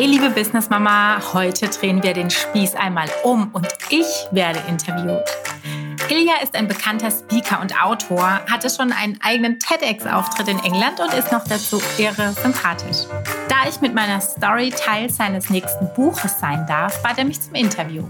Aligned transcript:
Hey 0.00 0.06
liebe 0.06 0.30
Business 0.30 0.70
Mama, 0.70 1.20
heute 1.34 1.68
drehen 1.68 2.02
wir 2.02 2.14
den 2.14 2.30
Spieß 2.30 2.74
einmal 2.74 3.06
um 3.22 3.50
und 3.52 3.68
ich 3.90 4.06
werde 4.30 4.58
interviewt. 4.66 5.22
Ilja 6.08 6.36
ist 6.42 6.54
ein 6.54 6.66
bekannter 6.66 7.10
Speaker 7.10 7.60
und 7.60 7.78
Autor, 7.84 8.40
hatte 8.50 8.70
schon 8.70 8.92
einen 8.92 9.20
eigenen 9.20 9.58
TEDx-Auftritt 9.58 10.48
in 10.48 10.58
England 10.60 11.00
und 11.00 11.12
ist 11.12 11.30
noch 11.30 11.44
dazu 11.44 11.82
irre 11.98 12.32
sympathisch. 12.32 13.04
Da 13.50 13.68
ich 13.68 13.82
mit 13.82 13.94
meiner 13.94 14.22
Story 14.22 14.70
Teil 14.70 15.10
seines 15.10 15.50
nächsten 15.50 15.92
Buches 15.92 16.40
sein 16.40 16.64
darf, 16.66 17.02
bat 17.02 17.18
er 17.18 17.26
mich 17.26 17.42
zum 17.42 17.54
Interview. 17.54 18.04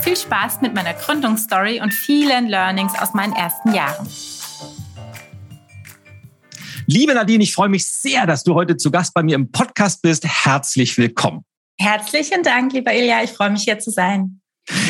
Viel 0.00 0.16
Spaß 0.16 0.62
mit 0.62 0.72
meiner 0.72 0.94
Gründungsstory 0.94 1.78
und 1.82 1.92
vielen 1.92 2.46
Learnings 2.46 2.98
aus 2.98 3.12
meinen 3.12 3.34
ersten 3.34 3.74
Jahren. 3.74 4.08
Liebe 6.88 7.14
Nadine, 7.14 7.42
ich 7.42 7.52
freue 7.52 7.68
mich 7.68 7.84
sehr, 7.84 8.26
dass 8.26 8.44
du 8.44 8.54
heute 8.54 8.76
zu 8.76 8.92
Gast 8.92 9.12
bei 9.12 9.24
mir 9.24 9.34
im 9.34 9.50
Podcast 9.50 10.02
bist. 10.02 10.24
Herzlich 10.24 10.96
willkommen. 10.96 11.44
Herzlichen 11.80 12.44
Dank, 12.44 12.72
lieber 12.72 12.94
Ilja. 12.94 13.24
Ich 13.24 13.30
freue 13.30 13.50
mich 13.50 13.64
hier 13.64 13.80
zu 13.80 13.90
sein. 13.90 14.40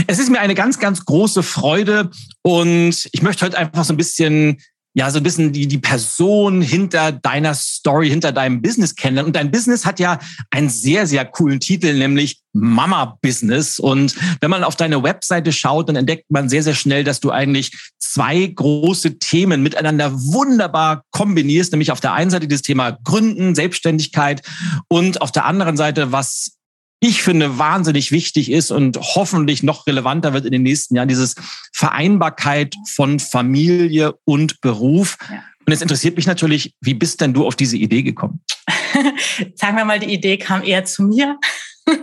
Es 0.06 0.18
ist 0.18 0.30
mir 0.30 0.40
eine 0.40 0.54
ganz, 0.54 0.78
ganz 0.78 1.06
große 1.06 1.42
Freude 1.42 2.10
und 2.42 3.09
ich 3.12 3.23
möchte 3.23 3.46
heute 3.46 3.56
einfach 3.56 3.84
so 3.84 3.95
ein 3.95 3.96
bisschen 3.96 4.60
ja, 4.96 5.10
so 5.10 5.18
ein 5.18 5.23
bisschen 5.23 5.52
die, 5.52 5.68
die 5.68 5.77
Person 5.77 6.62
hinter 6.62 7.12
deiner 7.12 7.54
Story, 7.54 8.09
hinter 8.09 8.32
deinem 8.32 8.62
Business 8.62 8.95
kennenlernen. 8.95 9.28
Und 9.28 9.37
dein 9.37 9.50
Business 9.50 9.84
hat 9.84 10.00
ja 10.00 10.18
einen 10.50 10.70
sehr, 10.70 11.06
sehr 11.06 11.27
coolen 11.27 11.60
Titel, 11.60 11.92
nämlich 11.92 12.41
Mama 12.54 13.18
Business. 13.20 13.78
Und 13.78 14.14
wenn 14.40 14.48
man 14.48 14.64
auf 14.64 14.74
deine 14.74 15.02
Webseite 15.02 15.52
schaut, 15.52 15.90
dann 15.90 15.96
entdeckt 15.96 16.30
man 16.30 16.48
sehr, 16.48 16.62
sehr 16.62 16.74
schnell, 16.74 17.04
dass 17.04 17.20
du 17.20 17.30
eigentlich 17.30 17.73
zwei 17.98 18.46
große 18.46 19.18
Themen 19.18 19.62
miteinander 19.62 20.14
wunderbar 20.14 21.02
kombinierst, 21.10 21.73
nämlich 21.73 21.92
auf 21.92 22.01
der 22.01 22.15
einen 22.15 22.30
Seite 22.30 22.48
das 22.48 22.62
Thema 22.62 22.92
Gründen, 23.04 23.54
Selbstständigkeit 23.54 24.40
und 24.88 25.20
auf 25.20 25.30
der 25.30 25.45
anderen 25.45 25.76
Seite, 25.76 26.10
was 26.10 26.56
ich 27.00 27.23
finde, 27.23 27.59
wahnsinnig 27.59 28.10
wichtig 28.10 28.50
ist 28.50 28.70
und 28.70 28.98
hoffentlich 28.98 29.62
noch 29.62 29.87
relevanter 29.87 30.32
wird 30.32 30.46
in 30.46 30.52
den 30.52 30.62
nächsten 30.62 30.96
Jahren, 30.96 31.09
dieses 31.09 31.34
Vereinbarkeit 31.73 32.74
von 32.95 33.21
Familie 33.21 34.15
und 34.24 34.60
Beruf. 34.60 35.18
Ja. 35.30 35.43
Und 35.66 35.73
es 35.73 35.82
interessiert 35.82 36.16
mich 36.16 36.26
natürlich, 36.26 36.74
wie 36.80 36.95
bist 36.95 37.21
denn 37.21 37.34
du 37.34 37.46
auf 37.46 37.56
diese 37.56 37.76
Idee 37.76 38.02
gekommen? 38.02 38.40
Sagen 39.54 39.76
wir 39.76 39.84
mal, 39.84 39.98
die 39.98 40.12
Idee 40.12 40.38
kam 40.38 40.62
eher 40.62 40.84
zu 40.84 41.02
mir. 41.02 41.38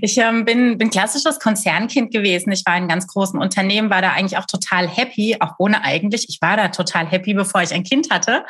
Ich 0.00 0.18
ähm, 0.18 0.44
bin, 0.44 0.78
bin 0.78 0.90
klassisches 0.90 1.38
Konzernkind 1.38 2.12
gewesen. 2.12 2.50
Ich 2.52 2.62
war 2.66 2.76
in 2.76 2.88
ganz 2.88 3.06
großen 3.06 3.38
Unternehmen, 3.40 3.88
war 3.88 4.02
da 4.02 4.12
eigentlich 4.12 4.36
auch 4.36 4.46
total 4.46 4.88
happy, 4.88 5.36
auch 5.38 5.54
ohne 5.58 5.84
eigentlich. 5.84 6.26
Ich 6.28 6.38
war 6.40 6.56
da 6.56 6.68
total 6.68 7.06
happy, 7.06 7.34
bevor 7.34 7.62
ich 7.62 7.72
ein 7.72 7.84
Kind 7.84 8.10
hatte. 8.10 8.44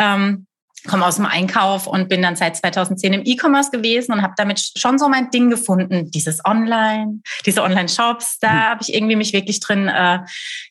Ähm, 0.00 0.46
komme 0.86 1.04
aus 1.06 1.16
dem 1.16 1.26
Einkauf 1.26 1.86
und 1.86 2.08
bin 2.08 2.22
dann 2.22 2.36
seit 2.36 2.56
2010 2.56 3.12
im 3.12 3.22
E-Commerce 3.24 3.70
gewesen 3.70 4.12
und 4.12 4.22
habe 4.22 4.34
damit 4.36 4.72
schon 4.76 4.98
so 4.98 5.08
mein 5.08 5.30
Ding 5.30 5.50
gefunden. 5.50 6.10
Dieses 6.10 6.44
Online, 6.44 7.20
diese 7.44 7.62
Online-Shops, 7.62 8.38
da 8.40 8.50
mhm. 8.50 8.60
habe 8.60 8.82
ich 8.82 8.94
irgendwie 8.94 9.16
mich 9.16 9.32
wirklich 9.32 9.60
drin 9.60 9.88
äh, 9.88 10.20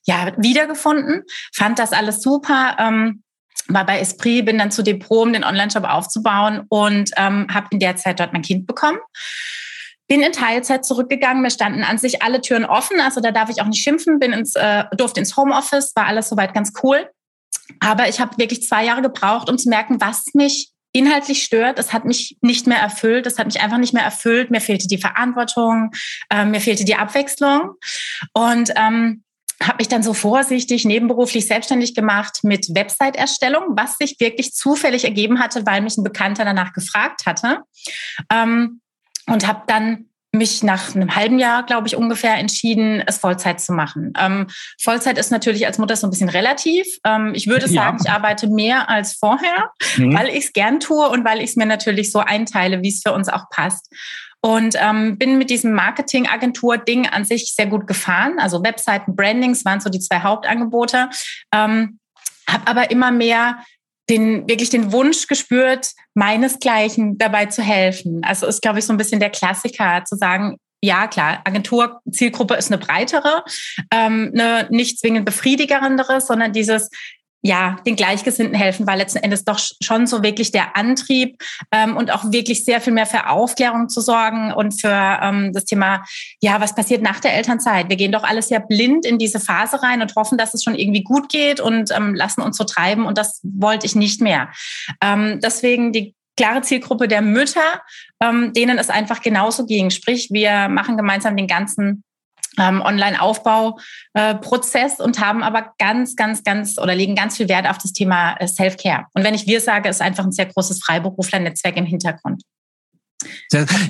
ja 0.06 0.32
wiedergefunden. 0.38 1.24
Fand 1.54 1.80
das 1.80 1.92
alles 1.92 2.22
super. 2.22 2.78
Ähm, 2.80 3.24
war 3.68 3.86
bei 3.86 4.00
Esprit, 4.00 4.46
bin 4.46 4.58
dann 4.58 4.72
zu 4.72 4.84
Depot, 4.84 5.24
um 5.24 5.34
den 5.34 5.44
Online-Shop 5.44 5.86
aufzubauen 5.86 6.66
und 6.70 7.12
ähm, 7.18 7.48
habe 7.52 7.68
in 7.72 7.80
der 7.80 7.96
Zeit 7.96 8.20
dort 8.20 8.34
mein 8.34 8.42
Kind 8.42 8.68
bekommen. 8.68 9.00
Bin 10.08 10.22
in 10.22 10.34
Teilzeit 10.34 10.86
zurückgegangen. 10.86 11.42
Mir 11.42 11.50
standen 11.50 11.84
an 11.84 11.98
sich 11.98 12.22
alle 12.22 12.42
Türen 12.42 12.66
offen. 12.66 13.00
Also 13.00 13.22
da 13.22 13.32
darf 13.32 13.50
ich 13.50 13.62
auch 13.62 13.66
nicht 13.66 13.82
schimpfen. 13.82 14.20
Bin 14.20 14.34
ins, 14.34 14.56
äh, 14.56 14.84
durfte 14.96 15.20
ins 15.20 15.36
Homeoffice. 15.36 15.94
War 15.96 16.06
alles 16.06 16.30
soweit 16.30 16.54
ganz 16.54 16.74
cool. 16.84 17.10
Aber 17.80 18.08
ich 18.10 18.20
habe 18.20 18.38
wirklich 18.38 18.64
zwei 18.64 18.86
Jahre 18.86 19.02
gebraucht, 19.02 19.50
um 19.50 19.58
zu 19.58 19.70
merken, 19.70 20.00
was 20.02 20.26
mich 20.34 20.70
inhaltlich 20.92 21.44
stört. 21.44 21.78
Es 21.78 21.92
hat 21.92 22.06
mich 22.06 22.38
nicht 22.42 22.68
mehr 22.68 22.78
erfüllt. 22.78 23.28
Es 23.28 23.38
hat 23.38 23.48
mich 23.48 23.62
einfach 23.62 23.78
nicht 23.78 23.94
mehr 23.94 24.04
erfüllt. 24.04 24.50
Mir 24.50 24.62
fehlte 24.62 24.88
die 24.88 24.98
Verantwortung, 24.98 25.92
äh, 26.30 26.46
mir 26.46 26.62
fehlte 26.62 26.86
die 26.86 26.96
Abwechslung. 26.96 27.72
Und 28.34 28.72
ähm, 28.78 29.24
habe 29.62 29.78
mich 29.80 29.88
dann 29.88 30.04
so 30.04 30.14
vorsichtig 30.14 30.86
nebenberuflich 30.86 31.48
selbstständig 31.48 31.96
gemacht 31.96 32.40
mit 32.44 32.74
Website-Erstellung, 32.74 33.64
was 33.70 33.98
sich 33.98 34.20
wirklich 34.20 34.54
zufällig 34.54 35.04
ergeben 35.06 35.40
hatte, 35.40 35.66
weil 35.66 35.82
mich 35.82 35.98
ein 35.98 36.04
Bekannter 36.04 36.46
danach 36.46 36.74
gefragt 36.74 37.26
hatte. 37.26 37.60
Ähm, 38.32 38.82
und 39.28 39.48
habe 39.48 39.64
dann 39.68 40.10
mich 40.38 40.64
nach 40.64 40.96
einem 40.96 41.16
halben 41.16 41.40
Jahr, 41.40 41.66
glaube 41.66 41.88
ich, 41.88 41.96
ungefähr 41.96 42.36
entschieden, 42.36 43.04
es 43.06 43.18
Vollzeit 43.18 43.60
zu 43.60 43.74
machen. 43.74 44.14
Ähm, 44.20 44.48
Vollzeit 44.80 45.18
ist 45.18 45.32
natürlich 45.32 45.66
als 45.66 45.78
Mutter 45.78 45.96
so 45.96 46.08
ein 46.08 46.10
bisschen 46.10 46.30
relativ. 46.30 46.86
Ähm, 47.06 47.34
ich 47.34 47.48
würde 47.48 47.68
sagen, 47.68 47.98
ja. 47.98 48.04
ich 48.06 48.12
arbeite 48.12 48.48
mehr 48.48 48.90
als 48.90 49.14
vorher, 49.16 49.72
mhm. 49.98 50.16
weil 50.16 50.30
ich 50.30 50.46
es 50.46 50.54
gern 50.54 50.80
tue 50.80 51.08
und 51.10 51.26
weil 51.26 51.40
ich 51.40 51.52
es 51.52 51.56
mir 51.56 51.66
natürlich 51.66 52.12
so 52.12 52.20
einteile, 52.20 52.82
wie 52.82 52.90
es 52.90 53.02
für 53.06 53.14
uns 53.14 53.30
auch 53.30 53.50
passt. 53.50 53.92
Und 54.42 54.76
ähm, 54.80 55.18
bin 55.18 55.40
mit 55.40 55.50
diesem 55.50 55.74
Marketing-Agentur-Ding 55.74 57.08
an 57.08 57.26
sich 57.26 57.56
sehr 57.56 57.66
gut 57.66 57.88
gefahren. 57.88 58.38
Also 58.38 58.64
Webseiten, 58.64 59.16
Brandings 59.16 59.66
waren 59.66 59.80
so 59.80 59.90
die 59.90 60.00
zwei 60.00 60.20
Hauptangebote. 60.20 61.10
Ähm, 61.52 62.00
habe 62.48 62.68
aber 62.68 62.92
immer 62.92 63.12
mehr 63.12 63.58
den, 64.10 64.48
wirklich 64.48 64.70
den 64.70 64.92
Wunsch 64.92 65.28
gespürt, 65.28 65.92
meinesgleichen 66.14 67.18
dabei 67.18 67.48
zu 67.48 67.62
helfen. 67.64 68.22
Also 68.24 68.46
ist, 68.46 68.62
glaube 68.62 68.80
ich, 68.80 68.86
so 68.86 68.94
ein 68.94 68.98
bisschen 68.98 69.20
der 69.20 69.30
Klassiker 69.30 70.04
zu 70.06 70.16
sagen, 70.16 70.58
ja, 70.82 71.08
klar, 71.08 71.42
Agentur-Zielgruppe 71.46 72.56
ist 72.56 72.72
eine 72.72 72.78
breitere, 72.78 73.44
ähm, 73.92 74.32
eine 74.34 74.68
nicht 74.70 75.00
zwingend 75.00 75.26
befriedigerendere, 75.26 76.22
sondern 76.22 76.54
dieses, 76.54 76.90
ja, 77.46 77.76
den 77.86 77.96
Gleichgesinnten 77.96 78.56
helfen, 78.56 78.88
weil 78.88 78.98
letzten 78.98 79.20
Endes 79.20 79.46
doch 79.46 79.60
schon 79.60 80.08
so 80.08 80.24
wirklich 80.24 80.52
der 80.52 80.76
Antrieb 80.76 81.38
ähm, 81.72 81.96
und 81.96 82.12
auch 82.12 82.32
wirklich 82.32 82.66
sehr 82.66 82.82
viel 82.82 82.92
mehr 82.92 83.06
für 83.06 83.30
Aufklärung 83.30 83.88
zu 83.88 84.02
sorgen 84.02 84.52
und 84.52 84.82
für 84.82 85.20
ähm, 85.22 85.54
das 85.54 85.66
Thema, 85.66 86.04
ja, 86.42 86.60
was 86.60 86.74
passiert 86.74 87.04
nach 87.04 87.20
der 87.20 87.36
Elternzeit? 87.36 87.88
Wir 87.88 87.98
gehen 87.98 88.12
doch 88.12 88.24
alles 88.24 88.50
ja 88.50 88.58
blind 88.58 89.06
in 89.06 89.20
diese 89.20 89.40
Phase 89.40 89.84
rein 89.84 90.02
und 90.02 90.16
hoffen, 90.16 90.40
dass 90.40 90.56
es 90.56 90.64
schon 90.64 90.74
irgendwie 90.74 91.04
gut 91.04 91.30
geht 91.30 91.60
und 91.60 91.92
ähm, 91.96 92.16
lassen 92.16 92.42
uns 92.42 92.58
so 92.58 92.64
treiben 92.64 93.06
und 93.06 93.16
das 93.20 93.42
wollte 93.44 93.86
ich 93.86 93.94
nicht 93.94 94.22
mehr. 94.22 94.50
Ähm, 95.00 95.40
deswegen 95.40 95.92
die 95.94 96.16
klare 96.36 96.64
Zielgruppe 96.64 97.08
der 97.08 97.22
Mütter, 97.22 97.84
ähm, 98.22 98.54
denen 98.54 98.80
es 98.80 98.90
einfach 98.90 99.22
genauso 99.22 99.68
ging. 99.68 99.92
Sprich, 99.92 100.30
wir 100.32 100.68
machen 100.68 100.98
gemeinsam 100.98 101.38
den 101.38 101.46
ganzen 101.46 102.04
Online-Aufbau-Prozess 102.58 105.00
äh, 105.00 105.04
und 105.04 105.20
haben 105.20 105.44
aber 105.44 105.74
ganz, 105.78 106.16
ganz, 106.16 106.44
ganz 106.44 106.78
oder 106.78 106.96
legen 106.96 107.16
ganz 107.16 107.38
viel 107.38 107.50
Wert 107.50 107.70
auf 107.70 107.78
das 107.78 107.94
Thema 107.94 108.36
äh, 108.40 108.48
Self-Care. 108.48 109.06
Und 109.14 109.24
wenn 109.24 109.34
ich 109.34 109.48
wir 109.48 109.62
sage, 109.62 109.90
ist 109.90 110.02
einfach 110.02 110.26
ein 110.26 110.32
sehr 110.32 110.48
großes 110.48 110.84
Freiberufler-Netzwerk 110.84 111.78
im 111.78 111.86
Hintergrund. 111.86 112.44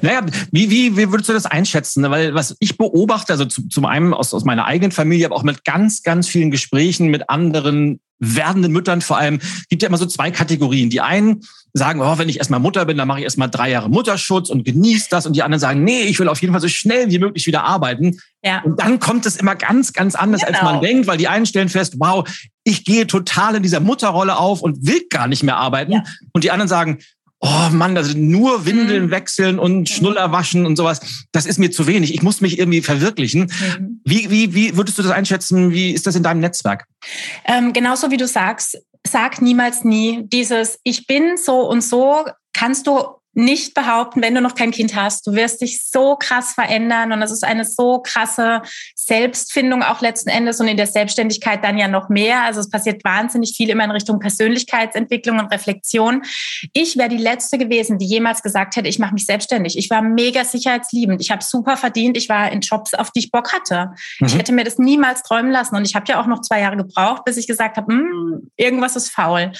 Naja, 0.01 0.25
wie, 0.51 0.69
wie, 0.69 0.97
wie 0.97 1.11
würdest 1.11 1.29
du 1.29 1.33
das 1.33 1.45
einschätzen? 1.45 2.09
Weil 2.09 2.33
was 2.33 2.55
ich 2.59 2.77
beobachte, 2.77 3.33
also 3.33 3.45
zu, 3.45 3.67
zum 3.67 3.85
einen 3.85 4.13
aus, 4.13 4.33
aus 4.33 4.45
meiner 4.45 4.65
eigenen 4.65 4.91
Familie, 4.91 5.25
aber 5.25 5.35
auch 5.35 5.43
mit 5.43 5.63
ganz, 5.63 6.03
ganz 6.03 6.27
vielen 6.27 6.51
Gesprächen 6.51 7.07
mit 7.07 7.29
anderen 7.29 7.99
werdenden 8.19 8.71
Müttern 8.71 9.01
vor 9.01 9.17
allem, 9.17 9.39
gibt 9.69 9.81
ja 9.81 9.89
immer 9.89 9.97
so 9.97 10.05
zwei 10.05 10.31
Kategorien. 10.31 10.89
Die 10.89 11.01
einen 11.01 11.41
sagen, 11.73 12.01
oh, 12.01 12.17
wenn 12.17 12.29
ich 12.29 12.37
erstmal 12.37 12.61
Mutter 12.61 12.85
bin, 12.85 12.97
dann 12.97 13.07
mache 13.07 13.19
ich 13.19 13.25
erstmal 13.25 13.49
drei 13.49 13.69
Jahre 13.69 13.89
Mutterschutz 13.89 14.49
und 14.49 14.63
genieße 14.63 15.07
das. 15.09 15.25
Und 15.25 15.35
die 15.35 15.43
anderen 15.43 15.59
sagen, 15.59 15.83
nee, 15.83 16.03
ich 16.03 16.17
will 16.19 16.29
auf 16.29 16.41
jeden 16.41 16.53
Fall 16.53 16.61
so 16.61 16.69
schnell 16.69 17.11
wie 17.11 17.19
möglich 17.19 17.45
wieder 17.47 17.65
arbeiten. 17.65 18.17
Ja. 18.41 18.61
Und 18.63 18.79
dann 18.79 18.99
kommt 18.99 19.25
es 19.25 19.35
immer 19.35 19.55
ganz, 19.55 19.91
ganz 19.91 20.15
anders, 20.15 20.41
genau. 20.41 20.53
als 20.53 20.63
man 20.63 20.79
genau. 20.79 20.85
denkt, 20.85 21.07
weil 21.07 21.17
die 21.17 21.27
einen 21.27 21.45
stellen 21.45 21.67
fest, 21.67 21.95
wow, 21.99 22.27
ich 22.63 22.85
gehe 22.85 23.07
total 23.07 23.55
in 23.55 23.63
dieser 23.63 23.81
Mutterrolle 23.81 24.37
auf 24.37 24.61
und 24.61 24.87
will 24.87 25.01
gar 25.09 25.27
nicht 25.27 25.43
mehr 25.43 25.57
arbeiten. 25.57 25.91
Ja. 25.91 26.03
Und 26.31 26.45
die 26.45 26.51
anderen 26.51 26.69
sagen, 26.69 26.99
oh 27.45 27.69
Mann, 27.71 27.95
also 27.95 28.17
nur 28.17 28.65
Windeln 28.65 29.05
mhm. 29.05 29.11
wechseln 29.11 29.59
und. 29.59 29.89
Schnuller 29.89 30.31
waschen 30.31 30.65
und 30.65 30.75
sowas, 30.75 31.25
das 31.31 31.45
ist 31.45 31.59
mir 31.59 31.71
zu 31.71 31.87
wenig. 31.87 32.13
Ich 32.13 32.23
muss 32.23 32.41
mich 32.41 32.59
irgendwie 32.59 32.81
verwirklichen. 32.81 33.41
Mhm. 33.41 34.01
Wie, 34.03 34.29
wie, 34.29 34.53
wie 34.53 34.77
würdest 34.77 34.97
du 34.97 35.03
das 35.03 35.11
einschätzen? 35.11 35.71
Wie 35.71 35.91
ist 35.91 36.07
das 36.07 36.15
in 36.15 36.23
deinem 36.23 36.39
Netzwerk? 36.39 36.85
Ähm, 37.45 37.73
genauso 37.73 38.11
wie 38.11 38.17
du 38.17 38.27
sagst, 38.27 38.77
sag 39.07 39.41
niemals 39.41 39.83
nie 39.83 40.23
dieses 40.25 40.79
Ich 40.83 41.07
bin 41.07 41.37
so 41.37 41.61
und 41.69 41.81
so 41.81 42.25
kannst 42.53 42.87
du 42.87 43.03
nicht 43.35 43.73
behaupten, 43.73 44.21
wenn 44.21 44.33
du 44.33 44.41
noch 44.41 44.55
kein 44.55 44.71
Kind 44.71 44.95
hast. 44.95 45.27
Du 45.27 45.33
wirst 45.33 45.61
dich 45.61 45.85
so 45.85 46.15
krass 46.15 46.53
verändern 46.53 47.11
und 47.11 47.21
es 47.21 47.31
ist 47.31 47.43
eine 47.43 47.65
so 47.65 47.99
krasse 47.99 48.61
Selbstfindung 48.95 49.83
auch 49.83 50.01
letzten 50.01 50.29
Endes 50.29 50.59
und 50.59 50.67
in 50.67 50.77
der 50.77 50.87
Selbstständigkeit 50.87 51.63
dann 51.63 51.77
ja 51.77 51.87
noch 51.87 52.09
mehr. 52.09 52.43
Also 52.43 52.61
es 52.61 52.69
passiert 52.69 53.03
wahnsinnig 53.03 53.53
viel 53.55 53.69
immer 53.69 53.83
in 53.83 53.91
Richtung 53.91 54.19
Persönlichkeitsentwicklung 54.19 55.39
und 55.39 55.53
Reflexion. 55.53 56.23
Ich 56.73 56.97
wäre 56.97 57.09
die 57.09 57.17
letzte 57.17 57.57
gewesen, 57.57 57.97
die 57.97 58.05
jemals 58.05 58.41
gesagt 58.41 58.77
hätte, 58.77 58.87
ich 58.87 58.99
mache 58.99 59.13
mich 59.13 59.25
selbstständig. 59.25 59.77
Ich 59.77 59.89
war 59.89 60.01
mega 60.01 60.45
sicherheitsliebend. 60.45 61.21
Ich 61.21 61.31
habe 61.31 61.43
super 61.43 61.77
verdient. 61.77 62.17
Ich 62.17 62.29
war 62.29 62.51
in 62.51 62.61
Jobs, 62.61 62.93
auf 62.93 63.11
die 63.11 63.19
ich 63.19 63.31
Bock 63.31 63.53
hatte. 63.53 63.91
Mhm. 64.19 64.27
Ich 64.27 64.37
hätte 64.37 64.53
mir 64.53 64.63
das 64.63 64.77
niemals 64.77 65.23
träumen 65.23 65.51
lassen 65.51 65.75
und 65.75 65.85
ich 65.85 65.95
habe 65.95 66.05
ja 66.07 66.21
auch 66.21 66.27
noch 66.27 66.41
zwei 66.41 66.61
Jahre 66.61 66.77
gebraucht, 66.77 67.25
bis 67.25 67.37
ich 67.37 67.47
gesagt 67.47 67.77
habe, 67.77 67.91
hm, 67.91 68.49
irgendwas 68.55 68.95
ist 68.95 69.09
faul. 69.09 69.51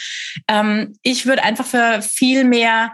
Ähm, 0.47 0.97
ich 1.01 1.25
würde 1.25 1.43
einfach 1.43 1.65
für 1.65 2.01
viel 2.01 2.45
mehr 2.45 2.93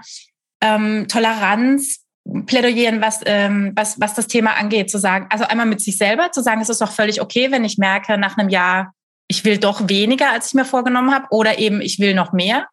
ähm, 0.61 1.07
Toleranz 1.07 2.01
plädoyieren, 2.45 3.01
was, 3.01 3.21
ähm, 3.25 3.73
was, 3.75 3.99
was 3.99 4.13
das 4.13 4.27
Thema 4.27 4.55
angeht, 4.57 4.89
zu 4.89 4.99
sagen, 4.99 5.27
also 5.29 5.45
einmal 5.45 5.65
mit 5.65 5.81
sich 5.81 5.97
selber, 5.97 6.31
zu 6.31 6.41
sagen, 6.41 6.61
es 6.61 6.69
ist 6.69 6.81
doch 6.81 6.91
völlig 6.91 7.21
okay, 7.21 7.51
wenn 7.51 7.65
ich 7.65 7.77
merke, 7.77 8.17
nach 8.17 8.37
einem 8.37 8.49
Jahr, 8.49 8.93
ich 9.27 9.43
will 9.43 9.57
doch 9.57 9.87
weniger, 9.89 10.31
als 10.31 10.47
ich 10.47 10.53
mir 10.53 10.65
vorgenommen 10.65 11.13
habe, 11.13 11.27
oder 11.31 11.57
eben 11.57 11.81
ich 11.81 11.99
will 11.99 12.13
noch 12.13 12.31
mehr. 12.31 12.67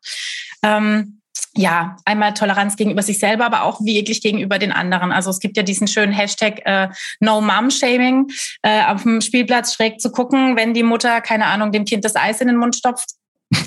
Ähm, 0.63 1.21
ja, 1.55 1.97
einmal 2.05 2.35
Toleranz 2.35 2.77
gegenüber 2.77 3.03
sich 3.03 3.19
selber, 3.19 3.47
aber 3.47 3.63
auch 3.65 3.81
wirklich 3.81 4.23
gegenüber 4.23 4.59
den 4.59 4.71
anderen. 4.71 5.13
Also 5.13 5.31
es 5.31 5.41
gibt 5.41 5.57
ja 5.57 5.63
diesen 5.63 5.89
schönen 5.89 6.13
Hashtag 6.13 6.61
äh, 6.65 6.89
No 7.21 7.41
Mom 7.41 7.71
Shaming, 7.71 8.29
äh, 8.63 8.85
auf 8.85 9.03
dem 9.03 9.21
Spielplatz 9.21 9.75
schräg 9.75 10.01
zu 10.01 10.13
gucken, 10.13 10.57
wenn 10.57 10.75
die 10.75 10.83
Mutter, 10.83 11.21
keine 11.21 11.47
Ahnung, 11.47 11.73
dem 11.73 11.85
Kind 11.85 12.05
das 12.05 12.17
Eis 12.17 12.41
in 12.41 12.49
den 12.49 12.57
Mund 12.57 12.77
stopft. 12.77 13.11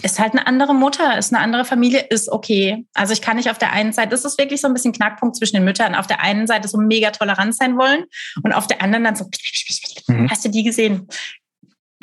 Ist 0.04 0.20
halt 0.20 0.34
eine 0.34 0.48
andere 0.48 0.74
Mutter, 0.74 1.18
ist 1.18 1.34
eine 1.34 1.44
andere 1.44 1.66
Familie, 1.66 2.06
ist 2.10 2.30
okay. 2.30 2.86
Also 2.94 3.14
ich 3.14 3.22
kann 3.22 3.38
nicht 3.38 3.50
auf 3.50 3.58
der 3.58 3.72
einen 3.72 3.94
Seite, 3.94 4.10
das 4.10 4.26
ist 4.26 4.38
wirklich 4.38 4.62
so 4.62 4.68
ein 4.68 4.74
bisschen 4.74 4.94
Knackpunkt 4.94 5.36
zwischen 5.36 5.58
den 5.58 5.64
Müttern, 5.64 5.96
auf 5.96 6.08
der 6.08 6.22
einen 6.22 6.48
Seite 6.48 6.68
so 6.68 6.78
mega 6.78 7.12
tolerant 7.12 7.56
sein 7.56 7.78
wollen 7.78 8.06
und 8.44 8.54
auf 8.54 8.68
der 8.68 8.82
anderen 8.82 9.04
dann 9.04 9.16
so, 9.16 9.30
mhm. 10.08 10.30
hast 10.30 10.44
du 10.46 10.50
die 10.50 10.64
gesehen? 10.64 11.08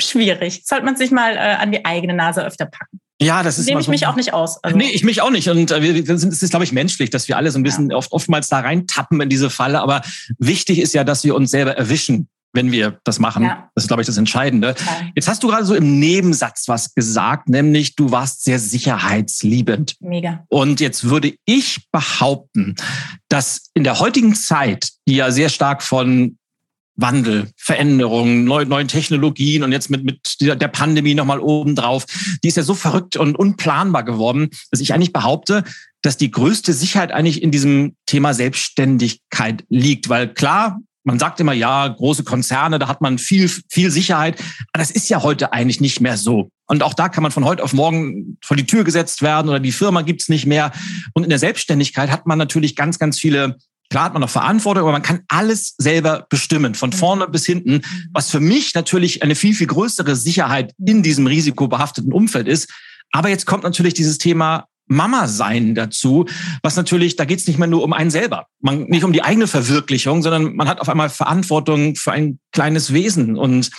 Schwierig. 0.01 0.63
Sollte 0.65 0.85
man 0.85 0.97
sich 0.97 1.11
mal 1.11 1.35
äh, 1.35 1.57
an 1.59 1.73
die 1.73 1.85
eigene 1.85 2.15
Nase 2.15 2.45
öfter 2.45 2.67
packen. 2.67 3.01
Ja, 3.21 3.43
das 3.43 3.59
ist. 3.59 3.67
Nehme 3.67 3.81
ich 3.81 3.87
so, 3.87 3.91
mich 3.91 4.07
auch 4.07 4.15
nicht 4.15 4.33
aus. 4.33 4.63
Also. 4.63 4.77
Nee, 4.77 4.91
ich 4.91 5.03
mich 5.03 5.21
auch 5.23 5.31
nicht. 5.31 5.49
Und 5.49 5.71
äh, 5.73 5.83
wir, 5.83 6.09
es 6.09 6.25
ist, 6.25 6.51
glaube 6.51 6.65
ich, 6.65 6.73
menschlich, 6.73 7.11
dass 7.11 7.27
wir 7.27 7.37
alle 7.37 7.51
so 7.51 7.59
ein 7.59 7.65
bisschen 7.65 7.91
ja. 7.91 7.97
oft, 7.97 8.13
oftmals 8.13 8.49
da 8.49 8.61
reintappen 8.61 9.21
in 9.21 9.29
diese 9.29 9.51
Falle. 9.51 9.81
Aber 9.81 10.03
wichtig 10.39 10.79
ist 10.79 10.95
ja, 10.95 11.03
dass 11.03 11.25
wir 11.25 11.35
uns 11.35 11.51
selber 11.51 11.77
erwischen, 11.77 12.29
wenn 12.53 12.73
wir 12.73 12.99
das 13.05 13.19
machen. 13.19 13.45
Ja. 13.45 13.71
Das 13.75 13.85
ist, 13.85 13.89
glaube 13.89 14.03
ich, 14.03 14.07
das 14.07 14.17
Entscheidende. 14.17 14.71
Okay. 14.71 15.13
Jetzt 15.15 15.29
hast 15.29 15.43
du 15.43 15.49
gerade 15.49 15.65
so 15.65 15.75
im 15.75 15.99
Nebensatz 15.99 16.65
was 16.67 16.95
gesagt, 16.95 17.49
nämlich 17.49 17.95
du 17.95 18.11
warst 18.11 18.45
sehr 18.45 18.59
sicherheitsliebend. 18.59 19.97
Mega. 20.01 20.45
Und 20.49 20.81
jetzt 20.81 21.05
würde 21.05 21.35
ich 21.45 21.87
behaupten, 21.93 22.75
dass 23.29 23.71
in 23.75 23.85
der 23.85 24.01
heutigen 24.01 24.35
Zeit, 24.35 24.91
die 25.07 25.17
ja 25.17 25.31
sehr 25.31 25.49
stark 25.49 25.83
von 25.83 26.39
Wandel, 26.99 27.49
Veränderungen, 27.57 28.45
neu, 28.45 28.65
neuen 28.65 28.89
Technologien 28.89 29.63
und 29.63 29.71
jetzt 29.71 29.89
mit, 29.89 30.05
mit 30.05 30.21
der 30.41 30.69
Pandemie 30.69 31.15
nochmal 31.15 31.39
obendrauf. 31.39 32.05
Die 32.43 32.49
ist 32.49 32.57
ja 32.57 32.65
so 32.65 32.75
verrückt 32.75 33.17
und 33.17 33.39
unplanbar 33.39 34.03
geworden, 34.03 34.51
dass 34.73 34.81
ich 34.81 34.93
eigentlich 34.93 35.13
behaupte, 35.13 35.63
dass 36.03 36.17
die 36.17 36.31
größte 36.31 36.73
Sicherheit 36.73 37.13
eigentlich 37.13 37.43
in 37.43 37.53
diesem 37.53 37.95
Thema 38.07 38.35
Selbstständigkeit 38.35 39.65
liegt. 39.69 40.09
Weil 40.09 40.35
klar, 40.35 40.81
man 41.09 41.19
sagt 41.19 41.41
immer, 41.41 41.53
ja, 41.53 41.89
große 41.89 42.23
Konzerne, 42.23 42.79
da 42.79 42.87
hat 42.87 43.01
man 43.01 43.19
viel, 43.19 43.51
viel 43.69 43.91
Sicherheit. 43.91 44.41
Aber 44.73 44.83
das 44.83 44.91
ist 44.91 45.09
ja 45.09 45.23
heute 45.23 45.53
eigentlich 45.53 45.81
nicht 45.81 46.01
mehr 46.01 46.17
so. 46.17 46.51
Und 46.67 46.83
auch 46.83 46.95
da 46.95 47.09
kann 47.09 47.23
man 47.23 47.33
von 47.33 47.45
heute 47.45 47.65
auf 47.65 47.73
morgen 47.73 48.39
vor 48.45 48.57
die 48.57 48.67
Tür 48.67 48.85
gesetzt 48.85 49.23
werden 49.23 49.49
oder 49.49 49.59
die 49.59 49.73
Firma 49.73 50.03
gibt's 50.03 50.29
nicht 50.29 50.47
mehr. 50.47 50.71
Und 51.15 51.25
in 51.25 51.31
der 51.31 51.39
Selbstständigkeit 51.39 52.11
hat 52.11 52.27
man 52.27 52.39
natürlich 52.39 52.77
ganz, 52.77 52.99
ganz 52.99 53.19
viele 53.19 53.57
Klar 53.91 54.05
hat 54.05 54.13
man 54.13 54.21
noch 54.21 54.29
Verantwortung, 54.29 54.83
aber 54.83 54.93
man 54.93 55.03
kann 55.03 55.21
alles 55.29 55.75
selber 55.79 56.27
bestimmen, 56.29 56.75
von 56.75 56.91
mhm. 56.91 56.95
vorne 56.95 57.29
bis 57.29 57.47
hinten, 57.47 57.81
was 58.13 58.31
für 58.31 58.41
mich 58.41 58.75
natürlich 58.75 59.23
eine 59.23 59.35
viel, 59.35 59.55
viel 59.55 59.67
größere 59.67 60.15
Sicherheit 60.15 60.75
in 60.85 61.03
diesem 61.03 61.27
risikobehafteten 61.27 62.13
Umfeld 62.13 62.49
ist. 62.49 62.71
Aber 63.13 63.31
jetzt 63.31 63.47
kommt 63.47 63.65
natürlich 63.65 63.95
dieses 63.95 64.19
Thema 64.19 64.67
Mama 64.89 65.29
sein 65.29 65.75
dazu, 65.75 66.27
was 66.63 66.77
natürlich, 66.77 67.17
da 67.17 67.25
geht 67.25 67.39
es 67.39 67.47
nicht 67.47 67.59
mehr 67.59 67.69
nur 67.69 67.85
um 67.85 67.93
einen 67.93 68.11
selber, 68.11 68.47
man, 68.61 68.85
nicht 68.85 69.05
um 69.05 69.13
die 69.13 69.23
eigene 69.23 69.47
Verwirklichung, 69.47 70.23
sondern 70.23 70.57
man 70.57 70.69
hat 70.69 70.81
auf 70.81 70.89
einmal 70.89 71.11
Verantwortung 71.11 71.95
für 71.95 72.13
ein 72.13 72.39
kleines 72.53 72.93
Wesen. 72.93 73.37
Und 73.37 73.71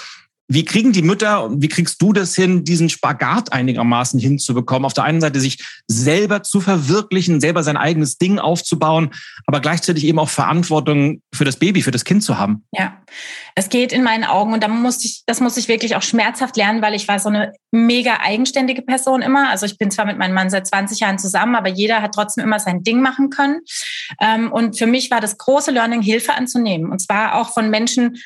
wie 0.51 0.65
kriegen 0.65 0.91
die 0.91 1.03
Mütter 1.03 1.43
und 1.43 1.61
wie 1.61 1.67
kriegst 1.67 2.01
du 2.01 2.11
das 2.11 2.35
hin, 2.35 2.63
diesen 2.63 2.89
Spagat 2.89 3.53
einigermaßen 3.53 4.19
hinzubekommen? 4.19 4.83
Auf 4.83 4.95
der 4.95 5.03
einen 5.03 5.21
Seite 5.21 5.39
sich 5.39 5.63
selber 5.87 6.41
zu 6.41 6.59
verwirklichen, 6.59 7.39
selber 7.39 7.61
sein 7.61 7.77
eigenes 7.77 8.17
Ding 8.17 8.39
aufzubauen, 8.39 9.11
aber 9.45 9.59
gleichzeitig 9.59 10.05
eben 10.05 10.17
auch 10.17 10.29
Verantwortung 10.29 11.21
für 11.33 11.45
das 11.45 11.57
Baby, 11.57 11.83
für 11.83 11.91
das 11.91 12.03
Kind 12.03 12.23
zu 12.23 12.39
haben. 12.39 12.65
Ja, 12.71 12.97
es 13.53 13.69
geht 13.69 13.93
in 13.93 14.01
meinen 14.01 14.23
Augen 14.23 14.53
und 14.53 14.63
da 14.63 14.67
musste 14.67 15.05
ich, 15.05 15.21
das 15.27 15.39
muss 15.39 15.55
ich 15.55 15.67
wirklich 15.67 15.95
auch 15.95 16.01
schmerzhaft 16.01 16.57
lernen, 16.57 16.81
weil 16.81 16.95
ich 16.95 17.07
war 17.07 17.19
so 17.19 17.29
eine 17.29 17.53
mega 17.71 18.17
eigenständige 18.21 18.81
Person 18.81 19.21
immer. 19.21 19.51
Also 19.51 19.67
ich 19.67 19.77
bin 19.77 19.91
zwar 19.91 20.05
mit 20.05 20.17
meinem 20.17 20.33
Mann 20.33 20.49
seit 20.49 20.65
20 20.65 20.99
Jahren 20.99 21.19
zusammen, 21.19 21.55
aber 21.55 21.69
jeder 21.69 22.01
hat 22.01 22.15
trotzdem 22.15 22.43
immer 22.43 22.59
sein 22.59 22.81
Ding 22.81 23.01
machen 23.01 23.29
können. 23.29 23.59
Ähm, 24.19 24.51
und 24.51 24.79
für 24.79 24.87
mich 24.87 25.11
war 25.11 25.21
das 25.21 25.37
große 25.37 25.69
Learning, 25.69 26.01
Hilfe 26.01 26.33
anzunehmen. 26.33 26.91
Und 26.91 26.99
zwar 26.99 27.35
auch 27.35 27.53
von 27.53 27.69
Menschen, 27.69 28.17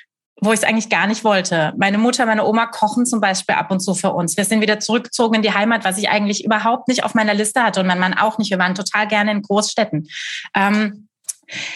wo 0.43 0.51
ich 0.51 0.59
es 0.59 0.63
eigentlich 0.63 0.89
gar 0.89 1.07
nicht 1.07 1.23
wollte. 1.23 1.73
Meine 1.77 1.97
Mutter, 1.97 2.25
meine 2.25 2.45
Oma 2.45 2.65
kochen 2.65 3.05
zum 3.05 3.21
Beispiel 3.21 3.55
ab 3.55 3.71
und 3.71 3.79
zu 3.79 3.93
für 3.93 4.11
uns. 4.11 4.35
Wir 4.35 4.45
sind 4.45 4.61
wieder 4.61 4.79
zurückgezogen 4.79 5.35
in 5.35 5.41
die 5.41 5.53
Heimat, 5.53 5.85
was 5.85 5.97
ich 5.97 6.09
eigentlich 6.09 6.43
überhaupt 6.43 6.87
nicht 6.87 7.03
auf 7.03 7.13
meiner 7.13 7.33
Liste 7.33 7.63
hatte 7.63 7.79
und 7.79 7.87
mein 7.87 7.99
Mann 7.99 8.13
auch 8.13 8.37
nicht. 8.37 8.51
Wir 8.51 8.59
waren 8.59 8.75
total 8.75 9.07
gerne 9.07 9.31
in 9.31 9.41
Großstädten. 9.41 10.07
Ähm, 10.55 11.07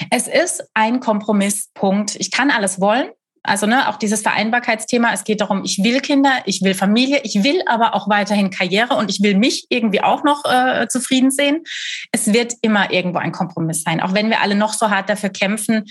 es 0.10 0.28
ist 0.28 0.64
ein 0.74 1.00
Kompromisspunkt. 1.00 2.16
Ich 2.16 2.32
kann 2.32 2.52
alles 2.52 2.82
wollen. 2.82 3.10
Also 3.44 3.66
ne, 3.66 3.88
auch 3.88 3.96
dieses 3.96 4.22
Vereinbarkeitsthema. 4.22 5.14
Es 5.14 5.24
geht 5.24 5.40
darum, 5.40 5.64
ich 5.64 5.82
will 5.82 6.02
Kinder, 6.02 6.34
ich 6.46 6.62
will 6.64 6.74
Familie, 6.74 7.22
ich 7.24 7.44
will 7.44 7.62
aber 7.66 7.96
auch 7.96 8.10
weiterhin 8.10 8.50
Karriere 8.50 8.96
und 8.96 9.10
ich 9.10 9.22
will 9.22 9.38
mich 9.38 9.68
irgendwie 9.70 10.04
auch 10.04 10.24
noch 10.24 10.44
äh, 10.44 10.88
zufrieden 10.90 11.32
sehen. 11.32 11.64
Es 12.12 12.34
wird 12.34 12.56
immer 12.62 12.92
irgendwo 12.92 13.20
ein 13.20 13.32
Kompromiss 13.32 13.84
sein, 13.84 14.02
auch 14.02 14.14
wenn 14.14 14.30
wir 14.30 14.42
alle 14.42 14.56
noch 14.56 14.74
so 14.74 14.90
hart 14.90 15.10
dafür 15.10 15.30
kämpfen. 15.30 15.86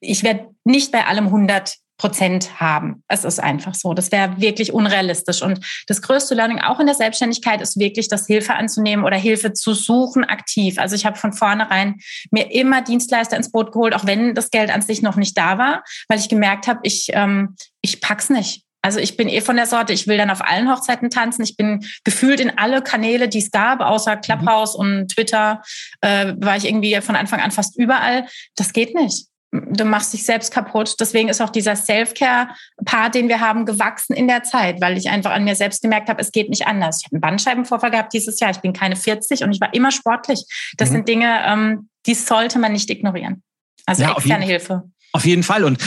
Ich 0.00 0.24
werde 0.24 0.48
nicht 0.64 0.90
bei 0.90 1.06
allem 1.06 1.26
100 1.26 1.76
Prozent 1.98 2.60
haben. 2.60 3.02
Es 3.08 3.24
ist 3.24 3.40
einfach 3.40 3.74
so. 3.74 3.92
Das 3.92 4.12
wäre 4.12 4.40
wirklich 4.40 4.72
unrealistisch. 4.72 5.42
Und 5.42 5.60
das 5.88 6.00
größte 6.00 6.34
Learning 6.34 6.60
auch 6.60 6.78
in 6.78 6.86
der 6.86 6.94
Selbstständigkeit 6.94 7.60
ist 7.60 7.78
wirklich, 7.78 8.08
das 8.08 8.26
Hilfe 8.26 8.54
anzunehmen 8.54 9.04
oder 9.04 9.16
Hilfe 9.16 9.52
zu 9.52 9.74
suchen 9.74 10.24
aktiv. 10.24 10.78
Also 10.78 10.94
ich 10.94 11.04
habe 11.04 11.18
von 11.18 11.32
vornherein 11.32 11.96
mir 12.30 12.52
immer 12.52 12.82
Dienstleister 12.82 13.36
ins 13.36 13.50
Boot 13.50 13.72
geholt, 13.72 13.94
auch 13.94 14.06
wenn 14.06 14.34
das 14.34 14.50
Geld 14.50 14.72
an 14.72 14.80
sich 14.80 15.02
noch 15.02 15.16
nicht 15.16 15.36
da 15.36 15.58
war, 15.58 15.82
weil 16.08 16.20
ich 16.20 16.28
gemerkt 16.28 16.68
habe, 16.68 16.80
ich, 16.84 17.08
ähm, 17.12 17.56
ich 17.82 18.00
pack's 18.00 18.30
nicht. 18.30 18.62
Also 18.80 19.00
ich 19.00 19.16
bin 19.16 19.28
eh 19.28 19.40
von 19.40 19.56
der 19.56 19.66
Sorte, 19.66 19.92
ich 19.92 20.06
will 20.06 20.16
dann 20.16 20.30
auf 20.30 20.40
allen 20.40 20.70
Hochzeiten 20.70 21.10
tanzen. 21.10 21.42
Ich 21.42 21.56
bin 21.56 21.84
gefühlt 22.04 22.38
in 22.38 22.56
alle 22.58 22.80
Kanäle, 22.80 23.28
die 23.28 23.38
es 23.38 23.50
gab, 23.50 23.80
außer 23.80 24.16
mhm. 24.16 24.20
Clubhouse 24.20 24.76
und 24.76 25.08
Twitter, 25.08 25.62
äh, 26.00 26.34
war 26.38 26.56
ich 26.56 26.64
irgendwie 26.64 26.94
von 27.00 27.16
Anfang 27.16 27.40
an 27.40 27.50
fast 27.50 27.76
überall. 27.76 28.26
Das 28.54 28.72
geht 28.72 28.94
nicht 28.94 29.27
du 29.50 29.84
machst 29.84 30.12
dich 30.12 30.24
selbst 30.24 30.52
kaputt. 30.52 30.94
Deswegen 31.00 31.28
ist 31.28 31.40
auch 31.40 31.50
dieser 31.50 31.76
Self-Care-Part, 31.76 33.14
den 33.14 33.28
wir 33.28 33.40
haben, 33.40 33.64
gewachsen 33.64 34.14
in 34.14 34.28
der 34.28 34.42
Zeit, 34.42 34.80
weil 34.80 34.96
ich 34.98 35.08
einfach 35.08 35.30
an 35.30 35.44
mir 35.44 35.54
selbst 35.54 35.82
gemerkt 35.82 36.08
habe, 36.08 36.20
es 36.20 36.32
geht 36.32 36.50
nicht 36.50 36.66
anders. 36.66 37.00
Ich 37.00 37.06
habe 37.06 37.16
einen 37.16 37.20
Bandscheibenvorfall 37.20 37.90
gehabt 37.90 38.12
dieses 38.12 38.38
Jahr. 38.40 38.50
Ich 38.50 38.58
bin 38.58 38.72
keine 38.72 38.96
40 38.96 39.42
und 39.42 39.52
ich 39.52 39.60
war 39.60 39.72
immer 39.74 39.90
sportlich. 39.90 40.44
Das 40.76 40.90
mhm. 40.90 40.94
sind 40.94 41.08
Dinge, 41.08 41.42
ähm, 41.46 41.88
die 42.06 42.14
sollte 42.14 42.58
man 42.58 42.72
nicht 42.72 42.90
ignorieren. 42.90 43.42
Also 43.86 44.02
ja, 44.02 44.12
externe 44.12 44.44
auf 44.44 44.50
Hilfe. 44.50 44.82
Auf 45.12 45.24
jeden 45.24 45.42
Fall. 45.42 45.64
Und 45.64 45.78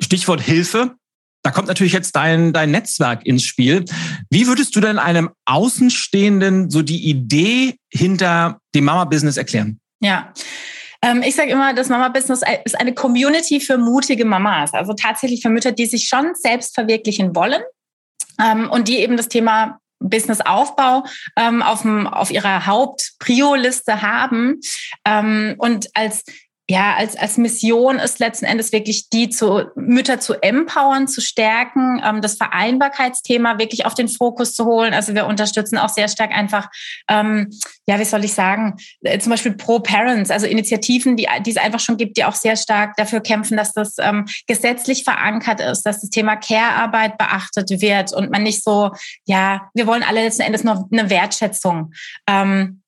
Stichwort 0.00 0.40
Hilfe. 0.40 0.94
Da 1.42 1.52
kommt 1.52 1.68
natürlich 1.68 1.92
jetzt 1.92 2.16
dein, 2.16 2.52
dein 2.52 2.72
Netzwerk 2.72 3.24
ins 3.24 3.44
Spiel. 3.44 3.84
Wie 4.30 4.48
würdest 4.48 4.74
du 4.74 4.80
denn 4.80 4.98
einem 4.98 5.30
Außenstehenden 5.44 6.70
so 6.70 6.82
die 6.82 7.08
Idee 7.08 7.76
hinter 7.88 8.58
dem 8.74 8.84
Mama-Business 8.84 9.36
erklären? 9.36 9.78
Ja, 10.00 10.34
ähm, 11.02 11.22
ich 11.22 11.34
sage 11.34 11.50
immer, 11.50 11.74
das 11.74 11.88
Mama-Business 11.88 12.42
ist 12.64 12.78
eine 12.78 12.94
Community 12.94 13.60
für 13.60 13.78
mutige 13.78 14.24
Mamas. 14.24 14.72
Also 14.74 14.92
tatsächlich 14.92 15.42
für 15.42 15.50
Mütter, 15.50 15.72
die 15.72 15.86
sich 15.86 16.08
schon 16.08 16.34
selbst 16.34 16.74
verwirklichen 16.74 17.34
wollen 17.34 17.62
ähm, 18.42 18.70
und 18.70 18.88
die 18.88 18.98
eben 18.98 19.16
das 19.16 19.28
Thema 19.28 19.78
Businessaufbau 19.98 21.04
ähm, 21.36 21.62
auf, 21.62 21.84
auf 21.84 22.30
ihrer 22.30 22.66
Haupt-Prio-Liste 22.66 24.02
haben 24.02 24.60
ähm, 25.04 25.54
und 25.58 25.88
als 25.94 26.24
ja, 26.68 26.96
als, 26.96 27.16
als 27.16 27.38
Mission 27.38 28.00
ist 28.00 28.18
letzten 28.18 28.44
Endes 28.44 28.72
wirklich 28.72 29.08
die, 29.08 29.28
zu, 29.28 29.70
Mütter 29.76 30.18
zu 30.18 30.34
empowern, 30.42 31.06
zu 31.06 31.20
stärken, 31.20 32.02
ähm, 32.04 32.20
das 32.20 32.34
Vereinbarkeitsthema 32.34 33.58
wirklich 33.60 33.86
auf 33.86 33.94
den 33.94 34.08
Fokus 34.08 34.54
zu 34.54 34.64
holen. 34.64 34.92
Also 34.92 35.14
wir 35.14 35.26
unterstützen 35.26 35.78
auch 35.78 35.88
sehr 35.88 36.08
stark 36.08 36.32
einfach, 36.32 36.68
ähm, 37.08 37.50
ja, 37.86 38.00
wie 38.00 38.04
soll 38.04 38.24
ich 38.24 38.34
sagen, 38.34 38.76
äh, 39.02 39.18
zum 39.20 39.30
Beispiel 39.30 39.52
Pro-Parents, 39.52 40.32
also 40.32 40.46
Initiativen, 40.46 41.16
die, 41.16 41.28
die 41.44 41.50
es 41.50 41.56
einfach 41.56 41.78
schon 41.78 41.98
gibt, 41.98 42.16
die 42.16 42.24
auch 42.24 42.34
sehr 42.34 42.56
stark 42.56 42.96
dafür 42.96 43.20
kämpfen, 43.20 43.56
dass 43.56 43.72
das 43.72 43.94
ähm, 44.00 44.26
gesetzlich 44.48 45.04
verankert 45.04 45.60
ist, 45.60 45.82
dass 45.82 46.00
das 46.00 46.10
Thema 46.10 46.34
Care-Arbeit 46.34 47.16
beachtet 47.16 47.70
wird 47.80 48.12
und 48.12 48.32
man 48.32 48.42
nicht 48.42 48.64
so, 48.64 48.90
ja, 49.24 49.70
wir 49.74 49.86
wollen 49.86 50.02
alle 50.02 50.24
letzten 50.24 50.42
Endes 50.42 50.64
noch 50.64 50.86
eine 50.90 51.10
Wertschätzung. 51.10 51.92
Ähm, 52.26 52.82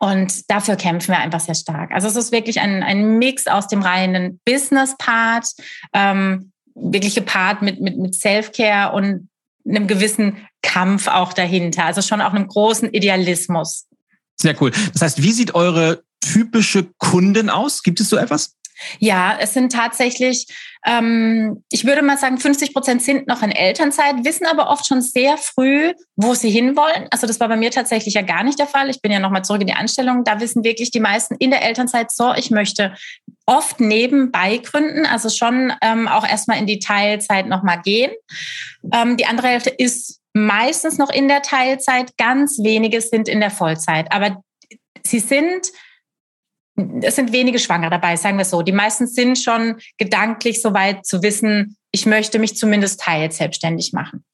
und 0.00 0.50
dafür 0.50 0.76
kämpfen 0.76 1.12
wir 1.12 1.18
einfach 1.18 1.40
sehr 1.40 1.54
stark. 1.54 1.92
Also 1.92 2.08
es 2.08 2.16
ist 2.16 2.32
wirklich 2.32 2.58
ein, 2.58 2.82
ein 2.82 3.18
Mix 3.18 3.46
aus 3.46 3.68
dem 3.68 3.82
reinen 3.82 4.40
Business-Part, 4.46 5.46
ähm, 5.92 6.52
wirkliche 6.74 7.20
Part 7.20 7.60
mit, 7.60 7.80
mit, 7.82 7.98
mit 7.98 8.14
Self-Care 8.14 8.94
und 8.94 9.28
einem 9.68 9.86
gewissen 9.86 10.38
Kampf 10.62 11.06
auch 11.06 11.34
dahinter. 11.34 11.84
Also 11.84 12.00
schon 12.00 12.22
auch 12.22 12.32
einem 12.32 12.48
großen 12.48 12.88
Idealismus. 12.90 13.86
Sehr 14.36 14.60
cool. 14.62 14.72
Das 14.94 15.02
heißt, 15.02 15.22
wie 15.22 15.32
sieht 15.32 15.54
eure 15.54 16.02
typische 16.20 16.84
Kundin 16.96 17.50
aus? 17.50 17.82
Gibt 17.82 18.00
es 18.00 18.08
so 18.08 18.16
etwas? 18.16 18.56
Ja, 18.98 19.36
es 19.38 19.54
sind 19.54 19.72
tatsächlich, 19.72 20.46
ähm, 20.86 21.64
ich 21.70 21.84
würde 21.84 22.02
mal 22.02 22.18
sagen, 22.18 22.38
50 22.38 22.72
Prozent 22.72 23.02
sind 23.02 23.26
noch 23.26 23.42
in 23.42 23.50
Elternzeit, 23.50 24.24
wissen 24.24 24.46
aber 24.46 24.70
oft 24.70 24.86
schon 24.86 25.02
sehr 25.02 25.36
früh, 25.36 25.92
wo 26.16 26.34
sie 26.34 26.50
hinwollen. 26.50 27.06
Also 27.10 27.26
das 27.26 27.40
war 27.40 27.48
bei 27.48 27.56
mir 27.56 27.70
tatsächlich 27.70 28.14
ja 28.14 28.22
gar 28.22 28.42
nicht 28.42 28.58
der 28.58 28.66
Fall. 28.66 28.90
Ich 28.90 29.02
bin 29.02 29.12
ja 29.12 29.20
nochmal 29.20 29.44
zurück 29.44 29.60
in 29.60 29.66
die 29.66 29.74
Anstellung. 29.74 30.24
Da 30.24 30.40
wissen 30.40 30.64
wirklich 30.64 30.90
die 30.90 31.00
meisten 31.00 31.36
in 31.36 31.50
der 31.50 31.62
Elternzeit 31.62 32.10
so, 32.10 32.32
ich 32.34 32.50
möchte 32.50 32.94
oft 33.46 33.80
nebenbei 33.80 34.58
gründen, 34.58 35.06
also 35.06 35.28
schon 35.28 35.72
ähm, 35.82 36.08
auch 36.08 36.26
erstmal 36.26 36.58
in 36.58 36.66
die 36.66 36.78
Teilzeit 36.78 37.46
nochmal 37.46 37.80
gehen. 37.82 38.12
Ähm, 38.92 39.16
die 39.16 39.26
andere 39.26 39.48
Hälfte 39.48 39.70
ist 39.70 40.20
meistens 40.32 40.98
noch 40.98 41.10
in 41.10 41.28
der 41.28 41.42
Teilzeit, 41.42 42.16
ganz 42.16 42.58
wenige 42.62 43.00
sind 43.00 43.28
in 43.28 43.40
der 43.40 43.50
Vollzeit. 43.50 44.12
Aber 44.12 44.42
sie 45.04 45.18
sind 45.18 45.66
es 47.02 47.16
sind 47.16 47.32
wenige 47.32 47.58
Schwangere 47.58 47.90
dabei, 47.90 48.16
sagen 48.16 48.38
wir 48.38 48.44
so. 48.44 48.62
Die 48.62 48.72
meisten 48.72 49.06
sind 49.06 49.38
schon 49.38 49.76
gedanklich 49.98 50.62
so 50.62 50.74
weit 50.74 51.06
zu 51.06 51.22
wissen, 51.22 51.76
ich 51.92 52.06
möchte 52.06 52.38
mich 52.38 52.56
zumindest 52.56 53.00
teils 53.00 53.38
selbstständig 53.38 53.92
machen. 53.92 54.24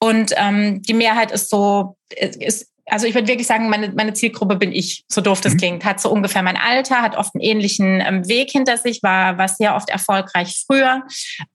Und 0.00 0.32
ähm, 0.36 0.82
die 0.82 0.94
Mehrheit 0.94 1.30
ist 1.30 1.50
so, 1.50 1.96
ist, 2.10 2.72
also 2.86 3.06
ich 3.06 3.14
würde 3.14 3.28
wirklich 3.28 3.46
sagen, 3.46 3.68
meine, 3.68 3.90
meine 3.90 4.14
Zielgruppe 4.14 4.56
bin 4.56 4.72
ich, 4.72 5.04
so 5.08 5.20
doof 5.20 5.40
das 5.40 5.54
mhm. 5.54 5.58
klingt, 5.58 5.84
hat 5.84 6.00
so 6.00 6.10
ungefähr 6.10 6.42
mein 6.42 6.56
Alter, 6.56 7.02
hat 7.02 7.16
oft 7.16 7.34
einen 7.34 7.42
ähnlichen 7.42 8.00
ähm, 8.00 8.28
Weg 8.28 8.50
hinter 8.50 8.76
sich, 8.76 9.02
war, 9.02 9.38
war 9.38 9.48
sehr 9.48 9.74
oft 9.74 9.90
erfolgreich 9.90 10.64
früher 10.66 11.02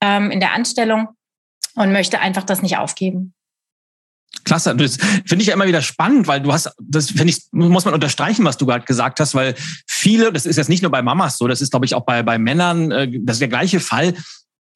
ähm, 0.00 0.30
in 0.30 0.40
der 0.40 0.52
Anstellung 0.52 1.08
und 1.74 1.92
möchte 1.92 2.20
einfach 2.20 2.44
das 2.44 2.62
nicht 2.62 2.78
aufgeben. 2.78 3.34
Klasse. 4.44 4.74
Das 4.76 4.96
finde 4.96 5.42
ich 5.42 5.46
ja 5.46 5.54
immer 5.54 5.66
wieder 5.66 5.82
spannend, 5.82 6.26
weil 6.26 6.40
du 6.40 6.52
hast, 6.52 6.70
das 6.78 7.10
finde 7.10 7.30
ich, 7.30 7.42
muss 7.52 7.84
man 7.84 7.94
unterstreichen, 7.94 8.44
was 8.44 8.58
du 8.58 8.66
gerade 8.66 8.84
gesagt 8.84 9.20
hast, 9.20 9.34
weil 9.34 9.54
viele, 9.86 10.32
das 10.32 10.46
ist 10.46 10.56
jetzt 10.56 10.68
nicht 10.68 10.82
nur 10.82 10.90
bei 10.90 11.02
Mamas 11.02 11.38
so, 11.38 11.48
das 11.48 11.60
ist, 11.60 11.70
glaube 11.70 11.86
ich, 11.86 11.94
auch 11.94 12.04
bei, 12.04 12.22
bei 12.22 12.38
Männern, 12.38 12.90
äh, 12.90 13.10
das 13.22 13.36
ist 13.36 13.40
der 13.40 13.48
gleiche 13.48 13.80
Fall. 13.80 14.14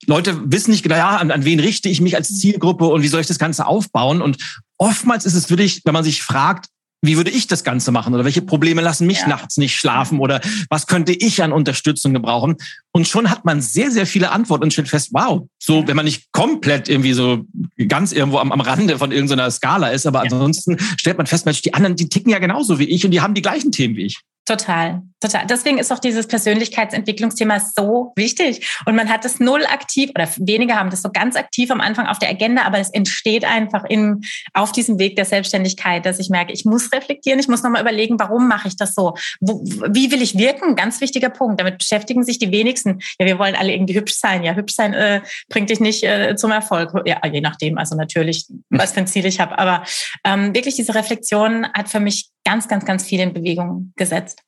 Leute 0.07 0.41
wissen 0.51 0.71
nicht 0.71 0.83
genau, 0.83 0.97
ja, 0.97 1.17
an, 1.17 1.31
an 1.31 1.45
wen 1.45 1.61
richte 1.61 1.89
ich 1.89 2.01
mich 2.01 2.17
als 2.17 2.39
Zielgruppe 2.39 2.87
und 2.87 3.03
wie 3.03 3.09
soll 3.09 3.21
ich 3.21 3.27
das 3.27 3.39
Ganze 3.39 3.67
aufbauen? 3.67 4.23
Und 4.23 4.39
oftmals 4.79 5.27
ist 5.27 5.35
es 5.35 5.51
wirklich, 5.51 5.83
wenn 5.85 5.95
man 5.95 6.05
sich 6.05 6.23
fragt, 6.23 6.67
wie 7.01 7.17
würde 7.17 7.31
ich 7.31 7.47
das 7.47 7.63
Ganze 7.63 7.93
machen 7.93 8.15
oder 8.15 8.25
welche 8.25 8.43
Probleme 8.43 8.81
lassen 8.81 9.07
mich 9.07 9.21
ja. 9.21 9.29
nachts 9.29 9.57
nicht 9.57 9.77
schlafen 9.77 10.19
oder 10.19 10.41
was 10.69 10.87
könnte 10.87 11.13
ich 11.13 11.43
an 11.43 11.53
Unterstützung 11.53 12.13
gebrauchen? 12.13 12.57
Und 12.93 13.07
schon 13.07 13.31
hat 13.31 13.45
man 13.45 13.61
sehr, 13.61 13.91
sehr 13.91 14.07
viele 14.07 14.31
Antworten 14.31 14.65
und 14.65 14.73
stellt 14.73 14.89
fest, 14.89 15.11
wow, 15.13 15.47
so, 15.59 15.87
wenn 15.87 15.97
man 15.97 16.05
nicht 16.05 16.33
komplett 16.33 16.89
irgendwie 16.89 17.13
so 17.13 17.45
ganz 17.87 18.13
irgendwo 18.13 18.39
am, 18.39 18.51
am 18.51 18.61
Rande 18.61 18.99
von 18.99 19.13
irgendeiner 19.13 19.51
Skala 19.51 19.89
ist, 19.89 20.07
aber 20.07 20.25
ja. 20.25 20.33
ansonsten 20.33 20.77
stellt 20.97 21.19
man 21.19 21.27
fest, 21.27 21.47
Mensch, 21.47 21.63
die 21.63 21.75
anderen, 21.75 21.95
die 21.95 22.09
ticken 22.09 22.31
ja 22.33 22.39
genauso 22.39 22.79
wie 22.79 22.85
ich 22.85 23.05
und 23.05 23.13
die 23.13 23.21
haben 23.21 23.35
die 23.35 23.43
gleichen 23.43 23.71
Themen 23.71 23.97
wie 23.97 24.07
ich. 24.07 24.21
Total, 24.49 25.03
total. 25.21 25.45
Deswegen 25.47 25.77
ist 25.77 25.93
auch 25.93 25.99
dieses 25.99 26.27
Persönlichkeitsentwicklungsthema 26.27 27.61
so 27.61 28.15
wichtig. 28.17 28.67
Und 28.87 28.97
man 28.97 29.11
hat 29.11 29.27
es 29.27 29.41
null 29.41 29.67
aktiv 29.67 30.09
oder 30.15 30.27
wenige 30.39 30.75
haben 30.75 30.89
das 30.89 31.03
so 31.03 31.11
ganz 31.11 31.37
aktiv 31.37 31.71
am 31.71 31.83
Anfang 31.83 32.07
auf 32.07 32.19
der 32.19 32.31
Agenda, 32.31 32.63
aber 32.63 32.79
es 32.79 32.89
entsteht 32.89 33.45
einfach 33.45 33.85
in, 33.85 34.23
auf 34.55 34.73
diesem 34.73 34.99
Weg 34.99 35.17
der 35.17 35.27
Selbstständigkeit, 35.27 36.07
dass 36.07 36.19
ich 36.19 36.31
merke, 36.31 36.55
ich 36.55 36.65
muss 36.65 36.91
reflektieren, 36.93 37.39
ich 37.39 37.47
muss 37.47 37.63
nochmal 37.63 37.83
überlegen, 37.83 38.19
warum 38.19 38.49
mache 38.49 38.69
ich 38.69 38.77
das 38.79 38.95
so? 38.95 39.19
Wo, 39.41 39.63
wie 39.91 40.11
will 40.11 40.23
ich 40.23 40.39
wirken? 40.39 40.77
Ganz 40.77 41.03
wichtiger 41.03 41.29
Punkt. 41.29 41.61
Damit 41.61 41.77
beschäftigen 41.77 42.25
sich 42.25 42.39
die 42.39 42.51
wenigsten. 42.51 43.01
Ja, 43.21 43.27
wir 43.27 43.39
wollen 43.39 43.55
alle 43.55 43.75
irgendwie 43.75 43.97
hübsch 43.97 44.15
sein. 44.15 44.45
Ja, 44.45 44.55
hübsch 44.55 44.77
sein 44.77 44.95
äh, 44.95 45.21
bringt 45.51 45.69
dich 45.69 45.81
nicht 45.81 46.05
äh, 46.05 46.37
zum 46.37 46.53
Erfolg. 46.53 46.95
Ja, 47.05 47.21
je 47.31 47.43
nachdem, 47.43 47.77
also 47.77 47.97
natürlich, 47.97 48.47
was 48.71 48.93
für 48.93 49.01
ein 49.01 49.07
Ziel 49.07 49.27
ich 49.27 49.41
habe. 49.41 49.59
Aber 49.59 49.83
ähm, 50.25 50.55
wirklich 50.55 50.77
diese 50.77 50.95
Reflexion 50.95 51.67
hat 51.75 51.91
für 51.91 52.01
mich 52.01 52.31
ganz, 52.45 52.69
ganz, 52.69 52.85
ganz 52.85 53.05
viel 53.05 53.21
in 53.21 53.33
Bewegung 53.33 53.93
gesetzt. 53.97 54.43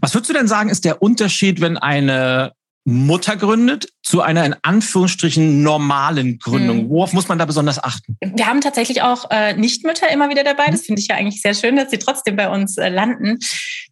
Was 0.00 0.14
würdest 0.14 0.30
du 0.30 0.34
denn 0.34 0.48
sagen, 0.48 0.70
ist 0.70 0.84
der 0.84 1.02
Unterschied, 1.02 1.60
wenn 1.60 1.76
eine 1.76 2.52
Mutter 2.88 3.36
gründet 3.36 3.88
zu 4.02 4.22
einer 4.22 4.46
in 4.46 4.54
Anführungsstrichen 4.62 5.62
normalen 5.62 6.38
Gründung? 6.38 6.78
Hm. 6.78 6.88
Worauf 6.88 7.12
muss 7.12 7.28
man 7.28 7.38
da 7.38 7.44
besonders 7.44 7.82
achten? 7.82 8.16
Wir 8.20 8.46
haben 8.46 8.60
tatsächlich 8.60 9.02
auch 9.02 9.28
äh, 9.30 9.54
Nichtmütter 9.54 10.08
immer 10.10 10.30
wieder 10.30 10.44
dabei. 10.44 10.66
Das 10.70 10.82
finde 10.82 11.02
ich 11.02 11.08
ja 11.08 11.16
eigentlich 11.16 11.42
sehr 11.42 11.54
schön, 11.54 11.76
dass 11.76 11.90
sie 11.90 11.98
trotzdem 11.98 12.36
bei 12.36 12.48
uns 12.48 12.78
äh, 12.78 12.88
landen. 12.88 13.38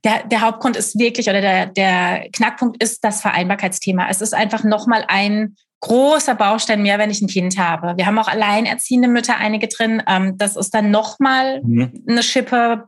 Der, 0.05 0.25
der 0.29 0.43
Hauptgrund 0.43 0.77
ist 0.77 0.97
wirklich 0.99 1.29
oder 1.29 1.41
der, 1.41 1.67
der 1.67 2.29
Knackpunkt 2.33 2.83
ist 2.83 3.03
das 3.03 3.21
Vereinbarkeitsthema. 3.21 4.07
Es 4.09 4.21
ist 4.21 4.33
einfach 4.33 4.63
nochmal 4.63 5.05
ein 5.09 5.57
großer 5.85 6.35
Baustein 6.35 6.83
mehr, 6.83 6.99
wenn 6.99 7.11
ich 7.11 7.21
ein 7.21 7.29
Kind 7.29 7.59
habe. 7.59 7.95
Wir 7.99 8.07
haben 8.07 8.19
auch 8.19 8.29
alleinerziehende 8.29 9.07
Mütter 9.07 9.37
einige 9.37 9.69
drin. 9.69 10.03
Ähm, 10.09 10.39
das 10.39 10.57
ist 10.57 10.71
dann 10.71 10.91
nochmal 10.91 11.63
mhm. 11.63 12.05
eine 12.09 12.23
Schippe 12.23 12.85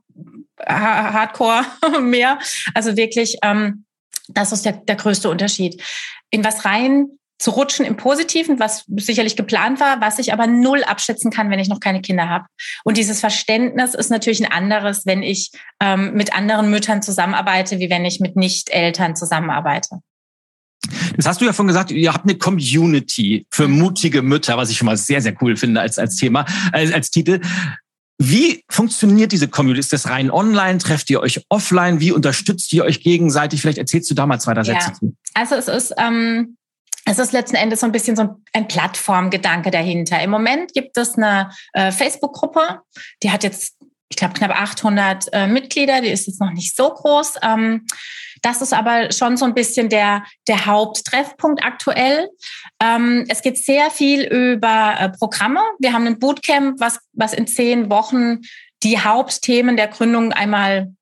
Hardcore 0.67 1.67
mehr. 2.01 2.39
Also 2.73 2.97
wirklich, 2.97 3.37
ähm, 3.43 3.85
das 4.29 4.53
ist 4.53 4.65
der, 4.65 4.73
der 4.73 4.97
größte 4.97 5.29
Unterschied. 5.29 5.83
In 6.31 6.43
was 6.43 6.65
rein 6.65 7.09
zu 7.39 7.51
rutschen 7.51 7.85
im 7.85 7.99
Positiven, 7.99 8.59
was 8.59 8.85
sicherlich 8.87 9.37
geplant 9.37 9.79
war, 9.79 10.01
was 10.01 10.19
ich 10.19 10.33
aber 10.33 10.47
null 10.47 10.83
abschätzen 10.83 11.31
kann, 11.31 11.51
wenn 11.51 11.59
ich 11.59 11.69
noch 11.69 11.81
keine 11.81 12.01
Kinder 12.01 12.31
habe. 12.31 12.47
Und 12.83 12.97
dieses 12.97 13.21
Verständnis 13.21 13.93
ist 13.93 14.11
natürlich 14.11 14.43
ein 14.43 14.51
anderes, 14.51 15.05
wenn 15.05 15.23
ich 15.23 15.51
ähm, 15.83 16.15
mit 16.15 16.35
anderen 16.35 16.71
Müttern 16.71 17.03
zusammenarbeite, 17.03 17.79
wie 17.79 17.91
wenn 17.91 18.07
ich 18.07 18.21
mit 18.21 18.37
Nicht-Eltern 18.37 19.17
zusammenarbeite. 19.17 20.01
Das 21.17 21.27
hast 21.27 21.41
du 21.41 21.45
ja 21.45 21.53
schon 21.53 21.67
gesagt, 21.67 21.91
ihr 21.91 22.13
habt 22.13 22.25
eine 22.25 22.37
Community 22.37 23.47
für 23.51 23.69
mutige 23.69 24.23
Mütter, 24.23 24.57
was 24.57 24.71
ich 24.71 24.79
schon 24.79 24.87
mal 24.87 24.97
sehr, 24.97 25.21
sehr 25.21 25.35
cool 25.41 25.57
finde 25.57 25.81
als, 25.81 25.99
als 25.99 26.17
Thema, 26.17 26.45
als, 26.73 26.93
als 26.93 27.11
Titel. 27.11 27.41
Wie 28.19 28.65
funktioniert 28.71 29.33
diese 29.33 29.49
Community? 29.49 29.81
Ist 29.81 29.93
das 29.93 30.09
rein 30.09 30.31
online? 30.31 30.79
Trefft 30.79 31.11
ihr 31.11 31.21
euch 31.21 31.45
offline? 31.49 32.01
Wie 32.01 32.13
unterstützt 32.13 32.73
ihr 32.73 32.85
euch 32.85 33.03
gegenseitig? 33.03 33.61
Vielleicht 33.61 33.79
erzählst 33.79 34.11
du 34.11 34.15
da 34.15 34.27
mal 34.27 34.41
zwei, 34.41 34.55
drei 34.55 34.65
Sätze 34.65 34.89
ja. 34.89 34.95
zu. 34.95 35.17
Also 35.35 35.55
es 35.57 35.69
ist, 35.69 35.95
ähm, 35.99 36.57
es 37.05 37.19
ist 37.19 37.33
letzten 37.33 37.57
Endes 37.57 37.81
so 37.81 37.87
ein 37.87 37.93
bisschen 37.93 38.17
so 38.17 38.37
ein 38.53 38.69
Plattformgedanke 38.69 39.71
dahinter. 39.71 40.21
Im 40.23 40.31
Moment 40.31 40.73
gibt 40.73 40.97
es 40.97 41.17
eine 41.17 41.51
äh, 41.75 41.93
Facebook-Gruppe, 41.93 42.81
die 43.23 43.31
hat 43.31 43.45
jetzt 43.45 43.77
ich 44.09 44.17
glaube, 44.17 44.35
knapp 44.35 44.51
800 44.51 45.33
äh, 45.33 45.47
Mitglieder, 45.47 46.01
die 46.01 46.09
ist 46.09 46.27
jetzt 46.27 46.41
noch 46.41 46.53
nicht 46.53 46.77
so 46.77 46.91
groß. 46.91 47.35
Ähm, 47.43 47.87
das 48.43 48.63
ist 48.63 48.73
aber 48.73 49.11
schon 49.13 49.37
so 49.37 49.45
ein 49.45 49.55
bisschen 49.55 49.89
der, 49.89 50.23
der 50.47 50.67
Haupttreffpunkt 50.67 51.65
aktuell. 51.65 52.29
Ähm, 52.81 53.25
es 53.29 53.43
geht 53.43 53.59
sehr 53.59 53.91
viel 53.91 54.23
über 54.23 54.95
äh, 54.99 55.09
Programme. 55.11 55.61
Wir 55.81 55.93
haben 55.93 56.07
ein 56.07 56.19
Bootcamp, 56.19 56.79
was, 56.79 57.01
was 57.13 57.33
in 57.33 57.47
zehn 57.47 57.91
Wochen 57.91 58.43
die 58.83 59.01
Hauptthemen 59.01 59.77
der 59.77 59.89
Gründung 59.89 60.33
einmal 60.33 60.93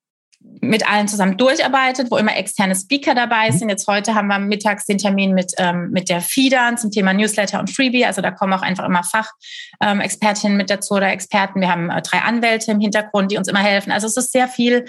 mit 0.61 0.89
allen 0.89 1.07
zusammen 1.07 1.37
durcharbeitet, 1.37 2.09
wo 2.11 2.17
immer 2.17 2.35
externe 2.35 2.75
Speaker 2.75 3.13
dabei 3.13 3.51
mhm. 3.51 3.57
sind. 3.57 3.69
Jetzt 3.69 3.87
heute 3.87 4.15
haben 4.15 4.27
wir 4.27 4.39
mittags 4.39 4.85
den 4.85 4.97
Termin 4.97 5.33
mit, 5.33 5.53
ähm, 5.57 5.89
mit 5.91 6.09
der 6.09 6.21
FIDA 6.21 6.75
zum 6.75 6.91
Thema 6.91 7.13
Newsletter 7.13 7.59
und 7.59 7.69
Freebie. 7.69 8.05
Also 8.05 8.21
da 8.21 8.31
kommen 8.31 8.53
auch 8.53 8.61
einfach 8.61 8.85
immer 8.85 9.03
Fachexpertinnen 9.03 10.53
ähm, 10.53 10.57
mit 10.57 10.69
dazu 10.69 10.95
oder 10.95 11.09
Experten. 11.09 11.61
Wir 11.61 11.69
haben 11.69 11.89
äh, 11.89 12.01
drei 12.01 12.19
Anwälte 12.19 12.71
im 12.71 12.79
Hintergrund, 12.79 13.31
die 13.31 13.37
uns 13.37 13.47
immer 13.47 13.59
helfen. 13.59 13.91
Also 13.91 14.07
es 14.07 14.17
ist 14.17 14.31
sehr 14.31 14.47
viel. 14.47 14.85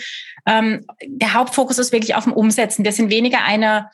Ähm, 0.47 0.85
der 1.05 1.35
Hauptfokus 1.35 1.79
ist 1.79 1.93
wirklich 1.93 2.15
auf 2.15 2.25
dem 2.25 2.33
Umsetzen. 2.33 2.85
Wir 2.85 2.93
sind 2.93 3.11
weniger 3.11 3.45
eine 3.45 3.91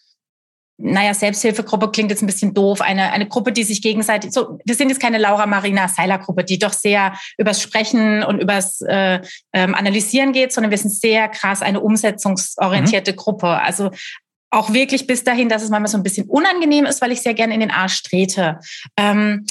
naja, 0.78 1.14
Selbsthilfegruppe 1.14 1.90
klingt 1.90 2.10
jetzt 2.10 2.22
ein 2.22 2.26
bisschen 2.26 2.54
doof, 2.54 2.80
eine, 2.80 3.12
eine 3.12 3.28
Gruppe, 3.28 3.52
die 3.52 3.62
sich 3.62 3.82
gegenseitig, 3.82 4.32
so, 4.32 4.58
wir 4.64 4.74
sind 4.74 4.88
jetzt 4.88 5.00
keine 5.00 5.18
Laura 5.18 5.46
Marina 5.46 5.88
Seiler 5.88 6.18
Gruppe, 6.18 6.44
die 6.44 6.58
doch 6.58 6.72
sehr 6.72 7.14
übers 7.38 7.62
Sprechen 7.62 8.22
und 8.24 8.40
übers 8.40 8.80
äh, 8.82 9.20
ähm, 9.52 9.74
Analysieren 9.74 10.32
geht, 10.32 10.52
sondern 10.52 10.70
wir 10.70 10.78
sind 10.78 10.92
sehr 10.92 11.28
krass 11.28 11.62
eine 11.62 11.80
umsetzungsorientierte 11.80 13.12
mhm. 13.12 13.16
Gruppe. 13.16 13.48
Also 13.48 13.90
auch 14.50 14.72
wirklich 14.72 15.06
bis 15.06 15.24
dahin, 15.24 15.48
dass 15.48 15.62
es 15.62 15.70
manchmal 15.70 15.90
so 15.90 15.96
ein 15.96 16.02
bisschen 16.02 16.28
unangenehm 16.28 16.84
ist, 16.84 17.00
weil 17.00 17.12
ich 17.12 17.22
sehr 17.22 17.34
gerne 17.34 17.54
in 17.54 17.60
den 17.60 17.70
Arsch 17.70 18.02
trete. 18.02 18.58
Ähm, 18.96 19.46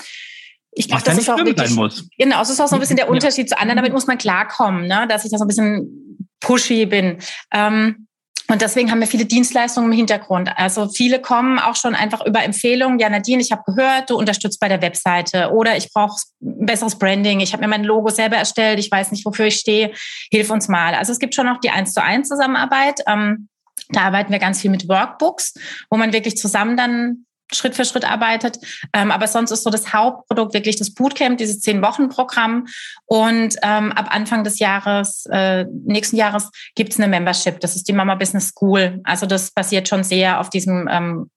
ich 0.71 0.87
glaube, 0.87 1.03
das 1.03 1.17
ist 1.17 1.29
auch 1.29 1.37
wirklich, 1.37 1.71
muss. 1.71 2.07
genau, 2.17 2.39
das 2.39 2.49
ist 2.49 2.59
auch 2.59 2.67
so 2.67 2.75
ein 2.75 2.79
bisschen 2.79 2.95
der 2.95 3.09
Unterschied 3.09 3.49
zu 3.49 3.57
anderen. 3.57 3.77
Damit 3.77 3.93
muss 3.93 4.07
man 4.07 4.17
klarkommen, 4.17 4.87
ne? 4.87 5.05
dass 5.07 5.25
ich 5.25 5.31
da 5.31 5.37
so 5.37 5.45
ein 5.45 5.47
bisschen 5.47 6.27
pushy 6.39 6.85
bin. 6.85 7.17
Ähm, 7.51 8.07
und 8.51 8.61
deswegen 8.61 8.91
haben 8.91 8.99
wir 8.99 9.07
viele 9.07 9.23
Dienstleistungen 9.25 9.89
im 9.89 9.97
Hintergrund. 9.97 10.51
Also 10.57 10.89
viele 10.89 11.21
kommen 11.21 11.57
auch 11.57 11.77
schon 11.77 11.95
einfach 11.95 12.25
über 12.25 12.43
Empfehlungen. 12.43 12.99
Ja, 12.99 13.09
Nadine, 13.09 13.41
ich 13.41 13.53
habe 13.53 13.63
gehört, 13.65 14.09
du 14.09 14.17
unterstützt 14.17 14.59
bei 14.59 14.67
der 14.67 14.81
Webseite 14.81 15.51
oder 15.51 15.77
ich 15.77 15.93
brauche 15.93 16.21
besseres 16.41 16.99
Branding. 16.99 17.39
Ich 17.39 17.53
habe 17.53 17.61
mir 17.61 17.69
mein 17.69 17.85
Logo 17.85 18.09
selber 18.09 18.35
erstellt. 18.35 18.77
Ich 18.79 18.91
weiß 18.91 19.11
nicht, 19.11 19.25
wofür 19.25 19.45
ich 19.45 19.55
stehe. 19.55 19.93
Hilf 20.31 20.49
uns 20.49 20.67
mal. 20.67 20.95
Also 20.95 21.13
es 21.13 21.19
gibt 21.19 21.33
schon 21.33 21.45
noch 21.45 21.61
die 21.61 21.69
eins 21.69 21.93
zu 21.93 22.03
eins 22.03 22.27
Zusammenarbeit. 22.27 22.99
Ähm, 23.07 23.47
da 23.87 24.01
arbeiten 24.01 24.33
wir 24.33 24.39
ganz 24.39 24.59
viel 24.59 24.69
mit 24.69 24.89
Workbooks, 24.89 25.53
wo 25.89 25.95
man 25.95 26.11
wirklich 26.11 26.35
zusammen 26.35 26.75
dann 26.75 27.25
Schritt 27.53 27.75
für 27.75 27.85
Schritt 27.85 28.09
arbeitet. 28.09 28.57
Ähm, 28.93 29.11
aber 29.11 29.27
sonst 29.27 29.51
ist 29.51 29.63
so 29.63 29.69
das 29.69 29.93
Hauptprodukt 29.93 30.53
wirklich 30.53 30.77
das 30.77 30.93
Bootcamp, 30.93 31.37
dieses 31.37 31.59
Zehn-Wochen-Programm. 31.61 32.67
Und 33.05 33.55
ähm, 33.63 33.91
ab 33.91 34.07
Anfang 34.09 34.43
des 34.43 34.59
Jahres, 34.59 35.25
äh, 35.31 35.65
nächsten 35.85 36.15
Jahres, 36.15 36.49
gibt 36.75 36.93
es 36.93 36.99
eine 36.99 37.07
Membership. 37.07 37.59
Das 37.59 37.75
ist 37.75 37.87
die 37.87 37.93
Mama 37.93 38.15
Business 38.15 38.49
School. 38.49 38.99
Also 39.03 39.25
das 39.25 39.51
basiert 39.51 39.87
schon 39.87 40.03
sehr 40.03 40.39
auf 40.39 40.49
diesem 40.49 40.87
ähm, 40.89 41.29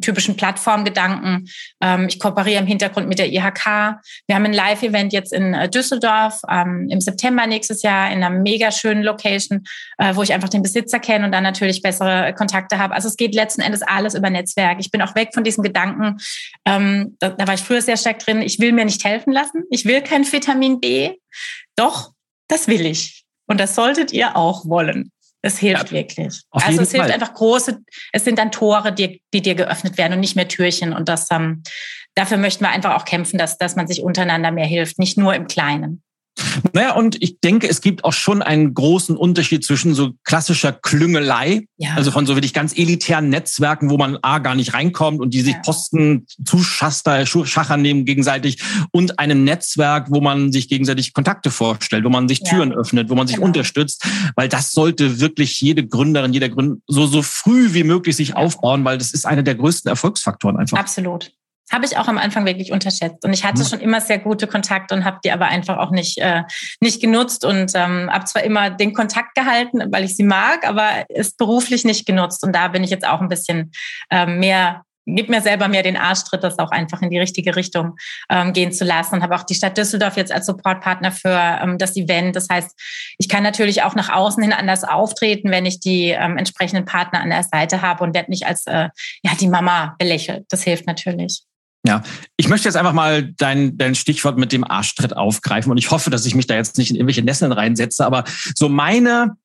typischen 0.00 0.36
Plattformgedanken. 0.36 1.48
Ähm, 1.80 2.06
ich 2.08 2.18
kooperiere 2.18 2.60
im 2.60 2.66
Hintergrund 2.66 3.08
mit 3.08 3.18
der 3.18 3.28
IHK. 3.28 3.98
Wir 4.26 4.34
haben 4.34 4.44
ein 4.44 4.52
Live-Event 4.52 5.12
jetzt 5.12 5.32
in 5.32 5.54
äh, 5.54 5.68
Düsseldorf 5.68 6.40
ähm, 6.48 6.88
im 6.90 7.00
September 7.00 7.46
nächstes 7.46 7.82
Jahr 7.82 8.10
in 8.10 8.22
einer 8.22 8.30
mega 8.30 8.70
schönen 8.72 9.02
Location, 9.02 9.64
äh, 9.98 10.14
wo 10.14 10.22
ich 10.22 10.32
einfach 10.32 10.48
den 10.48 10.62
Besitzer 10.62 10.98
kenne 10.98 11.24
und 11.24 11.32
dann 11.32 11.42
natürlich 11.42 11.82
bessere 11.82 12.34
Kontakte 12.34 12.78
habe. 12.78 12.94
Also 12.94 13.08
es 13.08 13.16
geht 13.16 13.34
letzten 13.34 13.60
Endes 13.60 13.82
alles 13.82 14.14
über 14.14 14.30
Netzwerk. 14.30 14.78
Ich 14.80 14.90
bin 14.90 15.02
auch 15.02 15.14
weg 15.14 15.30
von 15.34 15.44
diesem 15.44 15.62
Gedanken, 15.62 16.18
ähm, 16.64 17.16
da, 17.20 17.30
da 17.30 17.46
war 17.46 17.54
ich 17.54 17.60
früher 17.60 17.82
sehr 17.82 17.96
stark 17.96 18.18
drin, 18.20 18.42
ich 18.42 18.58
will 18.58 18.72
mir 18.72 18.84
nicht 18.84 19.04
helfen 19.04 19.32
lassen. 19.32 19.64
Ich 19.70 19.84
will 19.84 20.00
kein 20.00 20.30
Vitamin 20.30 20.80
B. 20.80 21.12
Doch, 21.76 22.12
das 22.48 22.68
will 22.68 22.86
ich. 22.86 23.24
Und 23.46 23.60
das 23.60 23.74
solltet 23.74 24.12
ihr 24.12 24.36
auch 24.36 24.66
wollen. 24.66 25.10
Es 25.48 25.58
hilft 25.58 25.86
ja, 25.86 25.92
wirklich. 25.92 26.42
Also 26.50 26.82
es 26.82 26.90
hilft 26.90 27.06
Fall. 27.06 27.14
einfach 27.14 27.32
große, 27.32 27.78
es 28.12 28.24
sind 28.24 28.38
dann 28.38 28.52
Tore, 28.52 28.92
die, 28.92 29.22
die 29.32 29.40
dir 29.40 29.54
geöffnet 29.54 29.96
werden 29.96 30.12
und 30.12 30.20
nicht 30.20 30.36
mehr 30.36 30.46
Türchen. 30.46 30.92
Und 30.92 31.08
das, 31.08 31.30
ähm, 31.30 31.62
dafür 32.14 32.36
möchten 32.36 32.64
wir 32.64 32.68
einfach 32.68 32.94
auch 32.94 33.06
kämpfen, 33.06 33.38
dass, 33.38 33.56
dass 33.56 33.74
man 33.74 33.86
sich 33.86 34.02
untereinander 34.02 34.50
mehr 34.50 34.66
hilft, 34.66 34.98
nicht 34.98 35.16
nur 35.16 35.34
im 35.34 35.46
Kleinen. 35.46 36.02
Naja, 36.72 36.94
und 36.94 37.20
ich 37.22 37.40
denke, 37.40 37.68
es 37.68 37.80
gibt 37.80 38.04
auch 38.04 38.12
schon 38.12 38.42
einen 38.42 38.74
großen 38.74 39.16
Unterschied 39.16 39.64
zwischen 39.64 39.94
so 39.94 40.12
klassischer 40.24 40.72
Klüngelei, 40.72 41.66
ja. 41.76 41.90
also 41.94 42.10
von 42.10 42.26
so 42.26 42.36
wirklich 42.36 42.54
ganz 42.54 42.76
elitären 42.76 43.28
Netzwerken, 43.28 43.90
wo 43.90 43.96
man 43.96 44.18
A 44.22 44.38
gar 44.38 44.54
nicht 44.54 44.74
reinkommt 44.74 45.20
und 45.20 45.34
die 45.34 45.40
sich 45.40 45.54
ja. 45.54 45.60
Posten 45.60 46.26
Zuschaster, 46.44 47.26
Schacher 47.26 47.76
nehmen 47.76 48.04
gegenseitig 48.04 48.62
und 48.92 49.18
einem 49.18 49.44
Netzwerk, 49.44 50.06
wo 50.10 50.20
man 50.20 50.52
sich 50.52 50.68
gegenseitig 50.68 51.12
Kontakte 51.12 51.50
vorstellt, 51.50 52.04
wo 52.04 52.10
man 52.10 52.28
sich 52.28 52.42
Türen 52.42 52.70
ja. 52.70 52.76
öffnet, 52.76 53.10
wo 53.10 53.14
man 53.14 53.26
sich 53.26 53.36
genau. 53.36 53.46
unterstützt, 53.46 54.06
weil 54.36 54.48
das 54.48 54.72
sollte 54.72 55.20
wirklich 55.20 55.60
jede 55.60 55.86
Gründerin, 55.86 56.32
jeder 56.32 56.48
Gründer 56.48 56.76
so, 56.86 57.06
so 57.06 57.22
früh 57.22 57.74
wie 57.74 57.84
möglich 57.84 58.16
sich 58.16 58.36
aufbauen, 58.36 58.84
weil 58.84 58.98
das 58.98 59.12
ist 59.12 59.26
einer 59.26 59.42
der 59.42 59.54
größten 59.54 59.88
Erfolgsfaktoren 59.88 60.56
einfach. 60.56 60.78
Absolut. 60.78 61.32
Habe 61.70 61.84
ich 61.84 61.96
auch 61.98 62.08
am 62.08 62.18
Anfang 62.18 62.46
wirklich 62.46 62.72
unterschätzt. 62.72 63.24
Und 63.24 63.32
ich 63.32 63.44
hatte 63.44 63.62
mhm. 63.62 63.66
schon 63.66 63.80
immer 63.80 64.00
sehr 64.00 64.18
gute 64.18 64.46
Kontakte 64.46 64.94
und 64.94 65.04
habe 65.04 65.18
die 65.24 65.32
aber 65.32 65.46
einfach 65.46 65.78
auch 65.78 65.90
nicht, 65.90 66.18
äh, 66.18 66.42
nicht 66.80 67.00
genutzt 67.00 67.44
und 67.44 67.72
ähm, 67.74 68.10
habe 68.12 68.24
zwar 68.24 68.42
immer 68.42 68.70
den 68.70 68.94
Kontakt 68.94 69.34
gehalten, 69.34 69.82
weil 69.90 70.04
ich 70.04 70.16
sie 70.16 70.24
mag, 70.24 70.66
aber 70.66 70.88
ist 71.08 71.36
beruflich 71.38 71.84
nicht 71.84 72.06
genutzt. 72.06 72.44
Und 72.44 72.54
da 72.54 72.68
bin 72.68 72.84
ich 72.84 72.90
jetzt 72.90 73.06
auch 73.06 73.20
ein 73.20 73.28
bisschen 73.28 73.72
äh, 74.10 74.26
mehr 74.26 74.82
gib 75.08 75.28
mir 75.28 75.40
selber 75.40 75.68
mehr 75.68 75.82
den 75.82 75.96
Arschtritt, 75.96 76.44
das 76.44 76.58
auch 76.58 76.70
einfach 76.70 77.02
in 77.02 77.10
die 77.10 77.18
richtige 77.18 77.56
Richtung 77.56 77.96
ähm, 78.30 78.52
gehen 78.52 78.72
zu 78.72 78.84
lassen. 78.84 79.16
Und 79.16 79.22
habe 79.22 79.34
auch 79.34 79.42
die 79.42 79.54
Stadt 79.54 79.76
Düsseldorf 79.76 80.16
jetzt 80.16 80.32
als 80.32 80.46
Supportpartner 80.46 81.12
für 81.12 81.58
ähm, 81.62 81.78
das 81.78 81.96
Event. 81.96 82.36
Das 82.36 82.48
heißt, 82.50 82.78
ich 83.18 83.28
kann 83.28 83.42
natürlich 83.42 83.82
auch 83.82 83.94
nach 83.94 84.10
außen 84.10 84.42
hin 84.42 84.52
anders 84.52 84.84
auftreten, 84.84 85.50
wenn 85.50 85.66
ich 85.66 85.80
die 85.80 86.10
ähm, 86.10 86.36
entsprechenden 86.36 86.84
Partner 86.84 87.20
an 87.20 87.30
der 87.30 87.42
Seite 87.42 87.82
habe 87.82 88.04
und 88.04 88.14
werde 88.14 88.30
nicht 88.30 88.46
als 88.46 88.66
äh, 88.66 88.88
ja 89.22 89.32
die 89.40 89.48
Mama 89.48 89.96
belächelt. 89.98 90.44
Das 90.50 90.62
hilft 90.62 90.86
natürlich. 90.86 91.47
Ja, 91.88 92.02
ich 92.36 92.50
möchte 92.50 92.68
jetzt 92.68 92.76
einfach 92.76 92.92
mal 92.92 93.32
dein, 93.38 93.78
dein 93.78 93.94
Stichwort 93.94 94.36
mit 94.36 94.52
dem 94.52 94.62
Arschtritt 94.62 95.16
aufgreifen 95.16 95.72
und 95.72 95.78
ich 95.78 95.90
hoffe, 95.90 96.10
dass 96.10 96.26
ich 96.26 96.34
mich 96.34 96.46
da 96.46 96.54
jetzt 96.54 96.76
nicht 96.76 96.90
in 96.90 96.96
irgendwelche 96.96 97.22
Nesseln 97.22 97.50
reinsetze, 97.50 98.04
aber 98.04 98.24
so 98.54 98.68
meine 98.68 99.38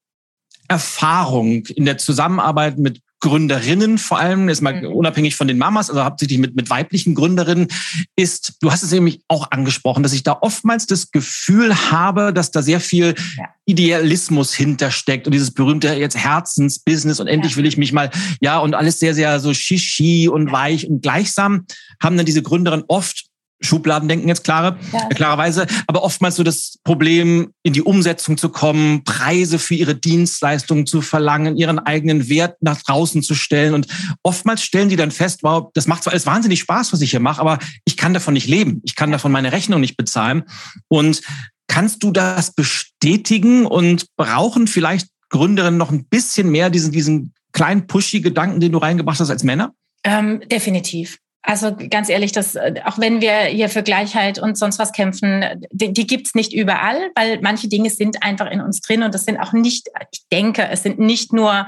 Erfahrung 0.68 1.66
in 1.68 1.86
der 1.86 1.98
Zusammenarbeit 1.98 2.78
mit 2.78 3.00
Gründerinnen 3.24 3.98
vor 4.00 4.20
allem, 4.20 4.50
ist 4.50 4.60
mal 4.60 4.82
mhm. 4.82 4.92
unabhängig 4.92 5.38
von 5.38 5.48
den 5.48 5.58
Mamas, 5.58 5.90
also 5.90 6.04
hauptsächlich 6.04 6.40
mit, 6.40 6.58
mit 6.58 6.70
weiblichen 6.70 7.16
Gründerinnen, 7.16 7.70
ist, 8.18 8.58
du 8.60 8.70
hast 8.70 8.84
es 8.84 8.92
nämlich 8.92 9.22
auch 9.30 9.50
angesprochen, 9.50 10.04
dass 10.04 10.12
ich 10.12 10.24
da 10.24 10.38
oftmals 10.42 10.88
das 10.88 11.10
Gefühl 11.10 11.74
habe, 11.90 12.34
dass 12.34 12.52
da 12.52 12.62
sehr 12.62 12.82
viel 12.82 13.16
ja. 13.38 13.46
Idealismus 13.66 14.54
hintersteckt 14.54 15.26
und 15.26 15.32
dieses 15.32 15.54
berühmte 15.54 15.94
jetzt 15.94 16.18
Herzensbusiness 16.18 17.22
und 17.22 17.28
endlich 17.28 17.54
ja. 17.54 17.60
will 17.60 17.66
ich 17.66 17.78
mich 17.78 17.94
mal, 17.94 18.12
ja, 18.42 18.60
und 18.60 18.76
alles 18.76 19.00
sehr, 19.00 19.14
sehr 19.14 19.40
so 19.40 19.54
shishi 19.54 20.28
und 20.28 20.52
weich 20.52 20.90
und 20.90 21.02
gleichsam 21.02 21.66
haben 22.02 22.18
dann 22.18 22.26
diese 22.26 22.44
Gründerinnen 22.44 22.84
oft 22.90 23.28
Schubladendenken 23.64 24.28
jetzt 24.28 24.44
klare, 24.44 24.78
ja. 24.92 25.08
klarerweise, 25.10 25.68
aber 25.88 26.04
oftmals 26.04 26.36
so 26.36 26.44
das 26.44 26.78
Problem, 26.84 27.54
in 27.64 27.74
die 27.74 27.82
Umsetzung 27.82 28.38
zu 28.38 28.50
kommen, 28.50 29.04
Preise 29.04 29.60
für 29.60 29.76
ihre 29.76 29.96
Dienstleistungen 29.96 30.86
zu 30.86 31.02
verlangen, 31.02 31.58
ihren 31.58 31.80
eigenen 31.80 32.30
Wert 32.30 32.58
nach 32.62 32.82
draußen 32.82 33.24
zu 33.24 33.36
stellen. 33.36 33.74
Und 33.74 33.88
oftmals 34.24 34.64
stellen 34.64 34.90
die 34.90 34.96
dann 34.96 35.12
fest, 35.12 35.40
wow, 35.44 35.70
das 35.74 35.88
macht 35.88 36.04
zwar 36.04 36.14
alles 36.14 36.26
wahnsinnig 36.26 36.60
Spaß, 36.60 36.94
was 36.94 37.02
ich 37.02 37.12
hier 37.12 37.20
mache, 37.20 37.42
aber 37.42 37.60
ich 37.86 37.98
kann 37.98 38.14
davon 38.14 38.34
nicht 38.34 38.48
leben. 38.48 38.82
Ich 38.84 38.96
kann 38.96 39.12
davon 39.12 39.32
meine 39.32 39.52
Rechnung 39.52 39.80
nicht 39.82 39.98
bezahlen. 39.98 40.44
Und 40.88 41.22
kannst 41.68 42.04
du 42.04 42.12
das 42.12 42.54
bestätigen 42.54 43.66
und 43.66 44.08
brauchen 44.18 44.68
vielleicht 44.68 45.08
Gründerinnen 45.30 45.78
noch 45.78 45.92
ein 45.92 46.06
bisschen 46.06 46.52
mehr 46.52 46.70
diesen, 46.70 46.92
diesen 46.92 47.34
kleinen 47.54 47.88
pushy 47.88 48.22
Gedanken, 48.22 48.60
den 48.60 48.72
du 48.72 48.78
reingebracht 48.78 49.20
hast 49.20 49.30
als 49.30 49.44
Männer? 49.44 49.74
Ähm, 50.04 50.42
definitiv. 50.52 51.18
Also 51.46 51.76
ganz 51.90 52.08
ehrlich, 52.08 52.32
das, 52.32 52.56
äh, 52.56 52.76
auch 52.86 52.98
wenn 53.00 53.20
wir 53.20 53.34
hier 53.44 53.68
für 53.68 53.84
Gleichheit 53.84 54.40
und 54.40 54.58
sonst 54.58 54.80
was 54.80 54.94
kämpfen, 54.94 55.46
die, 55.72 55.92
die 55.92 56.08
gibt's 56.08 56.36
nicht 56.36 56.54
überall, 56.54 57.12
weil 57.16 57.40
manche 57.42 57.68
Dinge 57.68 57.90
sind 57.90 58.24
einfach 58.24 58.50
in 58.50 58.62
uns 58.62 58.80
drin 58.80 59.04
und 59.04 59.14
das 59.14 59.26
sind 59.26 59.38
auch 59.38 59.52
nicht, 59.52 59.90
ich 60.12 60.22
denke, 60.32 60.68
es 60.72 60.84
sind 60.84 61.00
nicht 61.00 61.34
nur 61.34 61.68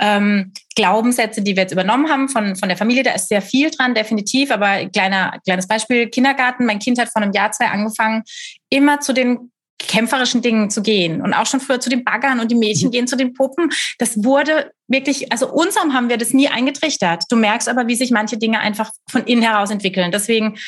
ähm, 0.00 0.52
Glaubenssätze, 0.76 1.42
die 1.42 1.56
wir 1.56 1.64
jetzt 1.64 1.72
übernommen 1.72 2.08
haben 2.08 2.28
von, 2.28 2.54
von 2.54 2.68
der 2.68 2.78
Familie. 2.78 3.02
Da 3.02 3.12
ist 3.12 3.28
sehr 3.28 3.42
viel 3.42 3.70
dran, 3.70 3.94
definitiv. 3.94 4.52
Aber 4.52 4.86
kleiner, 4.86 5.38
kleines 5.44 5.66
Beispiel, 5.66 6.08
Kindergarten. 6.08 6.66
Mein 6.66 6.78
Kind 6.78 7.00
hat 7.00 7.08
vor 7.08 7.20
einem 7.20 7.32
Jahr, 7.32 7.50
zwei 7.50 7.66
angefangen, 7.66 8.22
immer 8.70 9.00
zu 9.00 9.12
den 9.12 9.50
kämpferischen 9.78 10.42
Dingen 10.42 10.70
zu 10.70 10.82
gehen 10.82 11.22
und 11.22 11.32
auch 11.34 11.46
schon 11.46 11.60
früher 11.60 11.80
zu 11.80 11.88
den 11.88 12.04
Baggern 12.04 12.40
und 12.40 12.50
die 12.50 12.56
Mädchen 12.56 12.88
mhm. 12.88 12.92
gehen 12.92 13.06
zu 13.06 13.16
den 13.16 13.32
Puppen. 13.32 13.70
Das 13.98 14.22
wurde 14.24 14.72
wirklich, 14.88 15.30
also 15.32 15.50
unserem 15.50 15.94
haben 15.94 16.08
wir 16.08 16.16
das 16.16 16.32
nie 16.32 16.48
eingetrichtert. 16.48 17.24
Du 17.28 17.36
merkst 17.36 17.68
aber, 17.68 17.86
wie 17.86 17.94
sich 17.94 18.10
manche 18.10 18.38
Dinge 18.38 18.60
einfach 18.60 18.90
von 19.08 19.24
innen 19.24 19.42
heraus 19.42 19.70
entwickeln. 19.70 20.10
Deswegen, 20.10 20.58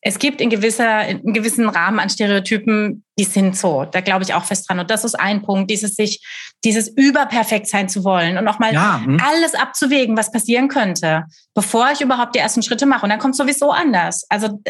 es 0.00 0.18
gibt 0.18 0.40
in 0.40 0.50
gewisser, 0.50 1.08
in 1.08 1.32
gewissen 1.32 1.68
Rahmen 1.68 1.98
an 1.98 2.08
Stereotypen, 2.08 3.04
die 3.18 3.24
sind 3.24 3.56
so. 3.56 3.84
Da 3.84 4.00
glaube 4.00 4.22
ich 4.22 4.34
auch 4.34 4.44
fest 4.44 4.68
dran. 4.68 4.78
Und 4.78 4.90
das 4.90 5.04
ist 5.04 5.18
ein 5.18 5.42
Punkt, 5.42 5.70
dieses 5.70 5.96
sich, 5.96 6.24
dieses 6.62 6.88
überperfekt 6.88 7.66
sein 7.66 7.88
zu 7.88 8.04
wollen 8.04 8.38
und 8.38 8.44
nochmal 8.44 8.74
ja, 8.74 9.00
hm. 9.02 9.18
alles 9.26 9.54
abzuwägen, 9.54 10.16
was 10.16 10.30
passieren 10.30 10.68
könnte, 10.68 11.24
bevor 11.54 11.90
ich 11.92 12.00
überhaupt 12.00 12.34
die 12.34 12.38
ersten 12.38 12.62
Schritte 12.62 12.86
mache. 12.86 13.04
Und 13.04 13.10
dann 13.10 13.18
kommt 13.18 13.34
sowieso 13.34 13.70
anders. 13.70 14.24
Also, 14.28 14.60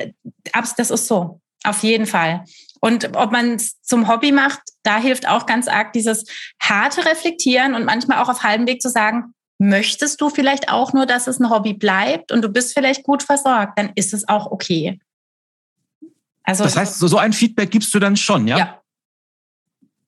das 0.77 0.91
ist 0.91 1.07
so. 1.07 1.41
Auf 1.65 1.83
jeden 1.83 2.07
Fall. 2.07 2.45
Und 2.81 3.17
ob 3.17 3.33
man 3.33 3.55
es 3.55 3.81
zum 3.83 4.09
Hobby 4.09 4.33
macht, 4.33 4.61
da 4.83 4.99
hilft 4.99 5.29
auch 5.29 5.47
ganz 5.47 5.69
arg 5.69 5.93
dieses 5.93 6.25
harte 6.61 7.05
Reflektieren 7.05 7.75
und 7.75 7.85
manchmal 7.85 8.19
auch 8.19 8.29
auf 8.29 8.43
halbem 8.43 8.67
Weg 8.67 8.81
zu 8.81 8.89
sagen, 8.89 9.35
möchtest 9.59 10.21
du 10.21 10.31
vielleicht 10.31 10.71
auch 10.71 10.93
nur, 10.93 11.07
dass 11.07 11.27
es 11.27 11.41
ein 11.41 11.51
Hobby 11.51 11.75
bleibt 11.75 12.33
und 12.33 12.43
du 12.43 12.49
bist 12.49 12.75
vielleicht 12.75 13.03
gut 13.03 13.23
versorgt, 13.23 13.79
dann 13.79 13.91
ist 13.97 14.15
es 14.15 14.29
auch 14.29 14.51
okay. 14.51 15.01
Also, 16.45 16.65
das 16.65 16.77
heißt, 16.77 16.99
so 16.99 17.19
ein 17.19 17.33
Feedback 17.33 17.71
gibst 17.71 17.93
du 17.93 17.99
dann 17.99 18.17
schon, 18.17 18.49
ja? 18.49 18.59
Ja. 18.59 18.83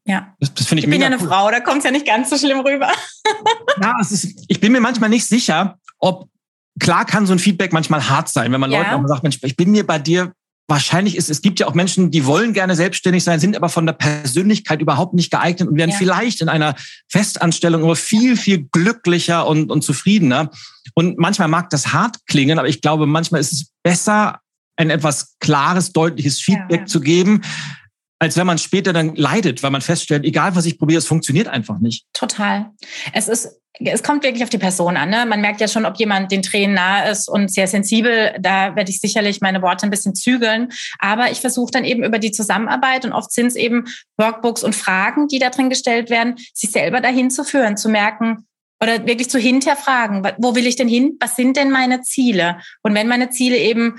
Ja. 0.07 0.35
Das, 0.41 0.55
das 0.55 0.67
finde 0.67 0.81
ich, 0.81 0.85
ich 0.87 0.91
bin 0.91 1.01
ja 1.01 1.09
eine 1.09 1.19
cool. 1.21 1.29
Frau, 1.29 1.51
da 1.51 1.61
kommt 1.61 1.79
es 1.79 1.85
ja 1.85 1.91
nicht 1.91 2.07
ganz 2.07 2.31
so 2.31 2.39
schlimm 2.39 2.61
rüber. 2.61 2.91
ja, 3.83 3.95
ist, 4.01 4.45
ich 4.49 4.61
bin 4.61 4.73
mir 4.73 4.81
manchmal 4.81 5.11
nicht 5.11 5.27
sicher, 5.27 5.79
ob 5.99 6.29
klar 6.79 7.05
kann 7.05 7.27
so 7.27 7.33
ein 7.33 7.39
Feedback 7.39 7.73
manchmal 7.73 8.09
hart 8.09 8.29
sein, 8.29 8.51
wenn 8.53 8.61
man 8.61 8.71
ja. 8.71 8.79
Leuten 8.79 9.05
auch 9.05 9.09
sagt, 9.09 9.23
Mensch, 9.23 9.39
ich 9.43 9.57
bin 9.57 9.71
mir 9.71 9.87
bei 9.87 9.99
dir 9.99 10.33
wahrscheinlich 10.71 11.17
ist, 11.17 11.29
es 11.29 11.43
gibt 11.43 11.61
ja 11.61 11.67
auch 11.67 11.75
Menschen, 11.75 12.11
die 12.11 12.25
wollen 12.25 12.55
gerne 12.55 12.77
selbstständig 12.77 13.25
sein, 13.25 13.41
sind 13.41 13.57
aber 13.57 13.69
von 13.69 13.85
der 13.85 13.93
Persönlichkeit 13.93 14.81
überhaupt 14.81 15.15
nicht 15.15 15.31
geeignet 15.31 15.69
und 15.69 15.77
werden 15.77 15.91
ja. 15.91 15.97
vielleicht 15.97 16.41
in 16.41 16.49
einer 16.49 16.77
Festanstellung 17.09 17.83
immer 17.83 17.97
viel, 17.97 18.37
viel 18.37 18.69
glücklicher 18.71 19.47
und, 19.47 19.71
und 19.71 19.83
zufriedener. 19.83 20.51
Und 20.95 21.19
manchmal 21.19 21.49
mag 21.49 21.69
das 21.71 21.93
hart 21.93 22.25
klingen, 22.27 22.59
aber 22.59 22.69
ich 22.69 22.81
glaube, 22.81 23.07
manchmal 23.07 23.41
ist 23.41 23.53
es 23.53 23.71
besser, 23.83 24.41
ein 24.77 24.89
etwas 24.89 25.37
klares, 25.41 25.93
deutliches 25.93 26.41
Feedback 26.41 26.71
ja, 26.71 26.79
ja. 26.79 26.87
zu 26.87 27.01
geben, 27.01 27.43
als 28.19 28.37
wenn 28.37 28.47
man 28.47 28.59
später 28.59 28.93
dann 28.93 29.15
leidet, 29.17 29.63
weil 29.63 29.71
man 29.71 29.81
feststellt, 29.81 30.25
egal 30.25 30.55
was 30.55 30.67
ich 30.67 30.79
probiere, 30.79 30.99
es 30.99 31.07
funktioniert 31.07 31.49
einfach 31.49 31.79
nicht. 31.81 32.07
Total. 32.13 32.71
Es 33.13 33.29
ist 33.29 33.60
es 33.85 34.03
kommt 34.03 34.23
wirklich 34.23 34.43
auf 34.43 34.51
die 34.51 34.59
Person 34.59 34.97
an. 34.97 35.11
Ne? 35.11 35.25
Man 35.27 35.41
merkt 35.41 35.61
ja 35.61 35.69
schon, 35.69 35.87
ob 35.87 35.97
jemand 35.97 36.31
den 36.31 36.43
Tränen 36.43 36.75
nahe 36.75 37.11
ist 37.11 37.29
und 37.29 37.53
sehr 37.53 37.67
sensibel. 37.67 38.35
Da 38.41 38.77
werde 38.77 38.91
ich 38.91 39.01
sicherlich 39.01 39.41
meine 39.41 39.63
Worte 39.63 39.87
ein 39.87 39.91
bisschen 39.91 40.15
zügeln. 40.15 40.69
Aber 40.99 41.31
ich 41.31 41.41
versuche 41.41 41.73
dann 41.73 41.85
eben 41.85 42.05
über 42.05 42.19
die 42.19 42.33
Zusammenarbeit 42.33 43.05
und 43.05 43.13
oft 43.13 43.33
sind 43.33 43.47
es 43.47 43.57
eben 43.57 43.85
Workbooks 44.19 44.63
und 44.63 44.75
Fragen, 44.75 45.29
die 45.29 45.39
da 45.39 45.51
drin 45.51 45.71
gestellt 45.71 46.11
werden, 46.11 46.37
sich 46.53 46.71
selber 46.71 47.01
dahin 47.01 47.31
zu 47.31 47.45
führen, 47.45 47.77
zu 47.77 47.89
merken, 47.89 48.47
oder 48.83 49.07
wirklich 49.07 49.29
zu 49.29 49.39
hinterfragen, 49.39 50.27
wo 50.39 50.55
will 50.55 50.67
ich 50.67 50.77
denn 50.77 50.89
hin? 50.89 51.19
Was 51.21 51.37
sind 51.37 51.57
denn 51.57 51.71
meine 51.71 52.01
Ziele? 52.01 52.61
Und 52.83 52.95
wenn 52.95 53.09
meine 53.09 53.29
Ziele 53.29 53.59
eben 53.59 53.99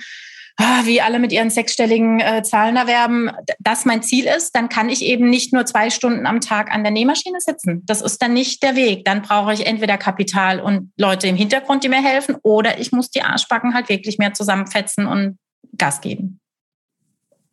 wie 0.83 1.01
alle 1.01 1.19
mit 1.19 1.31
ihren 1.31 1.49
sechsstelligen 1.49 2.19
äh, 2.19 2.43
Zahlen 2.43 2.75
erwerben, 2.75 3.31
das 3.59 3.85
mein 3.85 4.03
Ziel 4.03 4.25
ist, 4.25 4.55
dann 4.55 4.69
kann 4.69 4.89
ich 4.89 5.03
eben 5.03 5.29
nicht 5.29 5.53
nur 5.53 5.65
zwei 5.65 5.89
Stunden 5.89 6.25
am 6.25 6.41
Tag 6.41 6.71
an 6.71 6.83
der 6.83 6.91
Nähmaschine 6.91 7.39
sitzen. 7.39 7.83
Das 7.85 8.01
ist 8.01 8.21
dann 8.21 8.33
nicht 8.33 8.61
der 8.63 8.75
Weg. 8.75 9.05
Dann 9.05 9.21
brauche 9.21 9.53
ich 9.53 9.65
entweder 9.65 9.97
Kapital 9.97 10.59
und 10.59 10.91
Leute 10.97 11.27
im 11.27 11.35
Hintergrund, 11.35 11.83
die 11.83 11.89
mir 11.89 12.03
helfen, 12.03 12.35
oder 12.43 12.79
ich 12.79 12.91
muss 12.91 13.09
die 13.09 13.21
Arschbacken 13.21 13.73
halt 13.73 13.89
wirklich 13.89 14.17
mehr 14.17 14.33
zusammenfetzen 14.33 15.05
und 15.07 15.37
Gas 15.77 16.01
geben. 16.01 16.39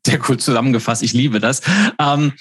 Sehr 0.06 0.18
cool 0.28 0.38
zusammengefasst. 0.38 1.02
Ich 1.02 1.12
liebe 1.12 1.38
das. 1.38 1.60
Ähm, 2.00 2.32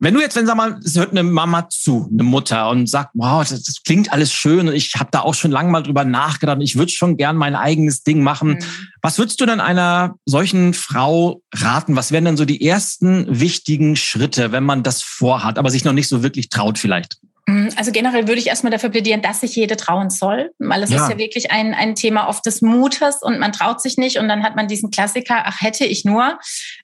wenn 0.00 0.14
du 0.14 0.20
jetzt, 0.20 0.36
wenn 0.36 0.46
sag 0.46 0.56
mal, 0.56 0.78
es 0.84 0.96
hört 0.96 1.10
eine 1.10 1.24
Mama 1.24 1.68
zu, 1.68 2.08
eine 2.12 2.22
Mutter 2.22 2.70
und 2.70 2.88
sagt, 2.88 3.10
wow, 3.14 3.46
das, 3.46 3.62
das 3.62 3.82
klingt 3.82 4.12
alles 4.12 4.32
schön 4.32 4.68
und 4.68 4.74
ich 4.74 4.94
habe 4.96 5.10
da 5.10 5.20
auch 5.20 5.34
schon 5.34 5.50
lange 5.50 5.70
mal 5.70 5.82
drüber 5.82 6.04
nachgedacht 6.04 6.56
und 6.56 6.62
ich 6.62 6.76
würde 6.76 6.92
schon 6.92 7.16
gern 7.16 7.36
mein 7.36 7.56
eigenes 7.56 8.04
Ding 8.04 8.22
machen. 8.22 8.50
Mhm. 8.50 8.58
Was 9.02 9.18
würdest 9.18 9.40
du 9.40 9.46
dann 9.46 9.60
einer 9.60 10.14
solchen 10.24 10.72
Frau 10.72 11.42
raten? 11.52 11.96
Was 11.96 12.12
wären 12.12 12.24
dann 12.24 12.36
so 12.36 12.44
die 12.44 12.64
ersten 12.64 13.40
wichtigen 13.40 13.96
Schritte, 13.96 14.52
wenn 14.52 14.64
man 14.64 14.84
das 14.84 15.02
vorhat, 15.02 15.58
aber 15.58 15.70
sich 15.70 15.84
noch 15.84 15.92
nicht 15.92 16.08
so 16.08 16.22
wirklich 16.22 16.48
traut 16.48 16.78
vielleicht? 16.78 17.18
Mhm, 17.48 17.70
also 17.76 17.92
generell 17.92 18.28
würde 18.28 18.40
ich 18.40 18.48
erstmal 18.48 18.70
dafür 18.70 18.90
plädieren, 18.90 19.22
dass 19.22 19.40
sich 19.40 19.56
jede 19.56 19.78
trauen 19.78 20.10
soll, 20.10 20.50
weil 20.58 20.82
es 20.82 20.90
ja. 20.90 21.02
ist 21.02 21.10
ja 21.10 21.16
wirklich 21.16 21.50
ein, 21.50 21.72
ein 21.72 21.94
Thema 21.94 22.28
oft 22.28 22.44
des 22.44 22.60
Mutes 22.60 23.22
und 23.22 23.38
man 23.38 23.52
traut 23.52 23.80
sich 23.80 23.96
nicht 23.96 24.18
und 24.18 24.28
dann 24.28 24.42
hat 24.42 24.54
man 24.54 24.68
diesen 24.68 24.90
Klassiker, 24.90 25.44
ach 25.46 25.62
hätte 25.62 25.86
ich 25.86 26.04
nur. 26.04 26.38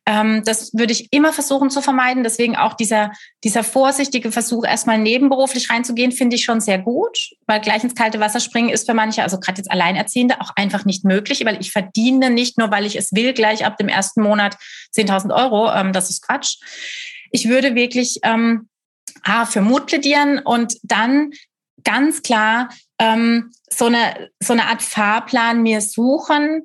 Ähm, 0.07 0.41
das 0.47 0.73
würde 0.73 0.93
ich 0.95 1.13
immer 1.13 1.35
versuchen 1.35 1.69
zu 1.69 1.83
vermeiden. 1.83 2.25
Deswegen 2.25 2.57
auch 2.57 2.73
dieser, 2.73 3.13
dieser 3.45 3.63
vorsichtige 3.63 4.33
Versuch, 4.33 4.65
erstmal 4.65 4.97
nebenberuflich 4.97 5.69
reinzugehen, 5.69 6.13
finde 6.13 6.37
ich 6.37 6.45
schon 6.45 6.63
sehr 6.63 6.79
gut, 6.79 7.19
weil 7.47 7.61
gleich 7.61 7.85
ins 7.85 7.95
kalte 7.95 8.19
Wasser 8.19 8.41
springen 8.41 8.71
ist 8.71 8.87
für 8.89 8.95
manche, 8.95 9.23
also 9.23 9.39
gerade 9.39 9.59
jetzt 9.59 9.71
Alleinerziehende, 9.71 10.41
auch 10.41 10.53
einfach 10.57 10.87
nicht 10.87 11.05
möglich, 11.05 11.45
weil 11.45 11.61
ich 11.61 11.73
verdiene 11.73 12.31
nicht 12.31 12.57
nur, 12.57 12.71
weil 12.71 12.87
ich 12.87 12.97
es 12.97 13.13
will, 13.13 13.35
gleich 13.35 13.67
ab 13.67 13.77
dem 13.77 13.89
ersten 13.89 14.23
Monat 14.23 14.57
10.000 14.97 15.31
Euro. 15.35 15.71
Ähm, 15.71 15.93
das 15.93 16.09
ist 16.09 16.27
Quatsch 16.27 16.57
ich 17.35 17.49
würde 17.49 17.75
wirklich 17.75 18.21
ähm, 18.23 18.69
A, 19.23 19.47
für 19.47 19.61
Mut 19.61 19.87
plädieren 19.87 20.39
und 20.39 20.77
dann 20.83 21.33
ganz 21.85 22.23
klar 22.23 22.69
ähm, 22.99 23.53
so, 23.71 23.87
eine, 23.87 24.31
so 24.41 24.53
eine 24.53 24.67
Art 24.67 24.83
Fahrplan 24.83 25.63
mir 25.63 25.81
suchen, 25.81 26.63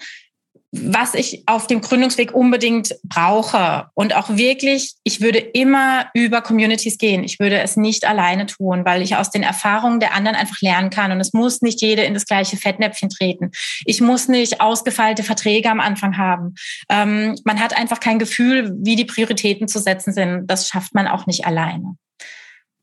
was 0.71 1.15
ich 1.15 1.43
auf 1.47 1.65
dem 1.65 1.81
Gründungsweg 1.81 2.31
unbedingt 2.31 2.95
brauche. 3.03 3.87
Und 3.95 4.15
auch 4.15 4.29
wirklich, 4.29 4.93
ich 5.03 5.19
würde 5.19 5.39
immer 5.39 6.07
über 6.13 6.41
Communities 6.41 6.99
gehen. 6.99 7.23
Ich 7.23 7.39
würde 7.39 7.59
es 7.59 7.75
nicht 7.75 8.05
alleine 8.05 8.45
tun, 8.45 8.85
weil 8.85 9.01
ich 9.01 9.15
aus 9.15 9.31
den 9.31 9.41
Erfahrungen 9.41 9.99
der 9.99 10.13
anderen 10.13 10.37
einfach 10.37 10.61
lernen 10.61 10.91
kann. 10.91 11.11
Und 11.11 11.19
es 11.19 11.33
muss 11.33 11.61
nicht 11.61 11.81
jede 11.81 12.03
in 12.03 12.13
das 12.13 12.25
gleiche 12.25 12.55
Fettnäpfchen 12.55 13.09
treten. 13.09 13.51
Ich 13.85 13.99
muss 13.99 14.27
nicht 14.27 14.61
ausgefeilte 14.61 15.23
Verträge 15.23 15.71
am 15.71 15.79
Anfang 15.79 16.17
haben. 16.17 16.53
Ähm, 16.87 17.35
man 17.45 17.59
hat 17.59 17.75
einfach 17.75 17.99
kein 17.99 18.19
Gefühl, 18.19 18.71
wie 18.79 18.95
die 18.95 19.05
Prioritäten 19.05 19.67
zu 19.67 19.79
setzen 19.79 20.13
sind. 20.13 20.45
Das 20.45 20.67
schafft 20.67 20.93
man 20.93 21.07
auch 21.07 21.25
nicht 21.25 21.47
alleine. 21.47 21.95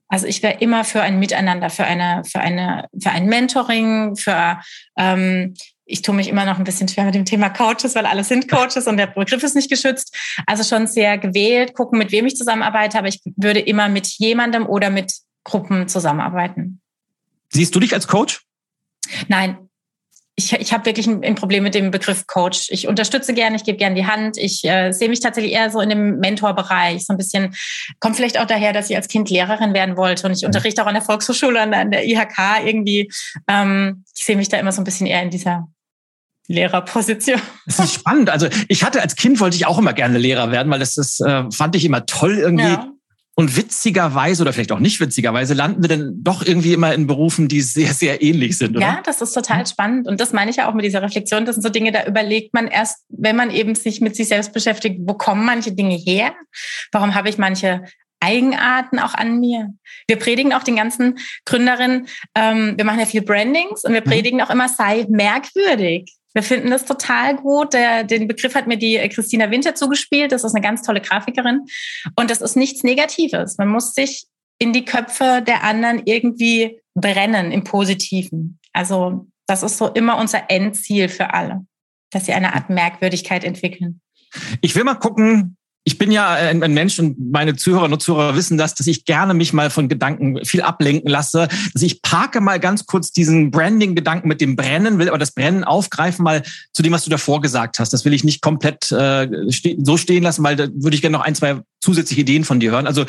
Also 0.08 0.26
ich 0.26 0.42
wäre 0.42 0.58
immer 0.60 0.84
für 0.84 1.02
ein 1.02 1.18
Miteinander, 1.18 1.70
für 1.70 1.84
eine, 1.84 2.22
für 2.24 2.40
eine, 2.40 2.88
für 3.00 3.10
ein 3.10 3.26
Mentoring, 3.26 4.16
für 4.16 4.60
ähm, 4.96 5.54
ich 5.84 6.02
tue 6.02 6.14
mich 6.14 6.28
immer 6.28 6.44
noch 6.44 6.58
ein 6.58 6.64
bisschen 6.64 6.88
schwer 6.88 7.04
mit 7.04 7.14
dem 7.14 7.24
Thema 7.24 7.48
Coaches, 7.48 7.94
weil 7.94 8.06
alle 8.06 8.24
sind 8.24 8.48
Coaches 8.48 8.86
und 8.88 8.96
der 8.96 9.06
Begriff 9.06 9.42
ist 9.42 9.54
nicht 9.54 9.70
geschützt. 9.70 10.14
Also 10.46 10.64
schon 10.64 10.86
sehr 10.86 11.16
gewählt, 11.16 11.74
gucken, 11.74 11.98
mit 11.98 12.10
wem 12.12 12.26
ich 12.26 12.36
zusammenarbeite, 12.36 12.98
aber 12.98 13.08
ich 13.08 13.20
würde 13.36 13.60
immer 13.60 13.88
mit 13.88 14.06
jemandem 14.18 14.66
oder 14.66 14.90
mit 14.90 15.12
Gruppen 15.44 15.86
zusammenarbeiten. 15.88 16.80
Siehst 17.50 17.74
du 17.74 17.80
dich 17.80 17.94
als 17.94 18.08
Coach? 18.08 18.42
Nein, 19.28 19.65
ich, 20.38 20.52
ich 20.52 20.72
habe 20.72 20.84
wirklich 20.84 21.06
ein, 21.06 21.24
ein, 21.24 21.34
Problem 21.34 21.62
mit 21.62 21.74
dem 21.74 21.90
Begriff 21.90 22.26
Coach. 22.26 22.68
Ich 22.68 22.86
unterstütze 22.86 23.32
gerne, 23.32 23.56
ich 23.56 23.64
gebe 23.64 23.78
gerne 23.78 23.96
die 23.96 24.06
Hand. 24.06 24.36
Ich 24.36 24.62
äh, 24.64 24.92
sehe 24.92 25.08
mich 25.08 25.20
tatsächlich 25.20 25.54
eher 25.54 25.70
so 25.70 25.80
in 25.80 25.88
dem 25.88 26.18
Mentorbereich. 26.18 27.06
So 27.06 27.14
ein 27.14 27.16
bisschen, 27.16 27.54
kommt 28.00 28.16
vielleicht 28.16 28.38
auch 28.38 28.46
daher, 28.46 28.74
dass 28.74 28.90
ich 28.90 28.96
als 28.96 29.08
Kind 29.08 29.30
Lehrerin 29.30 29.72
werden 29.72 29.96
wollte 29.96 30.26
und 30.26 30.34
ich 30.34 30.42
mhm. 30.42 30.48
unterrichte 30.48 30.82
auch 30.82 30.86
an 30.86 30.94
der 30.94 31.02
Volkshochschule 31.02 31.62
und 31.62 31.72
an 31.72 31.90
der 31.90 32.06
IHK 32.06 32.66
irgendwie. 32.66 33.10
Ähm, 33.48 34.04
ich 34.14 34.26
sehe 34.26 34.36
mich 34.36 34.50
da 34.50 34.58
immer 34.58 34.72
so 34.72 34.82
ein 34.82 34.84
bisschen 34.84 35.06
eher 35.06 35.22
in 35.22 35.30
dieser 35.30 35.68
Lehrerposition. 36.48 37.40
Das 37.64 37.78
ist 37.78 37.94
spannend. 37.94 38.28
Also 38.28 38.48
ich 38.68 38.84
hatte 38.84 39.00
als 39.00 39.16
Kind 39.16 39.40
wollte 39.40 39.56
ich 39.56 39.66
auch 39.66 39.78
immer 39.78 39.94
gerne 39.94 40.18
Lehrer 40.18 40.52
werden, 40.52 40.70
weil 40.70 40.80
das, 40.80 40.94
das 40.94 41.18
äh, 41.20 41.44
fand 41.50 41.74
ich 41.76 41.84
immer 41.86 42.04
toll 42.04 42.36
irgendwie. 42.36 42.64
Ja. 42.64 42.92
Und 43.38 43.54
witzigerweise 43.54 44.42
oder 44.42 44.54
vielleicht 44.54 44.72
auch 44.72 44.78
nicht 44.78 44.98
witzigerweise 44.98 45.52
landen 45.52 45.82
wir 45.82 45.90
dann 45.90 46.14
doch 46.22 46.42
irgendwie 46.42 46.72
immer 46.72 46.94
in 46.94 47.06
Berufen, 47.06 47.48
die 47.48 47.60
sehr, 47.60 47.92
sehr 47.92 48.22
ähnlich 48.22 48.56
sind, 48.56 48.74
oder? 48.74 48.86
Ja, 48.86 49.02
das 49.04 49.20
ist 49.20 49.34
total 49.34 49.66
spannend. 49.66 50.08
Und 50.08 50.20
das 50.20 50.32
meine 50.32 50.50
ich 50.50 50.56
ja 50.56 50.70
auch 50.70 50.74
mit 50.74 50.86
dieser 50.86 51.02
Reflexion. 51.02 51.44
Das 51.44 51.56
sind 51.56 51.62
so 51.62 51.68
Dinge, 51.68 51.92
da 51.92 52.06
überlegt 52.06 52.54
man 52.54 52.66
erst, 52.66 53.04
wenn 53.10 53.36
man 53.36 53.50
eben 53.50 53.74
sich 53.74 54.00
mit 54.00 54.16
sich 54.16 54.28
selbst 54.28 54.54
beschäftigt, 54.54 55.00
wo 55.02 55.12
kommen 55.12 55.44
manche 55.44 55.72
Dinge 55.72 55.96
her? 55.96 56.32
Warum 56.92 57.14
habe 57.14 57.28
ich 57.28 57.36
manche 57.36 57.82
Eigenarten 58.20 58.98
auch 58.98 59.12
an 59.12 59.38
mir. 59.40 59.74
Wir 60.08 60.16
predigen 60.18 60.54
auch 60.54 60.62
den 60.62 60.76
ganzen 60.76 61.18
Gründerinnen, 61.44 62.08
ähm, 62.34 62.74
wir 62.76 62.84
machen 62.86 62.98
ja 62.98 63.06
viel 63.06 63.20
Brandings 63.20 63.84
und 63.84 63.92
wir 63.92 64.00
mhm. 64.00 64.10
predigen 64.10 64.40
auch 64.40 64.48
immer, 64.48 64.70
sei 64.70 65.04
merkwürdig. 65.10 66.16
Wir 66.36 66.42
finden 66.42 66.68
das 66.68 66.84
total 66.84 67.34
gut. 67.34 67.72
Der, 67.72 68.04
den 68.04 68.28
Begriff 68.28 68.54
hat 68.54 68.66
mir 68.66 68.76
die 68.76 68.98
Christina 69.08 69.50
Winter 69.50 69.74
zugespielt. 69.74 70.32
Das 70.32 70.44
ist 70.44 70.54
eine 70.54 70.62
ganz 70.62 70.82
tolle 70.82 71.00
Grafikerin. 71.00 71.64
Und 72.14 72.30
das 72.30 72.42
ist 72.42 72.56
nichts 72.56 72.82
Negatives. 72.82 73.56
Man 73.56 73.68
muss 73.68 73.94
sich 73.94 74.26
in 74.58 74.74
die 74.74 74.84
Köpfe 74.84 75.42
der 75.46 75.64
anderen 75.64 76.02
irgendwie 76.04 76.78
brennen 76.94 77.52
im 77.52 77.64
Positiven. 77.64 78.58
Also 78.74 79.26
das 79.46 79.62
ist 79.62 79.78
so 79.78 79.88
immer 79.88 80.18
unser 80.18 80.50
Endziel 80.50 81.08
für 81.08 81.32
alle, 81.32 81.64
dass 82.10 82.26
sie 82.26 82.34
eine 82.34 82.54
Art 82.54 82.68
Merkwürdigkeit 82.68 83.42
entwickeln. 83.42 84.02
Ich 84.60 84.76
will 84.76 84.84
mal 84.84 84.96
gucken, 84.96 85.56
ich 85.88 85.98
bin 85.98 86.10
ja 86.10 86.30
ein, 86.30 86.58
Mensch 86.74 86.98
und 86.98 87.30
meine 87.30 87.54
Zuhörer 87.54 87.84
und 87.84 88.02
Zuhörer 88.02 88.34
wissen 88.34 88.58
das, 88.58 88.74
dass 88.74 88.88
ich 88.88 89.04
gerne 89.04 89.34
mich 89.34 89.52
mal 89.52 89.70
von 89.70 89.88
Gedanken 89.88 90.44
viel 90.44 90.62
ablenken 90.62 91.08
lasse. 91.08 91.46
Dass 91.72 91.82
ich 91.82 92.02
parke 92.02 92.40
mal 92.40 92.58
ganz 92.58 92.86
kurz 92.86 93.12
diesen 93.12 93.52
Branding-Gedanken 93.52 94.26
mit 94.26 94.40
dem 94.40 94.56
Brennen, 94.56 94.98
will 94.98 95.08
aber 95.08 95.18
das 95.18 95.30
Brennen 95.30 95.62
aufgreifen 95.62 96.24
mal 96.24 96.42
zu 96.72 96.82
dem, 96.82 96.92
was 96.92 97.04
du 97.04 97.10
davor 97.10 97.40
gesagt 97.40 97.78
hast. 97.78 97.92
Das 97.92 98.04
will 98.04 98.14
ich 98.14 98.24
nicht 98.24 98.42
komplett 98.42 98.90
äh, 98.90 99.28
ste 99.52 99.76
so 99.80 99.96
stehen 99.96 100.24
lassen, 100.24 100.42
weil 100.42 100.56
da 100.56 100.66
würde 100.74 100.96
ich 100.96 101.02
gerne 101.02 101.16
noch 101.16 101.24
ein, 101.24 101.36
zwei 101.36 101.60
zusätzliche 101.80 102.22
Ideen 102.22 102.42
von 102.42 102.58
dir 102.58 102.72
hören. 102.72 102.88
Also 102.88 103.04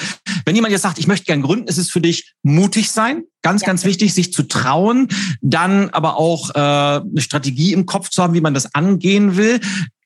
wenn 0.45 0.53
jemand 0.53 0.71
jetzt 0.71 0.83
sagt, 0.83 0.99
ich 0.99 1.07
möchte 1.07 1.25
gern 1.25 1.41
gründen, 1.41 1.67
ist 1.67 1.79
es 1.79 1.89
für 1.89 1.99
dich 1.99 2.35
mutig 2.43 2.91
sein, 2.91 3.23
ganz, 3.41 3.61
ja. 3.61 3.67
ganz 3.67 3.85
wichtig, 3.85 4.13
sich 4.13 4.31
zu 4.31 4.43
trauen, 4.43 5.07
dann 5.41 5.89
aber 5.89 6.17
auch 6.17 6.51
äh, 6.51 6.59
eine 6.59 7.21
Strategie 7.21 7.73
im 7.73 7.87
Kopf 7.87 8.09
zu 8.09 8.21
haben, 8.21 8.35
wie 8.35 8.41
man 8.41 8.53
das 8.53 8.75
angehen 8.75 9.35
will 9.35 9.59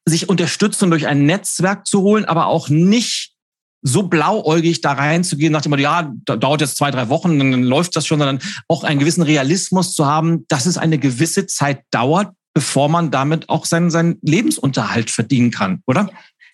sich 0.05 0.29
Unterstützung 0.29 0.89
durch 0.89 1.07
ein 1.07 1.25
Netzwerk 1.25 1.85
zu 1.85 2.01
holen, 2.01 2.25
aber 2.25 2.47
auch 2.47 2.69
nicht 2.69 3.33
so 3.83 4.03
blauäugig 4.03 4.81
da 4.81 4.93
reinzugehen, 4.93 5.51
nach 5.51 5.61
dem 5.61 5.71
Motto, 5.71 5.81
ja, 5.81 6.11
da 6.25 6.35
dauert 6.35 6.61
jetzt 6.61 6.77
zwei, 6.77 6.91
drei 6.91 7.09
Wochen, 7.09 7.39
dann 7.39 7.63
läuft 7.63 7.95
das 7.95 8.05
schon, 8.05 8.19
sondern 8.19 8.39
auch 8.67 8.83
einen 8.83 8.99
gewissen 8.99 9.23
Realismus 9.23 9.93
zu 9.93 10.05
haben, 10.05 10.45
dass 10.47 10.65
es 10.65 10.77
eine 10.77 10.99
gewisse 10.99 11.47
Zeit 11.47 11.83
dauert, 11.89 12.33
bevor 12.53 12.89
man 12.89 13.11
damit 13.11 13.49
auch 13.49 13.65
seinen, 13.65 13.89
seinen 13.89 14.19
Lebensunterhalt 14.21 15.09
verdienen 15.09 15.51
kann, 15.51 15.81
oder? 15.87 16.09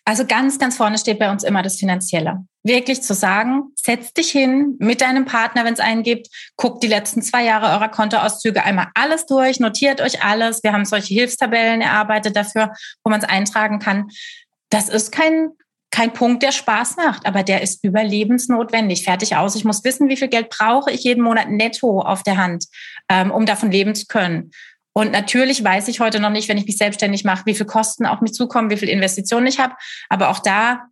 Also 0.07 0.25
ganz, 0.25 0.57
ganz 0.57 0.77
vorne 0.77 0.97
steht 0.97 1.19
bei 1.19 1.29
uns 1.29 1.43
immer 1.43 1.61
das 1.61 1.75
Finanzielle. 1.75 2.45
Wirklich 2.63 3.01
zu 3.01 3.13
sagen, 3.13 3.73
setz 3.75 4.13
dich 4.13 4.31
hin 4.31 4.77
mit 4.79 5.01
deinem 5.01 5.25
Partner, 5.25 5.65
wenn 5.65 5.73
es 5.73 5.81
einen 5.81 6.01
gibt, 6.01 6.29
guckt 6.55 6.81
die 6.81 6.87
letzten 6.87 7.21
zwei 7.21 7.43
Jahre 7.43 7.65
eurer 7.75 7.89
Kontoauszüge 7.89 8.63
einmal 8.63 8.87
alles 8.93 9.25
durch, 9.25 9.59
notiert 9.59 9.99
euch 9.99 10.23
alles. 10.23 10.63
Wir 10.63 10.71
haben 10.71 10.85
solche 10.85 11.13
Hilfstabellen 11.13 11.81
erarbeitet 11.81 12.37
dafür, 12.37 12.71
wo 13.03 13.09
man 13.09 13.19
es 13.19 13.27
eintragen 13.27 13.79
kann. 13.79 14.07
Das 14.69 14.87
ist 14.87 15.11
kein, 15.11 15.49
kein 15.91 16.13
Punkt, 16.13 16.41
der 16.41 16.53
Spaß 16.53 16.95
macht, 16.95 17.25
aber 17.25 17.43
der 17.43 17.61
ist 17.61 17.83
überlebensnotwendig. 17.83 19.03
Fertig 19.03 19.35
aus. 19.35 19.55
Ich 19.55 19.65
muss 19.65 19.83
wissen, 19.83 20.07
wie 20.07 20.15
viel 20.15 20.29
Geld 20.29 20.47
brauche 20.49 20.89
ich 20.89 21.03
jeden 21.03 21.21
Monat 21.21 21.49
netto 21.49 21.99
auf 21.99 22.23
der 22.23 22.37
Hand, 22.37 22.67
ähm, 23.09 23.29
um 23.29 23.45
davon 23.45 23.71
leben 23.71 23.93
zu 23.93 24.05
können. 24.05 24.51
Und 24.97 25.11
natürlich 25.11 25.63
weiß 25.63 25.89
ich 25.89 25.99
heute 25.99 26.19
noch 26.19 26.31
nicht, 26.31 26.49
wenn 26.49 26.57
ich 26.57 26.65
mich 26.65 26.79
selbstständig 26.79 27.23
mache, 27.23 27.45
wie 27.45 27.53
viel 27.53 27.67
Kosten 27.67 28.07
auf 28.07 28.19
mich 28.21 28.33
zukommen, 28.33 28.71
wie 28.71 28.77
viel 28.77 28.89
Investitionen 28.89 29.45
ich 29.45 29.59
habe. 29.59 29.75
Aber 30.09 30.29
auch 30.29 30.39
da 30.39 30.87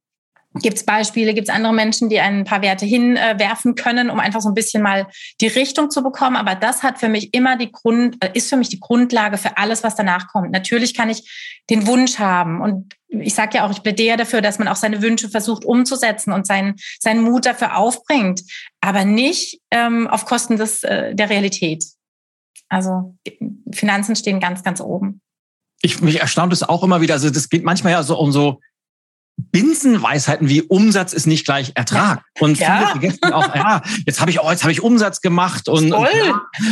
gibt 0.53 0.77
es 0.77 0.85
Beispiele, 0.85 1.33
gibt 1.33 1.49
es 1.49 1.55
andere 1.55 1.73
Menschen, 1.73 2.07
die 2.07 2.19
ein 2.19 2.43
paar 2.43 2.61
Werte 2.61 2.85
hinwerfen 2.85 3.73
können, 3.73 4.11
um 4.11 4.19
einfach 4.19 4.41
so 4.41 4.49
ein 4.49 4.53
bisschen 4.53 4.83
mal 4.83 5.07
die 5.41 5.47
Richtung 5.47 5.89
zu 5.89 6.03
bekommen. 6.03 6.35
Aber 6.35 6.53
das 6.53 6.83
hat 6.83 6.99
für 6.99 7.09
mich 7.09 7.33
immer 7.33 7.57
die 7.57 7.71
Grund, 7.71 8.23
äh, 8.23 8.29
ist 8.35 8.47
für 8.47 8.57
mich 8.57 8.69
die 8.69 8.79
Grundlage 8.79 9.39
für 9.39 9.57
alles, 9.57 9.83
was 9.83 9.95
danach 9.95 10.27
kommt. 10.27 10.51
Natürlich 10.51 10.93
kann 10.93 11.09
ich 11.09 11.27
den 11.71 11.87
Wunsch 11.87 12.19
haben 12.19 12.61
und 12.61 12.93
ich 13.07 13.33
sage 13.33 13.57
ja 13.57 13.65
auch, 13.65 13.71
ich 13.71 13.81
plädiere 13.81 14.17
dafür, 14.17 14.41
dass 14.41 14.59
man 14.59 14.67
auch 14.67 14.75
seine 14.75 15.01
Wünsche 15.01 15.29
versucht 15.29 15.65
umzusetzen 15.65 16.31
und 16.31 16.45
seinen, 16.45 16.75
seinen 16.99 17.23
Mut 17.23 17.47
dafür 17.47 17.75
aufbringt, 17.75 18.43
aber 18.81 19.03
nicht 19.03 19.61
ähm, 19.71 20.07
auf 20.07 20.25
Kosten 20.25 20.57
des, 20.57 20.83
äh, 20.83 21.15
der 21.15 21.31
Realität. 21.31 21.94
Also 22.75 23.15
Finanzen 23.71 24.17
stehen 24.17 24.41
ganz, 24.41 24.61
ganz 24.61 24.81
oben. 24.81 25.21
Ich, 25.81 26.01
mich 26.01 26.19
erstaunt 26.19 26.51
es 26.51 26.61
auch 26.61 26.83
immer 26.83 26.99
wieder. 26.99 27.13
Also 27.13 27.29
das 27.29 27.47
geht 27.47 27.63
manchmal 27.63 27.93
ja 27.93 28.03
so 28.03 28.19
um 28.19 28.33
so 28.33 28.59
Binsenweisheiten 29.37 30.47
wie 30.47 30.61
Umsatz 30.61 31.11
ist 31.11 31.27
nicht 31.27 31.45
gleich 31.45 31.73
Ertrag. 31.75 32.23
Und 32.39 32.57
viele 32.57 32.69
ja. 32.69 32.87
vergessen 32.87 33.33
auch, 33.33 33.53
ja, 33.53 33.81
jetzt 34.05 34.21
habe 34.21 34.31
ich, 34.31 34.39
oh, 34.41 34.49
jetzt 34.49 34.63
habe 34.63 34.71
ich 34.71 34.81
Umsatz 34.81 35.19
gemacht 35.19 35.67
und, 35.67 35.91
und, 35.91 36.07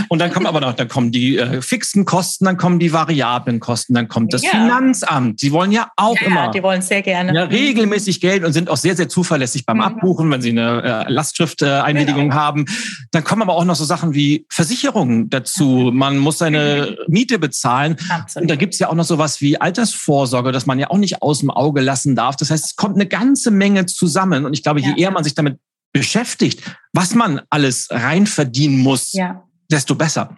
und, 0.08 0.20
dann 0.20 0.32
kommen 0.32 0.46
aber 0.46 0.62
noch, 0.62 0.74
dann 0.74 0.88
kommen 0.88 1.12
die 1.12 1.38
äh, 1.38 1.62
fixen 1.62 2.06
Kosten, 2.06 2.46
dann 2.46 2.56
kommen 2.56 2.80
die 2.80 2.94
variablen 2.94 3.60
Kosten, 3.60 3.94
dann 3.94 4.08
kommt 4.08 4.34
das 4.34 4.44
ja. 4.44 4.52
Finanzamt. 4.52 5.42
Die 5.42 5.52
wollen 5.52 5.74
ja 5.74 5.90
auch 5.98 6.16
ja, 6.20 6.28
immer. 6.28 6.52
Die 6.52 6.64
wollen 6.64 6.82
sehr 6.82 7.02
gerne. 7.02 7.34
Ja, 7.34 7.44
regelmäßig 7.44 8.22
Geld 8.22 8.46
und 8.46 8.54
sind 8.54 8.70
auch 8.70 8.78
sehr, 8.78 8.96
sehr 8.96 9.10
zuverlässig 9.10 9.66
beim 9.66 9.78
mhm. 9.78 9.84
Abbuchen, 9.84 10.32
wenn 10.32 10.42
sie 10.42 10.52
eine 10.52 11.06
äh, 11.08 11.12
Lastschrifteinwilligung 11.12 12.30
genau. 12.30 12.36
haben. 12.36 12.66
Dann 13.12 13.26
kommen 13.26 13.42
aber 13.42 13.56
auch 13.56 13.66
noch 13.66 13.76
so 13.76 13.84
Sachen 13.84 14.14
wie 14.14 14.46
Versicherungen 14.50 15.30
dazu. 15.30 15.92
Man 15.94 16.18
muss 16.18 16.38
seine 16.38 16.98
mhm. 17.08 17.14
Miete 17.14 17.40
bezahlen. 17.40 17.98
Absolut. 18.10 18.44
Und 18.44 18.52
da 18.52 18.56
gibt's 18.56 18.80
ja 18.80 18.90
auch 18.90 18.96
noch 18.96 19.04
sowas 19.04 19.42
wie 19.42 19.60
Altersvorsorge, 19.60 20.54
das 20.54 20.66
man 20.66 20.80
ja 20.80 20.90
auch 20.90 20.98
nicht 20.98 21.22
aus 21.22 21.40
dem 21.40 21.52
Auge 21.52 21.82
lassen 21.82 22.16
darf. 22.16 22.38
Das 22.38 22.53
heißt, 22.54 22.66
es 22.66 22.76
kommt 22.76 22.96
eine 22.96 23.08
ganze 23.08 23.52
Menge 23.52 23.86
zusammen. 23.86 24.46
Und 24.46 24.54
ich 24.54 24.64
glaube, 24.64 24.80
je 24.80 24.90
ja. 24.90 24.98
eher 24.98 25.12
man 25.12 25.24
sich 25.24 25.36
damit 25.36 25.60
beschäftigt, 25.92 26.62
was 26.92 27.14
man 27.16 27.42
alles 27.50 27.88
rein 27.92 28.26
verdienen 28.28 28.80
muss, 28.80 29.14
ja. 29.14 29.44
desto 29.70 29.96
besser. 29.96 30.38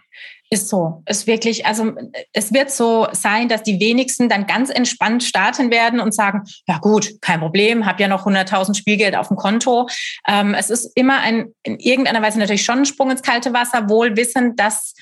Ist 0.51 0.69
so. 0.69 1.01
Ist 1.07 1.25
wirklich, 1.25 1.65
also 1.65 1.93
es 2.31 2.53
wird 2.53 2.69
so 2.69 3.07
sein, 3.13 3.49
dass 3.49 3.63
die 3.63 3.79
wenigsten 3.79 4.29
dann 4.29 4.45
ganz 4.45 4.69
entspannt 4.69 5.23
starten 5.23 5.71
werden 5.71 5.99
und 5.99 6.13
sagen, 6.13 6.43
ja 6.67 6.77
gut, 6.77 7.19
kein 7.21 7.39
Problem, 7.39 7.85
habe 7.85 8.03
ja 8.03 8.07
noch 8.07 8.27
100.000 8.27 8.75
Spielgeld 8.75 9.15
auf 9.15 9.29
dem 9.29 9.37
Konto. 9.37 9.87
Ähm, 10.27 10.53
es 10.53 10.69
ist 10.69 10.91
immer 10.95 11.19
ein, 11.19 11.47
in 11.63 11.79
irgendeiner 11.79 12.21
Weise 12.21 12.37
natürlich 12.37 12.63
schon 12.63 12.79
ein 12.79 12.85
Sprung 12.85 13.09
ins 13.09 13.23
kalte 13.23 13.53
Wasser, 13.53 13.89
wohl 13.89 14.15
wissend, 14.17 14.59
dass 14.59 14.93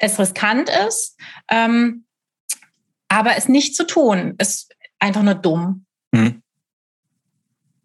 es 0.00 0.18
riskant 0.18 0.68
ist. 0.88 1.16
Ähm, 1.48 2.04
aber 3.08 3.36
es 3.36 3.48
nicht 3.48 3.76
zu 3.76 3.86
tun, 3.86 4.34
ist 4.38 4.74
einfach 4.98 5.22
nur 5.22 5.34
dumm. 5.34 5.86
Mhm. 6.12 6.42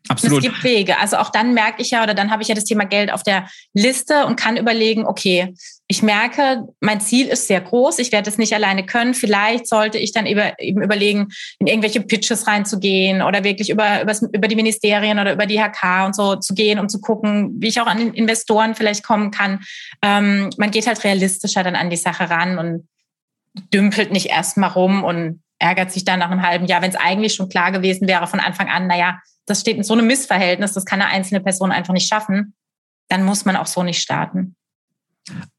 Absolut. 0.09 0.39
Es 0.39 0.43
gibt 0.43 0.63
Wege. 0.63 0.99
Also 0.99 1.17
auch 1.17 1.29
dann 1.29 1.53
merke 1.53 1.81
ich 1.81 1.91
ja, 1.91 2.03
oder 2.03 2.13
dann 2.13 2.29
habe 2.29 2.41
ich 2.41 2.49
ja 2.49 2.55
das 2.55 2.65
Thema 2.65 2.85
Geld 2.85 3.11
auf 3.11 3.23
der 3.23 3.47
Liste 3.73 4.25
und 4.25 4.35
kann 4.35 4.57
überlegen, 4.57 5.05
okay, 5.05 5.53
ich 5.87 6.01
merke, 6.01 6.63
mein 6.81 6.99
Ziel 6.99 7.27
ist 7.27 7.47
sehr 7.47 7.61
groß, 7.61 7.99
ich 7.99 8.11
werde 8.11 8.29
es 8.29 8.37
nicht 8.37 8.53
alleine 8.53 8.85
können. 8.85 9.13
Vielleicht 9.13 9.67
sollte 9.67 9.97
ich 9.97 10.11
dann 10.11 10.25
eben 10.25 10.81
überlegen, 10.81 11.27
in 11.59 11.67
irgendwelche 11.67 12.01
Pitches 12.01 12.47
reinzugehen 12.47 13.21
oder 13.21 13.43
wirklich 13.43 13.69
über, 13.69 14.01
über 14.01 14.47
die 14.47 14.55
Ministerien 14.55 15.19
oder 15.19 15.33
über 15.33 15.45
die 15.45 15.61
HK 15.61 16.05
und 16.05 16.15
so 16.15 16.35
zu 16.35 16.53
gehen, 16.53 16.79
um 16.79 16.89
zu 16.89 16.99
gucken, 16.99 17.53
wie 17.59 17.67
ich 17.67 17.79
auch 17.79 17.87
an 17.87 18.13
Investoren 18.13 18.75
vielleicht 18.75 19.03
kommen 19.03 19.31
kann. 19.31 19.59
Ähm, 20.01 20.49
man 20.57 20.71
geht 20.71 20.87
halt 20.87 21.03
realistischer 21.03 21.63
dann 21.63 21.75
an 21.75 21.89
die 21.89 21.97
Sache 21.97 22.29
ran 22.29 22.57
und 22.57 22.87
dümpelt 23.73 24.11
nicht 24.11 24.27
erstmal 24.27 24.71
rum 24.71 25.03
und 25.03 25.42
ärgert 25.63 25.91
sich 25.91 26.03
dann 26.03 26.19
nach 26.19 26.29
einem 26.29 26.45
halben 26.45 26.65
Jahr, 26.65 26.81
wenn 26.81 26.89
es 26.89 26.97
eigentlich 26.97 27.33
schon 27.33 27.47
klar 27.47 27.71
gewesen 27.71 28.07
wäre 28.07 28.27
von 28.27 28.41
Anfang 28.41 28.67
an, 28.67 28.87
naja, 28.87 29.19
das 29.45 29.61
steht 29.61 29.77
in 29.77 29.83
so 29.83 29.93
einem 29.93 30.07
Missverhältnis, 30.07 30.73
das 30.73 30.85
kann 30.85 31.01
eine 31.01 31.09
einzelne 31.09 31.39
Person 31.39 31.71
einfach 31.71 31.93
nicht 31.93 32.07
schaffen, 32.07 32.53
dann 33.07 33.23
muss 33.23 33.45
man 33.45 33.55
auch 33.55 33.67
so 33.67 33.81
nicht 33.81 34.01
starten. 34.01 34.55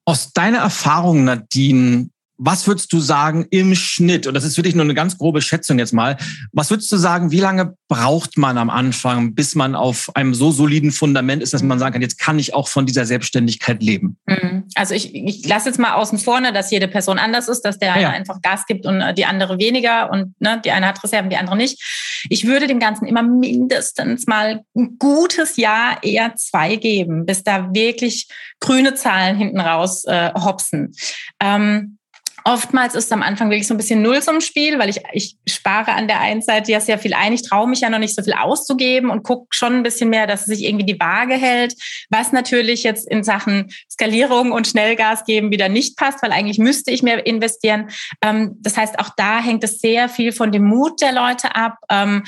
Aus 0.05 0.33
deiner 0.33 0.59
Erfahrung, 0.59 1.25
Nadine, 1.25 2.11
was 2.37 2.67
würdest 2.67 2.93
du 2.93 2.99
sagen 3.01 3.47
im 3.51 3.75
Schnitt, 3.75 4.27
und 4.27 4.35
das 4.35 4.45
ist 4.45 4.57
wirklich 4.57 4.75
nur 4.75 4.85
eine 4.85 4.95
ganz 4.95 5.19
grobe 5.19 5.41
Schätzung 5.41 5.79
jetzt 5.79 5.93
mal, 5.93 6.17
was 6.53 6.71
würdest 6.71 6.91
du 6.91 6.97
sagen, 6.97 7.31
wie 7.31 7.41
lange 7.41 7.77
braucht 7.89 8.37
man 8.37 8.59
am 8.59 8.71
Anfang, 8.71 9.35
bis 9.35 9.55
man 9.55 9.75
auf 9.75 10.11
einem 10.15 10.35
so 10.35 10.51
soliden 10.51 10.91
Fundament 10.91 11.43
ist, 11.43 11.55
dass 11.55 11.63
man 11.63 11.79
sagen 11.79 11.93
kann, 11.93 12.03
jetzt 12.03 12.19
kann 12.19 12.39
ich 12.39 12.55
auch 12.55 12.69
von 12.69 12.87
dieser 12.87 13.05
Selbstständigkeit 13.07 13.83
leben? 13.83 14.17
Mhm. 14.27 14.65
Also 14.75 14.95
ich, 14.95 15.15
ich 15.15 15.47
lasse 15.47 15.69
jetzt 15.69 15.79
mal 15.79 15.95
außen 15.95 16.19
vor, 16.19 16.41
ne, 16.41 16.53
dass 16.53 16.71
jede 16.71 16.89
Person 16.89 17.19
anders 17.19 17.49
ist, 17.49 17.63
dass 17.63 17.79
der 17.79 17.89
ja, 17.89 17.95
eine 17.95 18.11
einfach 18.11 18.43
Gas 18.43 18.67
gibt 18.67 18.85
und 18.85 19.01
äh, 19.01 19.15
die 19.15 19.27
andere 19.27 19.59
weniger 19.59 20.11
und 20.11 20.35
ne, 20.41 20.61
die 20.65 20.73
eine 20.73 20.89
hat 20.89 21.03
Reserven, 21.05 21.31
die 21.31 21.37
andere 21.37 21.57
nicht. 21.57 22.25
Ich 22.31 22.47
würde 22.47 22.67
dem 22.67 22.81
Ganzen 22.81 23.07
immer 23.07 23.23
mindestens 23.23 24.27
mal 24.27 24.63
ein 24.75 24.97
gutes 24.99 25.57
Jahr, 25.57 26.03
eher 26.03 26.35
zwei 26.37 26.77
geben, 26.77 27.27
bis 27.27 27.45
da 27.45 27.73
wirklich 27.73 28.29
grüne 28.61 28.95
Zahlen 28.95 29.37
hinten 29.37 29.61
raus 29.61 30.05
äh, 30.05 30.33
hopsen. 30.35 30.93
Ähm, 31.41 31.99
Oftmals 32.47 32.95
ist 32.95 33.07
es 33.07 33.13
am 33.13 33.23
Anfang 33.23 33.49
wirklich 33.49 33.67
so 33.67 33.73
ein 33.73 33.79
bisschen 33.79 34.03
Nullsummenspiel, 34.03 34.79
weil 34.79 34.91
ich, 34.91 35.01
ich 35.15 35.37
spare 35.49 35.93
an 35.93 36.09
der 36.09 36.21
einen 36.21 36.43
Seite 36.43 36.73
ja 36.73 36.81
sehr 36.81 36.99
viel 36.99 37.15
ein. 37.15 37.33
Ich 37.33 37.43
traue 37.43 37.67
mich 37.67 37.81
ja 37.81 37.89
noch 37.89 37.99
nicht 37.99 38.15
so 38.15 38.23
viel 38.23 38.35
auszugeben 38.35 39.09
und 39.09 39.23
gucke 39.23 39.47
schon 39.51 39.77
ein 39.77 39.83
bisschen 39.83 40.11
mehr, 40.11 40.27
dass 40.27 40.45
sich 40.45 40.63
irgendwie 40.63 40.85
die 40.85 41.01
Waage 41.01 41.35
hält, 41.35 41.75
was 42.11 42.33
natürlich 42.33 42.83
jetzt 42.83 43.09
in 43.09 43.25
Sachen 43.25 43.71
Skalierung 43.91 44.53
und 44.53 44.67
Schnellgas 44.67 45.25
geben 45.25 45.51
wieder 45.51 45.71
nicht 45.71 45.97
passt, 45.97 46.23
weil 46.23 46.33
eigentlich 46.33 46.59
müsste 46.59 46.91
ich 46.91 47.03
mehr 47.03 47.27
investieren. 47.27 47.89
Ähm, 48.21 48.57
das 48.61 48.77
heißt, 48.77 48.99
auch 48.99 49.11
da 49.17 49.43
hängt 49.43 49.65
es 49.65 49.81
sehr 49.81 50.11
viel 50.11 50.33
von 50.33 50.53
dem 50.53 50.65
Mut 50.65 51.01
der 51.01 51.13
Leute 51.13 51.57
ab. 51.57 51.79
Ähm, 51.91 52.25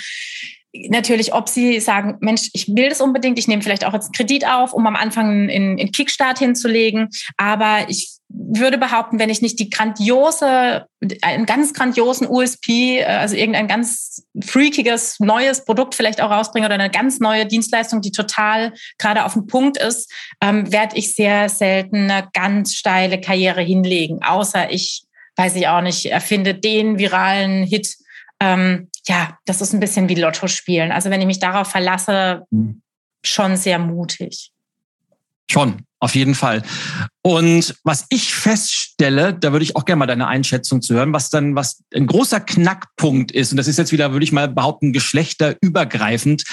natürlich, 0.89 1.35
ob 1.35 1.49
sie 1.49 1.81
sagen, 1.81 2.17
Mensch, 2.21 2.49
ich 2.55 2.69
will 2.69 2.89
das 2.89 3.01
unbedingt, 3.01 3.39
ich 3.39 3.49
nehme 3.49 3.63
vielleicht 3.63 3.85
auch 3.85 3.93
jetzt 3.93 4.07
einen 4.07 4.13
Kredit 4.13 4.47
auf, 4.47 4.73
um 4.73 4.87
am 4.87 4.97
Anfang 4.97 5.49
in, 5.49 5.79
in 5.79 5.93
Kickstart 5.93 6.39
hinzulegen. 6.39 7.09
Aber 7.37 7.87
ich 7.89 8.16
würde 8.29 8.79
behaupten, 8.79 9.19
wenn 9.19 9.31
ich 9.31 9.41
nicht 9.41 9.59
die 9.61 9.71
grandiose, 9.71 10.87
einen 11.23 11.47
ganz 11.47 11.73
grandiosen 11.73 12.27
USP, 12.27 12.99
äh, 12.99 13.05
also 13.05 13.37
irgendein 13.37 13.69
ganz 13.69 14.27
freakiges 14.45 15.21
neues 15.21 15.65
Produkt 15.65 15.95
vielleicht 15.95 16.21
auch 16.21 16.31
rausbringe 16.31 16.67
oder 16.67 16.75
eine 16.75 16.91
ganz 16.91 17.21
neue 17.21 17.47
Dienstleistung, 17.47 18.01
die 18.01 18.13
total 18.13 18.73
gerade 18.99 19.25
auf 19.25 19.35
dem 19.35 19.47
Punkt 19.47 19.77
ist, 19.77 20.13
ähm, 20.41 20.71
werde 20.73 20.97
ich 20.97 21.15
sehr 21.15 21.49
selten 21.49 22.11
eine 22.11 22.29
ganz 22.33 22.75
steile 22.75 23.21
Karriere 23.21 23.63
hinlegen, 23.63 24.23
außer 24.23 24.71
ich, 24.71 25.05
weiß 25.37 25.55
ich 25.57 25.69
auch 25.69 25.83
nicht, 25.83 26.07
erfinde 26.07 26.55
den 26.55 26.99
viralen 26.99 27.65
Hit. 27.65 27.97
Ähm, 28.41 28.91
ja, 29.07 29.39
das 29.45 29.61
ist 29.61 29.73
ein 29.73 29.81
bisschen 29.81 30.09
wie 30.09 30.15
Lotto 30.15 30.49
spielen. 30.49 30.91
Also 30.91 31.11
wenn 31.11 31.21
ich 31.21 31.27
mich 31.27 31.39
darauf 31.39 31.69
verlasse, 31.69 32.45
hm. 32.51 32.83
schon 33.25 33.57
sehr 33.57 33.79
mutig. 33.79 34.51
Schon, 35.49 35.86
auf 35.99 36.15
jeden 36.15 36.35
Fall. 36.35 36.63
Und 37.23 37.75
was 37.85 38.07
ich 38.11 38.35
feststelle, 38.35 39.35
da 39.35 39.53
würde 39.53 39.65
ich 39.65 39.77
auch 39.77 39.85
gerne 39.85 40.01
mal 40.01 40.07
deine 40.07 40.27
Einschätzung 40.27 40.83
zu 40.83 40.95
hören, 40.95 41.13
was 41.13 41.31
dann, 41.31 41.57
was 41.57 41.83
ein 41.95 42.07
großer 42.07 42.41
Knackpunkt 42.41 43.33
ist, 43.33 43.51
und 43.51 43.57
das 43.57 43.69
ist 43.69 43.79
jetzt 43.79 43.93
wieder, 43.93 44.13
würde 44.13 44.25
ich 44.25 44.33
mal 44.33 44.49
behaupten, 44.49 44.93
geschlechterübergreifend, 44.93 46.45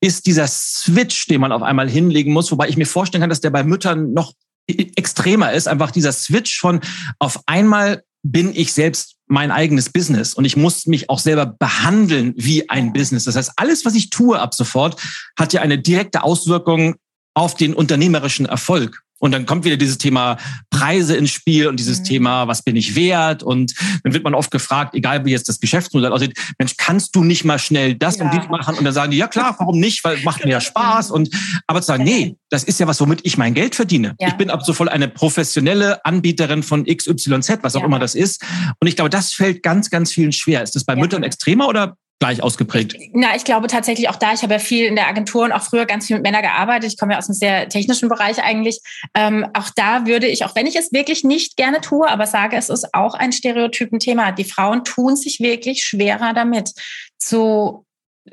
ist 0.00 0.26
dieser 0.26 0.46
Switch, 0.46 1.26
den 1.26 1.40
man 1.40 1.52
auf 1.52 1.62
einmal 1.62 1.90
hinlegen 1.90 2.32
muss, 2.32 2.50
wobei 2.52 2.68
ich 2.68 2.76
mir 2.76 2.86
vorstellen 2.86 3.20
kann, 3.20 3.30
dass 3.30 3.40
der 3.40 3.50
bei 3.50 3.64
Müttern 3.64 4.12
noch 4.12 4.32
extremer 4.68 5.52
ist, 5.52 5.66
einfach 5.66 5.90
dieser 5.90 6.12
Switch 6.12 6.60
von 6.60 6.80
auf 7.18 7.40
einmal 7.46 8.04
bin 8.22 8.54
ich 8.54 8.72
selbst 8.72 9.16
mein 9.26 9.50
eigenes 9.50 9.90
Business 9.90 10.34
und 10.34 10.44
ich 10.44 10.56
muss 10.56 10.86
mich 10.86 11.10
auch 11.10 11.18
selber 11.18 11.46
behandeln 11.46 12.34
wie 12.36 12.68
ein 12.68 12.92
Business. 12.92 13.24
Das 13.24 13.34
heißt, 13.34 13.52
alles, 13.56 13.84
was 13.84 13.94
ich 13.94 14.10
tue 14.10 14.38
ab 14.38 14.54
sofort, 14.54 15.00
hat 15.36 15.52
ja 15.52 15.62
eine 15.62 15.78
direkte 15.78 16.22
Auswirkung 16.22 16.96
auf 17.34 17.54
den 17.54 17.74
unternehmerischen 17.74 18.46
Erfolg. 18.46 19.02
Und 19.22 19.30
dann 19.30 19.46
kommt 19.46 19.64
wieder 19.64 19.76
dieses 19.76 19.98
Thema 19.98 20.36
Preise 20.70 21.16
ins 21.16 21.30
Spiel 21.30 21.68
und 21.68 21.78
dieses 21.78 22.00
mhm. 22.00 22.04
Thema, 22.04 22.48
was 22.48 22.62
bin 22.62 22.74
ich 22.74 22.96
wert? 22.96 23.44
Und 23.44 23.72
dann 24.02 24.12
wird 24.12 24.24
man 24.24 24.34
oft 24.34 24.50
gefragt, 24.50 24.96
egal 24.96 25.24
wie 25.24 25.30
jetzt 25.30 25.48
das 25.48 25.60
Geschäftsmodell 25.60 26.10
aussieht, 26.10 26.36
Mensch, 26.58 26.76
kannst 26.76 27.14
du 27.14 27.22
nicht 27.22 27.44
mal 27.44 27.60
schnell 27.60 27.94
das 27.94 28.16
ja. 28.16 28.24
und 28.24 28.34
dies 28.34 28.48
machen? 28.48 28.76
Und 28.76 28.84
dann 28.84 28.92
sagen 28.92 29.12
die, 29.12 29.18
ja 29.18 29.28
klar, 29.28 29.54
warum 29.60 29.78
nicht? 29.78 30.02
Weil 30.02 30.20
macht 30.24 30.44
mir 30.44 30.50
ja 30.50 30.60
Spaß. 30.60 31.12
Und 31.12 31.30
aber 31.68 31.80
zu 31.80 31.86
sagen, 31.86 32.02
nee, 32.02 32.36
das 32.50 32.64
ist 32.64 32.80
ja 32.80 32.88
was, 32.88 33.00
womit 33.00 33.20
ich 33.22 33.38
mein 33.38 33.54
Geld 33.54 33.76
verdiene. 33.76 34.16
Ja. 34.18 34.26
Ich 34.26 34.34
bin 34.34 34.50
ab 34.50 34.64
sofort 34.64 34.88
eine 34.88 35.06
professionelle 35.06 36.04
Anbieterin 36.04 36.64
von 36.64 36.84
XYZ, 36.84 37.58
was 37.62 37.76
auch 37.76 37.80
ja. 37.82 37.86
immer 37.86 38.00
das 38.00 38.16
ist. 38.16 38.42
Und 38.80 38.88
ich 38.88 38.96
glaube, 38.96 39.10
das 39.10 39.32
fällt 39.32 39.62
ganz, 39.62 39.88
ganz 39.88 40.10
vielen 40.10 40.32
schwer. 40.32 40.64
Ist 40.64 40.74
das 40.74 40.82
bei 40.82 40.96
Müttern 40.96 41.22
extremer 41.22 41.68
oder 41.68 41.96
gleich 42.22 42.40
ausgeprägt? 42.40 42.96
Na, 43.12 43.34
ich 43.34 43.42
glaube 43.42 43.66
tatsächlich 43.66 44.08
auch 44.08 44.14
da. 44.14 44.32
Ich 44.32 44.42
habe 44.42 44.54
ja 44.54 44.60
viel 44.60 44.86
in 44.86 44.94
der 44.94 45.08
Agentur 45.08 45.42
und 45.42 45.50
auch 45.50 45.62
früher 45.62 45.86
ganz 45.86 46.06
viel 46.06 46.14
mit 46.16 46.22
Männern 46.22 46.42
gearbeitet. 46.42 46.92
Ich 46.92 46.98
komme 46.98 47.14
ja 47.14 47.18
aus 47.18 47.28
einem 47.28 47.34
sehr 47.34 47.68
technischen 47.68 48.08
Bereich 48.08 48.40
eigentlich. 48.40 48.80
Ähm, 49.14 49.44
auch 49.54 49.70
da 49.74 50.06
würde 50.06 50.28
ich, 50.28 50.44
auch 50.44 50.54
wenn 50.54 50.68
ich 50.68 50.76
es 50.76 50.92
wirklich 50.92 51.24
nicht 51.24 51.56
gerne 51.56 51.80
tue, 51.80 52.08
aber 52.08 52.26
sage, 52.26 52.56
es 52.56 52.68
ist 52.68 52.94
auch 52.94 53.14
ein 53.14 53.32
Stereotypenthema. 53.32 54.30
Die 54.30 54.44
Frauen 54.44 54.84
tun 54.84 55.16
sich 55.16 55.40
wirklich 55.40 55.82
schwerer 55.82 56.32
damit, 56.32 56.70
zu 57.18 57.86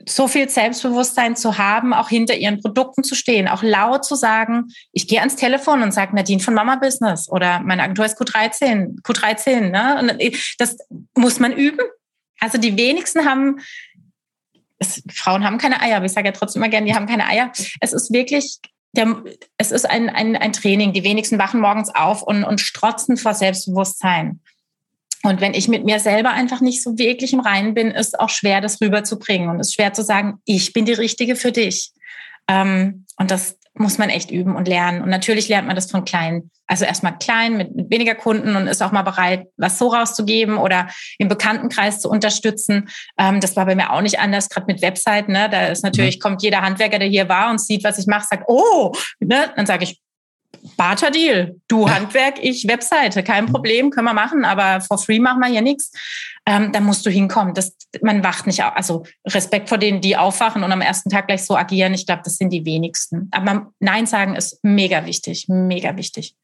so 0.08 0.28
viel 0.28 0.48
Selbstbewusstsein 0.48 1.36
zu 1.36 1.58
haben, 1.58 1.96
auch 1.96 2.10
hinter 2.10 2.36
ihren 2.36 2.62
Produkten 2.62 3.04
zu 3.04 3.16
stehen, 3.16 3.48
auch 3.48 3.64
laut 3.64 4.06
zu 4.06 4.14
sagen, 4.14 4.68
ich 4.92 5.08
gehe 5.08 5.20
ans 5.20 5.36
Telefon 5.36 5.82
und 5.82 5.94
sage 5.94 6.16
Nadine 6.16 6.42
von 6.42 6.54
Mama 6.54 6.76
Business 6.76 7.28
oder 7.28 7.60
meine 7.62 7.82
Agentur 7.82 8.06
ist 8.06 8.22
Q13, 8.22 9.02
Q13. 9.02 9.72
Ne? 9.72 9.98
Und 10.00 10.34
das 10.60 10.78
muss 11.16 11.40
man 11.40 11.54
üben. 11.54 11.80
Also 12.40 12.58
die 12.58 12.78
wenigsten 12.78 13.26
haben, 13.26 13.60
es, 14.78 15.04
Frauen 15.12 15.44
haben 15.44 15.58
keine 15.58 15.82
Eier, 15.82 15.98
aber 15.98 16.06
ich 16.06 16.12
sage 16.12 16.28
ja 16.28 16.34
trotzdem 16.34 16.62
immer 16.62 16.70
gerne, 16.70 16.88
die 16.88 16.96
haben 16.96 17.08
keine 17.08 17.28
Eier. 17.28 17.52
Es 17.80 17.94
ist 17.94 18.12
wirklich, 18.12 18.60
der, 18.94 19.24
es 19.58 19.72
ist 19.72 19.90
ein, 19.90 20.10
ein, 20.10 20.36
ein 20.36 20.54
Training. 20.54 20.94
Die 20.94 21.04
wenigsten 21.04 21.38
wachen 21.38 21.62
morgens 21.62 21.94
auf 21.94 22.24
und, 22.24 22.44
und 22.44 22.60
strotzen 22.62 23.18
vor 23.18 23.34
Selbstbewusstsein. 23.34 24.40
Und 25.24 25.42
wenn 25.42 25.54
ich 25.54 25.68
mit 25.68 25.84
mir 25.84 26.00
selber 26.00 26.32
einfach 26.32 26.62
nicht 26.62 26.82
so 26.82 26.98
wirklich 26.98 27.34
im 27.34 27.42
Reinen 27.42 27.74
bin, 27.74 27.92
ist 27.92 28.18
auch 28.20 28.30
schwer, 28.30 28.62
das 28.62 28.80
rüberzubringen 28.80 29.50
und 29.50 29.60
es 29.60 29.68
ist 29.68 29.74
schwer 29.74 29.92
zu 29.92 30.02
sagen, 30.02 30.40
ich 30.46 30.72
bin 30.72 30.86
die 30.86 30.94
Richtige 30.94 31.36
für 31.36 31.52
dich. 31.52 31.92
Ähm, 32.48 33.06
und 33.18 33.30
das 33.30 33.59
muss 33.74 33.98
man 33.98 34.10
echt 34.10 34.32
üben 34.32 34.56
und 34.56 34.68
lernen. 34.68 35.02
Und 35.02 35.10
natürlich 35.10 35.48
lernt 35.48 35.68
man 35.68 35.76
das 35.76 35.90
von 35.90 36.06
klein. 36.06 36.50
Also 36.68 36.86
erstmal 36.86 37.18
klein 37.18 37.58
mit, 37.58 37.76
mit, 37.76 37.90
weniger 37.90 38.14
Kunden 38.14 38.56
und 38.56 38.68
ist 38.68 38.82
auch 38.82 38.92
mal 38.92 39.02
bereit, 39.02 39.48
was 39.58 39.80
so 39.80 39.88
rauszugeben 39.88 40.58
oder 40.58 40.88
im 41.18 41.28
Bekanntenkreis 41.28 42.02
zu 42.02 42.10
unterstützen. 42.10 42.90
Ähm, 43.18 43.40
das 43.40 43.56
war 43.56 43.66
bei 43.66 43.76
mir 43.76 43.92
auch 43.92 44.02
nicht 44.02 44.20
anders, 44.20 44.50
gerade 44.50 44.68
mit 44.68 44.82
Webseiten. 44.82 45.32
Ne? 45.32 45.50
Da 45.50 45.68
ist 45.68 45.84
natürlich, 45.84 46.18
mhm. 46.18 46.22
kommt 46.22 46.44
jeder 46.44 46.62
Handwerker, 46.62 47.00
der 47.00 47.08
hier 47.08 47.30
war 47.30 47.50
und 47.50 47.60
sieht, 47.60 47.84
was 47.84 47.98
ich 47.98 48.08
mache, 48.08 48.28
sagt, 48.30 48.44
oh, 48.48 48.92
ne? 49.20 49.52
dann 49.56 49.66
sage 49.66 49.84
ich, 49.84 50.00
Barter 50.78 51.12
Deal. 51.12 51.56
Du. 51.68 51.90
Handwerk, 51.90 52.36
ich 52.42 52.68
Webseite. 52.68 53.24
Kein. 53.24 53.46
Problem, 53.46 53.90
können 53.90 54.06
wir 54.06 54.14
machen, 54.14 54.46
aber 54.46 54.82
for 54.82 54.98
free 54.98 55.20
machen 55.20 55.40
wir 55.40 55.48
hier 55.48 55.62
nichts. 55.62 55.92
Ähm, 56.46 56.72
da 56.72 56.80
musst 56.80 57.06
du 57.06 57.10
hinkommen. 57.10 57.54
Das, 57.54 57.76
man 58.02 58.24
wacht 58.24 58.48
nicht 58.48 58.64
auf. 58.64 58.76
Also 58.76 59.06
Respekt 59.28 59.70
vor 59.70 59.78
denen, 59.78 60.02
die 60.02 60.18
aufwachen 60.18 60.64
und 60.64 60.72
am 60.72 60.82
ersten 60.82 61.10
Tag 61.10 61.28
gleich 61.28 61.46
so 61.46 61.56
agieren. 61.56 61.94
Ich 61.94 62.06
glaube, 62.06 62.22
das 62.24 62.36
sind 62.36 62.52
die 62.52 62.66
wenigsten. 62.66 63.28
Aber 63.32 63.72
Nein 63.80 64.06
sagen 64.06 64.36
ist 64.36 64.60
mega 64.64 65.06
wichtig, 65.06 65.46
mega 65.48 65.96
wichtig. 65.96 66.36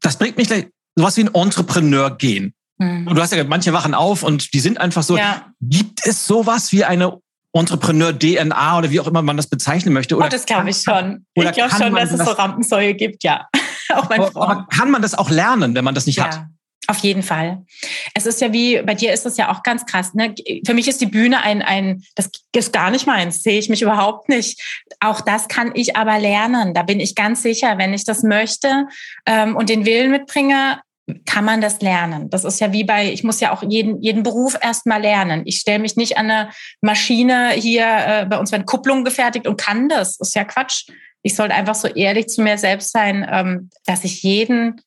Das 0.00 0.18
bringt 0.18 0.36
mich 0.36 0.48
gleich 0.48 0.66
sowas 0.96 1.16
wie 1.16 1.22
ein 1.22 1.34
Entrepreneur 1.34 2.16
gehen. 2.16 2.54
Mhm. 2.78 3.08
Und 3.08 3.16
du 3.16 3.22
hast 3.22 3.32
ja 3.32 3.44
manche 3.44 3.72
wachen 3.72 3.94
auf 3.94 4.22
und 4.22 4.52
die 4.52 4.60
sind 4.60 4.80
einfach 4.80 5.02
so. 5.02 5.16
Ja. 5.16 5.46
Gibt 5.60 6.06
es 6.06 6.26
sowas 6.26 6.72
wie 6.72 6.84
eine 6.84 7.18
Entrepreneur-DNA 7.54 8.78
oder 8.78 8.90
wie 8.90 9.00
auch 9.00 9.06
immer 9.06 9.22
man 9.22 9.36
das 9.36 9.46
bezeichnen 9.46 9.94
möchte? 9.94 10.16
Oder 10.16 10.26
oh, 10.26 10.28
das 10.28 10.44
glaube 10.44 10.70
ich 10.70 10.78
schon. 10.78 11.24
ich 11.34 11.52
glaube 11.52 11.74
schon, 11.74 11.94
dass 11.94 12.12
es 12.12 12.24
so 12.24 12.32
Rampensäue 12.32 12.94
gibt, 12.94 13.22
ja. 13.22 13.46
auch 13.94 14.06
bei 14.06 14.16
Frauen. 14.16 14.36
Aber 14.36 14.66
kann 14.66 14.90
man 14.90 15.02
das 15.02 15.14
auch 15.14 15.30
lernen, 15.30 15.74
wenn 15.74 15.84
man 15.84 15.94
das 15.94 16.06
nicht 16.06 16.18
ja. 16.18 16.24
hat? 16.24 16.46
Auf 16.86 16.98
jeden 16.98 17.22
Fall. 17.22 17.64
Es 18.12 18.26
ist 18.26 18.42
ja 18.42 18.52
wie, 18.52 18.82
bei 18.82 18.94
dir 18.94 19.12
ist 19.12 19.24
das 19.24 19.38
ja 19.38 19.50
auch 19.50 19.62
ganz 19.62 19.86
krass. 19.86 20.12
Ne? 20.12 20.34
Für 20.66 20.74
mich 20.74 20.86
ist 20.86 21.00
die 21.00 21.06
Bühne 21.06 21.40
ein, 21.40 21.62
ein, 21.62 22.02
das 22.14 22.28
ist 22.54 22.74
gar 22.74 22.90
nicht 22.90 23.06
meins, 23.06 23.42
sehe 23.42 23.58
ich 23.58 23.70
mich 23.70 23.80
überhaupt 23.80 24.28
nicht. 24.28 24.60
Auch 25.00 25.22
das 25.22 25.48
kann 25.48 25.72
ich 25.74 25.96
aber 25.96 26.18
lernen. 26.18 26.74
Da 26.74 26.82
bin 26.82 27.00
ich 27.00 27.14
ganz 27.14 27.42
sicher, 27.42 27.78
wenn 27.78 27.94
ich 27.94 28.04
das 28.04 28.22
möchte 28.22 28.86
ähm, 29.24 29.56
und 29.56 29.70
den 29.70 29.86
Willen 29.86 30.10
mitbringe, 30.10 30.80
kann 31.26 31.44
man 31.44 31.60
das 31.60 31.80
lernen. 31.82 32.30
Das 32.30 32.44
ist 32.44 32.60
ja 32.60 32.72
wie 32.72 32.84
bei, 32.84 33.12
ich 33.12 33.24
muss 33.24 33.40
ja 33.40 33.52
auch 33.52 33.62
jeden, 33.62 34.00
jeden 34.00 34.22
Beruf 34.22 34.56
erstmal 34.60 35.02
lernen. 35.02 35.42
Ich 35.44 35.60
stelle 35.60 35.80
mich 35.80 35.96
nicht 35.96 36.16
an 36.16 36.30
eine 36.30 36.50
Maschine 36.80 37.50
hier, 37.50 37.86
äh, 37.86 38.26
bei 38.26 38.38
uns 38.38 38.52
werden 38.52 38.64
Kupplungen 38.64 39.04
gefertigt 39.04 39.46
und 39.46 39.60
kann 39.60 39.88
das. 39.88 40.16
Das 40.16 40.28
ist 40.28 40.34
ja 40.34 40.44
Quatsch. 40.44 40.88
Ich 41.22 41.34
sollte 41.34 41.54
einfach 41.54 41.74
so 41.74 41.88
ehrlich 41.88 42.28
zu 42.28 42.42
mir 42.42 42.56
selbst 42.56 42.92
sein, 42.92 43.26
ähm, 43.30 43.70
dass 43.84 44.04
ich 44.04 44.22
jeden, 44.22 44.80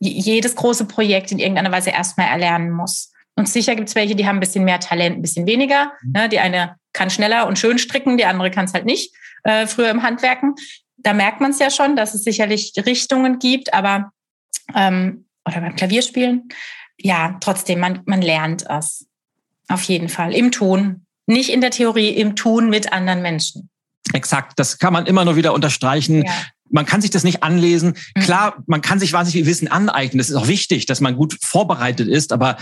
jedes 0.00 0.56
große 0.56 0.86
Projekt 0.86 1.30
in 1.30 1.38
irgendeiner 1.38 1.72
Weise 1.72 1.90
erstmal 1.90 2.28
erlernen 2.28 2.70
muss. 2.70 3.12
Und 3.36 3.48
sicher 3.48 3.76
gibt 3.76 3.88
es 3.88 3.94
welche, 3.94 4.16
die 4.16 4.26
haben 4.26 4.38
ein 4.38 4.40
bisschen 4.40 4.64
mehr 4.64 4.80
Talent, 4.80 5.18
ein 5.18 5.22
bisschen 5.22 5.46
weniger. 5.46 5.92
Mhm. 6.02 6.12
Ne? 6.12 6.28
Die 6.28 6.40
eine 6.40 6.76
kann 6.92 7.10
schneller 7.10 7.46
und 7.46 7.58
schön 7.58 7.78
stricken, 7.78 8.16
die 8.16 8.24
andere 8.24 8.50
kann 8.50 8.64
es 8.64 8.72
halt 8.72 8.86
nicht, 8.86 9.14
äh, 9.44 9.66
früher 9.66 9.90
im 9.90 10.02
Handwerken. 10.02 10.54
Da 10.96 11.12
merkt 11.12 11.40
man 11.40 11.50
es 11.50 11.58
ja 11.58 11.70
schon, 11.70 11.94
dass 11.94 12.14
es 12.14 12.24
sicherlich 12.24 12.72
Richtungen 12.84 13.38
gibt, 13.38 13.74
aber 13.74 14.10
ähm, 14.74 15.25
oder 15.46 15.60
beim 15.60 15.76
Klavierspielen. 15.76 16.48
Ja, 16.98 17.36
trotzdem, 17.40 17.80
man, 17.80 18.00
man 18.06 18.22
lernt 18.22 18.64
es. 18.68 19.06
Auf 19.68 19.82
jeden 19.82 20.08
Fall. 20.08 20.34
Im 20.34 20.50
Tun. 20.50 21.06
Nicht 21.26 21.50
in 21.50 21.60
der 21.60 21.70
Theorie, 21.70 22.10
im 22.10 22.36
Tun 22.36 22.70
mit 22.70 22.92
anderen 22.92 23.22
Menschen. 23.22 23.68
Exakt. 24.12 24.58
Das 24.58 24.78
kann 24.78 24.92
man 24.92 25.06
immer 25.06 25.24
nur 25.24 25.36
wieder 25.36 25.52
unterstreichen. 25.54 26.24
Ja. 26.24 26.32
Man 26.70 26.86
kann 26.86 27.00
sich 27.00 27.10
das 27.10 27.24
nicht 27.24 27.42
anlesen. 27.42 27.96
Mhm. 28.14 28.20
Klar, 28.20 28.62
man 28.66 28.80
kann 28.80 28.98
sich 28.98 29.12
wahnsinnig 29.12 29.44
viel 29.44 29.50
Wissen 29.50 29.68
aneignen. 29.68 30.18
Das 30.18 30.30
ist 30.30 30.36
auch 30.36 30.48
wichtig, 30.48 30.86
dass 30.86 31.00
man 31.00 31.16
gut 31.16 31.36
vorbereitet 31.42 32.08
ist. 32.08 32.32
Aber 32.32 32.56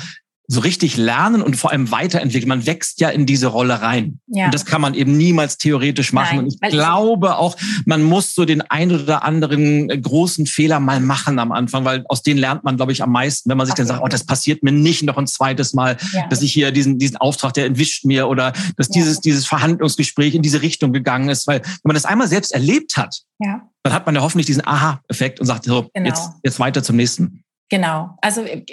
so 0.46 0.61
richtig 0.61 0.96
lernen 0.96 1.40
und 1.40 1.57
vor 1.57 1.70
allem 1.70 1.90
weiterentwickeln. 1.90 2.48
Man 2.48 2.66
wächst 2.66 3.00
ja 3.00 3.09
in 3.09 3.24
diese 3.24 3.46
Rolle 3.46 3.80
rein. 3.80 4.20
Ja. 4.26 4.46
Und 4.46 4.54
das 4.54 4.66
kann 4.66 4.80
man 4.80 4.94
eben 4.94 5.16
niemals 5.16 5.57
theoretisch 5.57 6.12
machen. 6.12 6.37
Nein, 6.37 6.44
und 6.44 6.54
ich 6.54 6.61
glaube 6.70 7.38
auch, 7.38 7.57
man 7.87 8.02
muss 8.02 8.35
so 8.35 8.44
den 8.44 8.61
ein 8.61 8.92
oder 8.92 9.24
anderen 9.24 9.88
äh, 9.88 9.98
großen 9.98 10.46
Fehler 10.46 10.80
mal 10.80 11.00
machen 11.00 11.38
am 11.38 11.50
Anfang, 11.50 11.85
weil 11.87 12.04
aus 12.09 12.22
denen 12.22 12.38
lernt 12.38 12.62
man, 12.62 12.76
glaube 12.76 12.92
ich, 12.92 13.02
am 13.02 13.11
meisten, 13.11 13.48
wenn 13.48 13.57
man 13.57 13.66
sich 13.66 13.72
okay. 13.72 13.83
dann 13.83 13.87
sagt, 13.88 14.02
oh, 14.02 14.09
das 14.09 14.26
passiert 14.26 14.62
mir 14.62 14.72
nicht 14.72 15.02
noch 15.02 15.16
ein 15.16 15.26
zweites 15.26 15.72
Mal, 15.72 15.96
ja. 16.12 16.26
dass 16.28 16.42
ich 16.42 16.52
hier 16.52 16.72
diesen, 16.72 16.98
diesen 16.98 17.16
Auftrag, 17.16 17.54
der 17.54 17.64
entwischt 17.64 18.04
mir 18.04 18.28
oder 18.28 18.52
dass 18.76 18.88
ja. 18.88 18.94
dieses, 18.94 19.20
dieses 19.20 19.46
Verhandlungsgespräch 19.46 20.35
in 20.35 20.42
diese 20.42 20.61
Richtung 20.61 20.92
gegangen 20.92 21.30
ist. 21.30 21.46
Weil 21.46 21.61
wenn 21.62 21.80
man 21.85 21.94
das 21.94 22.04
einmal 22.04 22.28
selbst 22.28 22.52
erlebt 22.52 22.98
hat, 22.98 23.22
dann 23.38 23.92
hat 23.92 24.07
man 24.07 24.14
ja 24.14 24.20
hoffentlich 24.20 24.46
diesen 24.46 24.66
Aha-Effekt 24.66 25.40
und 25.40 25.46
sagt 25.46 25.64
so, 25.64 25.90
genau. 25.94 26.07
jetzt, 26.07 26.30
jetzt 26.42 26.59
weiter 26.61 26.83
zum 26.83 26.96
nächsten. 26.96 27.44
Genau. 27.70 28.16
Also 28.20 28.42
äh, 28.42 28.64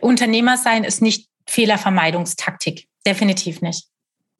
Unternehmer 0.00 0.56
sein 0.56 0.84
ist 0.84 1.02
nicht 1.02 1.28
Fehlervermeidungstaktik. 1.46 2.86
Definitiv 3.06 3.62
nicht. 3.62 3.90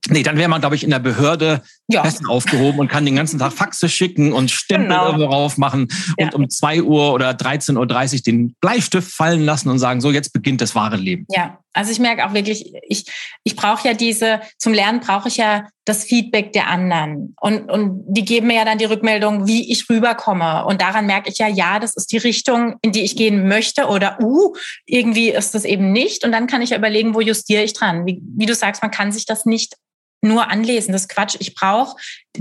Nee, 0.09 0.23
dann 0.23 0.39
wäre 0.39 0.49
man, 0.49 0.61
glaube 0.61 0.77
ich, 0.77 0.83
in 0.83 0.91
der 0.91 0.99
Behörde 0.99 1.63
ja. 1.89 2.03
fest 2.03 2.23
aufgehoben 2.27 2.79
und 2.79 2.89
kann 2.89 3.05
den 3.05 3.17
ganzen 3.17 3.39
Tag 3.39 3.53
Faxe 3.53 3.89
schicken 3.89 4.33
und 4.33 4.51
Stempel 4.51 4.89
genau. 4.89 5.07
irgendwo 5.07 5.27
rauf 5.27 5.59
machen 5.59 5.89
ja. 6.19 6.27
und 6.27 6.35
um 6.35 6.49
zwei 6.49 6.83
Uhr 6.83 7.13
oder 7.13 7.31
13.30 7.33 8.15
Uhr 8.15 8.21
den 8.23 8.55
Bleistift 8.63 9.13
fallen 9.13 9.45
lassen 9.45 9.69
und 9.69 9.79
sagen, 9.79 10.01
so, 10.01 10.11
jetzt 10.11 10.33
beginnt 10.33 10.63
das 10.63 10.75
wahre 10.75 10.97
Leben. 10.97 11.27
Ja, 11.29 11.59
also 11.75 11.93
ich 11.93 11.99
merke 11.99 12.27
auch 12.27 12.33
wirklich, 12.33 12.73
ich, 12.89 13.05
ich 13.45 13.57
brauche 13.57 13.87
ja 13.87 13.93
diese, 13.93 14.41
zum 14.57 14.73
Lernen 14.73 15.01
brauche 15.01 15.29
ich 15.29 15.37
ja 15.37 15.69
das 15.85 16.05
Feedback 16.05 16.53
der 16.53 16.69
anderen. 16.69 17.35
Und, 17.41 17.71
und 17.71 18.05
die 18.07 18.25
geben 18.25 18.49
mir 18.49 18.57
ja 18.57 18.65
dann 18.65 18.79
die 18.79 18.85
Rückmeldung, 18.85 19.47
wie 19.47 19.73
ich 19.73 19.89
rüberkomme. 19.89 20.65
Und 20.67 20.81
daran 20.81 21.07
merke 21.07 21.31
ich 21.31 21.39
ja, 21.39 21.49
ja, 21.49 21.79
das 21.79 21.97
ist 21.97 22.13
die 22.13 22.19
Richtung, 22.19 22.77
in 22.83 22.93
die 22.93 23.03
ich 23.03 23.17
gehen 23.17 23.49
möchte 23.49 23.87
oder, 23.87 24.19
uh, 24.21 24.55
irgendwie 24.87 25.31
ist 25.31 25.55
das 25.55 25.65
eben 25.65 25.93
nicht. 25.93 26.25
Und 26.25 26.33
dann 26.33 26.47
kann 26.47 26.63
ich 26.63 26.71
ja 26.71 26.77
überlegen, 26.77 27.15
wo 27.15 27.21
justiere 27.21 27.63
ich 27.63 27.73
dran. 27.73 28.07
Wie, 28.07 28.21
wie 28.37 28.47
du 28.47 28.55
sagst, 28.55 28.83
man 28.83 28.91
kann 28.91 29.11
sich 29.11 29.25
das 29.25 29.47
nicht 29.47 29.75
nur 30.23 30.51
anlesen. 30.51 30.93
Das 30.93 31.09
Quatsch. 31.09 31.37
Ich 31.41 31.55
brauche 31.55 31.97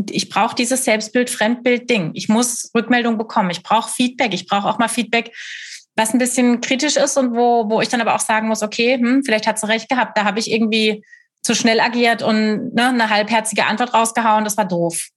ich 0.09 0.29
brauch 0.29 0.53
dieses 0.53 0.83
Selbstbild, 0.83 1.29
Fremdbild 1.29 1.89
Ding. 1.89 2.11
Ich 2.13 2.29
muss 2.29 2.69
Rückmeldung 2.75 3.17
bekommen. 3.17 3.49
Ich 3.51 3.63
brauche 3.63 3.89
Feedback. 3.89 4.33
Ich 4.33 4.47
brauche 4.47 4.67
auch 4.67 4.79
mal 4.79 4.89
Feedback, 4.89 5.33
was 5.95 6.13
ein 6.13 6.19
bisschen 6.19 6.61
kritisch 6.61 6.97
ist 6.97 7.17
und 7.17 7.35
wo, 7.35 7.69
wo 7.69 7.81
ich 7.81 7.89
dann 7.89 8.01
aber 8.01 8.15
auch 8.15 8.19
sagen 8.19 8.47
muss, 8.47 8.63
okay, 8.63 8.97
hm, 8.97 9.23
vielleicht 9.23 9.47
hat 9.47 9.59
sie 9.59 9.67
recht 9.67 9.89
gehabt. 9.89 10.17
Da 10.17 10.25
habe 10.25 10.39
ich 10.39 10.51
irgendwie 10.51 11.03
zu 11.49 11.55
schnell 11.55 11.79
agiert 11.79 12.21
und 12.21 12.75
ne, 12.75 12.89
eine 12.89 13.09
halbherzige 13.09 13.65
Antwort 13.65 13.95
rausgehauen. 13.95 14.43
Das 14.43 14.55
war 14.55 14.67
doof. 14.67 15.07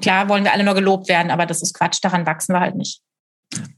Klar 0.00 0.28
wollen 0.28 0.44
wir 0.44 0.52
alle 0.52 0.62
nur 0.62 0.74
gelobt 0.74 1.08
werden, 1.08 1.32
aber 1.32 1.44
das 1.44 1.60
ist 1.60 1.74
Quatsch. 1.74 1.98
Daran 2.02 2.24
wachsen 2.24 2.54
wir 2.54 2.60
halt 2.60 2.76
nicht. 2.76 3.00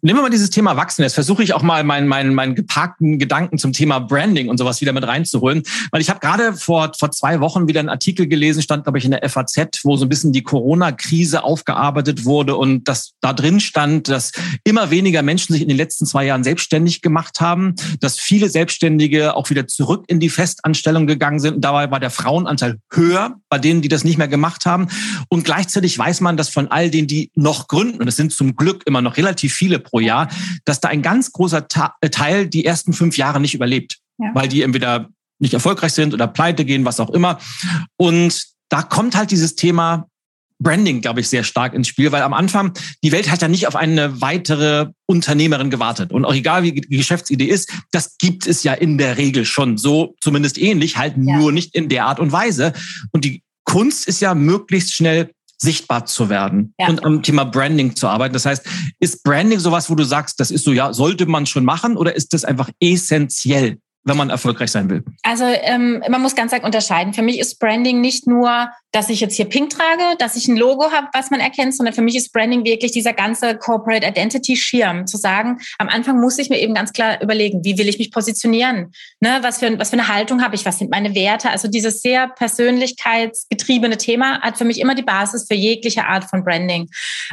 Nehmen 0.03 0.19
wir 0.19 0.23
mal 0.23 0.31
dieses 0.31 0.51
Thema 0.51 0.77
Wachsen. 0.77 1.03
Jetzt 1.03 1.15
versuche 1.15 1.45
ich 1.45 1.55
auch 1.55 1.63
mal 1.63 1.85
meinen, 1.85 2.09
meinen, 2.09 2.35
meinen 2.35 2.57
geparkten 2.57 3.21
Gedanken 3.21 3.57
zum 3.57 3.73
Thema 3.73 4.01
Branding 4.01 4.49
und 4.49 4.59
sowas 4.59 4.81
wieder 4.81 4.93
mit 4.93 5.07
reinzuholen. 5.07 5.63
Weil 5.93 6.01
ich 6.01 6.11
habe 6.11 6.19
gerade 6.19 6.55
vor, 6.55 6.93
vor 6.99 7.13
zwei 7.13 7.41
Wochen 7.41 7.69
wieder 7.69 7.79
einen 7.79 7.89
Artikel 7.89 8.27
gelesen, 8.27 8.63
stand, 8.63 8.85
glaube 8.85 8.99
ich, 8.99 9.05
in 9.05 9.13
der 9.13 9.29
FAZ, 9.29 9.81
wo 9.85 9.97
so 9.97 10.07
ein 10.07 10.09
bisschen 10.09 10.33
die 10.33 10.43
Corona-Krise 10.43 11.45
aufgearbeitet 11.45 12.25
wurde 12.25 12.57
und 12.57 12.89
das 12.89 13.13
da 13.21 13.33
drin 13.33 13.61
stand, 13.61 14.09
dass 14.09 14.33
immer 14.65 14.91
weniger 14.91 15.23
Menschen 15.23 15.53
sich 15.53 15.63
in 15.63 15.69
den 15.69 15.77
letzten 15.77 16.05
zwei 16.05 16.25
Jahren 16.25 16.43
selbstständig 16.43 17.01
gemacht 17.01 17.41
haben, 17.41 17.77
dass 18.01 18.19
viele 18.19 18.49
Selbstständige 18.49 19.37
auch 19.37 19.51
wieder 19.51 19.69
zurück 19.69 20.05
in 20.09 20.19
die 20.19 20.31
Festanstellung 20.31 21.07
gegangen 21.07 21.39
sind. 21.39 21.57
Und 21.57 21.61
dabei 21.61 21.91
war 21.93 22.01
der 22.01 22.11
Frauenanteil 22.11 22.79
höher 22.93 23.37
bei 23.49 23.59
denen, 23.59 23.83
die 23.83 23.89
das 23.89 24.03
nicht 24.03 24.19
mehr 24.19 24.29
gemacht 24.29 24.67
haben. 24.67 24.89
Und 25.29 25.45
gleichzeitig 25.45 25.97
weiß 25.97 26.23
man, 26.23 26.37
dass 26.37 26.49
von 26.49 26.69
all 26.69 26.91
denen, 26.91 27.07
die 27.07 27.31
noch 27.37 27.69
gründen, 27.69 28.01
und 28.01 28.09
es 28.09 28.17
sind 28.17 28.33
zum 28.33 28.57
Glück 28.57 28.83
immer 28.87 29.03
noch 29.03 29.17
relativ 29.17 29.60
viele 29.61 29.79
pro 29.79 30.01
Jahr, 30.01 30.29
dass 30.65 30.81
da 30.81 30.89
ein 30.89 31.03
ganz 31.03 31.33
großer 31.33 31.67
äh, 32.01 32.09
Teil 32.09 32.49
die 32.49 32.65
ersten 32.65 32.95
fünf 32.95 33.19
Jahre 33.19 33.41
nicht 33.41 33.55
überlebt, 33.55 33.99
ja. 34.19 34.31
weil 34.33 34.49
die 34.49 34.63
entweder 34.63 35.09
nicht 35.39 35.53
erfolgreich 35.53 35.93
sind 35.93 36.15
oder 36.15 36.27
pleite 36.27 36.65
gehen, 36.65 36.87
was 36.87 36.99
auch 36.99 37.11
immer. 37.11 37.39
Und 37.99 38.47
da 38.71 38.83
kommt 38.83 39.17
halt 39.17 39.31
dieses 39.31 39.55
Thema 39.55 40.07
Branding, 40.63 41.01
glaube 41.01 41.21
ich, 41.21 41.29
sehr 41.29 41.45
stark 41.45 41.75
ins 41.75 41.89
Spiel, 41.89 42.13
weil 42.13 42.23
am 42.23 42.35
Anfang 42.35 42.73
die 43.03 43.13
Welt 43.13 43.31
hat 43.31 43.43
ja 43.43 43.49
nicht 43.49 43.67
auf 43.67 43.77
eine 43.77 44.21
weitere 44.21 44.89
Unternehmerin 45.07 45.71
gewartet. 45.71 46.13
Und 46.13 46.25
auch 46.25 46.35
egal 46.35 46.63
wie 46.63 46.73
die 46.73 46.97
Geschäftsidee 46.97 47.47
ist, 47.47 47.71
das 47.93 48.17
gibt 48.19 48.47
es 48.47 48.63
ja 48.63 48.73
in 48.75 48.97
der 48.97 49.19
Regel 49.19 49.45
schon 49.45 49.77
so, 49.79 50.15
zumindest 50.21 50.59
ähnlich, 50.59 50.97
halt 50.97 51.15
ja. 51.17 51.37
nur 51.37 51.53
nicht 51.53 51.75
in 51.75 51.89
der 51.89 52.07
Art 52.07 52.21
und 52.21 52.33
Weise. 52.33 52.73
Und 53.13 53.25
die 53.25 53.43
Kunst 53.65 54.09
ist 54.09 54.21
ja 54.21 54.35
möglichst 54.35 54.95
schnell 54.95 55.31
sichtbar 55.61 56.07
zu 56.07 56.29
werden 56.29 56.75
ja. 56.79 56.89
und 56.89 57.05
am 57.05 57.23
Thema 57.23 57.45
Branding 57.45 57.95
zu 57.95 58.09
arbeiten. 58.09 58.33
Das 58.33 58.47
heißt, 58.47 58.65
ist 58.99 59.23
Branding 59.23 59.59
sowas, 59.59 59.91
wo 59.91 59.95
du 59.95 60.05
sagst, 60.05 60.41
das 60.41 60.51
ist 60.51 60.65
so, 60.65 60.73
ja, 60.73 60.93
sollte 60.93 61.27
man 61.27 61.47
schon 61.47 61.65
machen 61.65 61.97
oder 61.97 62.17
ist 62.17 62.33
das 62.33 62.45
einfach 62.45 62.71
essentiell 62.81 63.79
wenn 64.11 64.17
man 64.17 64.31
erfolgreich 64.31 64.71
sein 64.71 64.91
will? 64.91 65.05
Also 65.23 65.45
ähm, 65.45 66.03
man 66.09 66.21
muss 66.21 66.35
ganz 66.35 66.51
stark 66.51 66.65
unterscheiden. 66.65 67.15
Für 67.15 67.23
mich 67.23 67.39
ist 67.39 67.61
Branding 67.61 68.01
nicht 68.01 68.27
nur, 68.27 68.69
dass 68.91 69.09
ich 69.09 69.21
jetzt 69.21 69.37
hier 69.37 69.45
Pink 69.45 69.71
trage, 69.71 70.17
dass 70.19 70.35
ich 70.37 70.49
ein 70.49 70.57
Logo 70.57 70.91
habe, 70.91 71.07
was 71.13 71.31
man 71.31 71.39
erkennt, 71.39 71.77
sondern 71.77 71.95
für 71.95 72.03
mich 72.03 72.17
ist 72.17 72.33
Branding 72.33 72.65
wirklich 72.65 72.91
dieser 72.91 73.13
ganze 73.13 73.57
Corporate 73.57 74.05
Identity 74.07 74.57
Schirm. 74.57 75.07
Zu 75.07 75.17
sagen, 75.17 75.61
am 75.79 75.89
Anfang 75.89 76.21
muss 76.21 76.39
ich 76.39 76.51
mir 76.51 76.59
eben 76.59 76.75
ganz 76.75 76.93
klar 76.93 77.23
überlegen, 77.23 77.65
wie 77.65 77.79
will 77.79 77.89
ich 77.89 77.99
mich 77.99 78.11
positionieren? 78.11 78.93
Ne, 79.21 79.39
was, 79.43 79.59
für, 79.59 79.79
was 79.79 79.91
für 79.91 79.97
eine 79.97 80.09
Haltung 80.09 80.43
habe 80.43 80.57
ich? 80.57 80.67
Was 80.67 80.79
sind 80.79 80.91
meine 80.91 81.15
Werte? 81.15 81.51
Also 81.51 81.69
dieses 81.69 82.03
sehr 82.03 82.29
persönlichkeitsgetriebene 82.29 83.97
Thema 83.97 84.41
hat 84.41 84.59
für 84.59 84.65
mich 84.65 84.81
immer 84.81 84.97
die 84.97 85.03
Basis 85.03 85.47
für 85.47 85.55
jegliche 85.55 86.07
Art 86.07 86.25
von 86.25 86.43
Branding. 86.43 86.89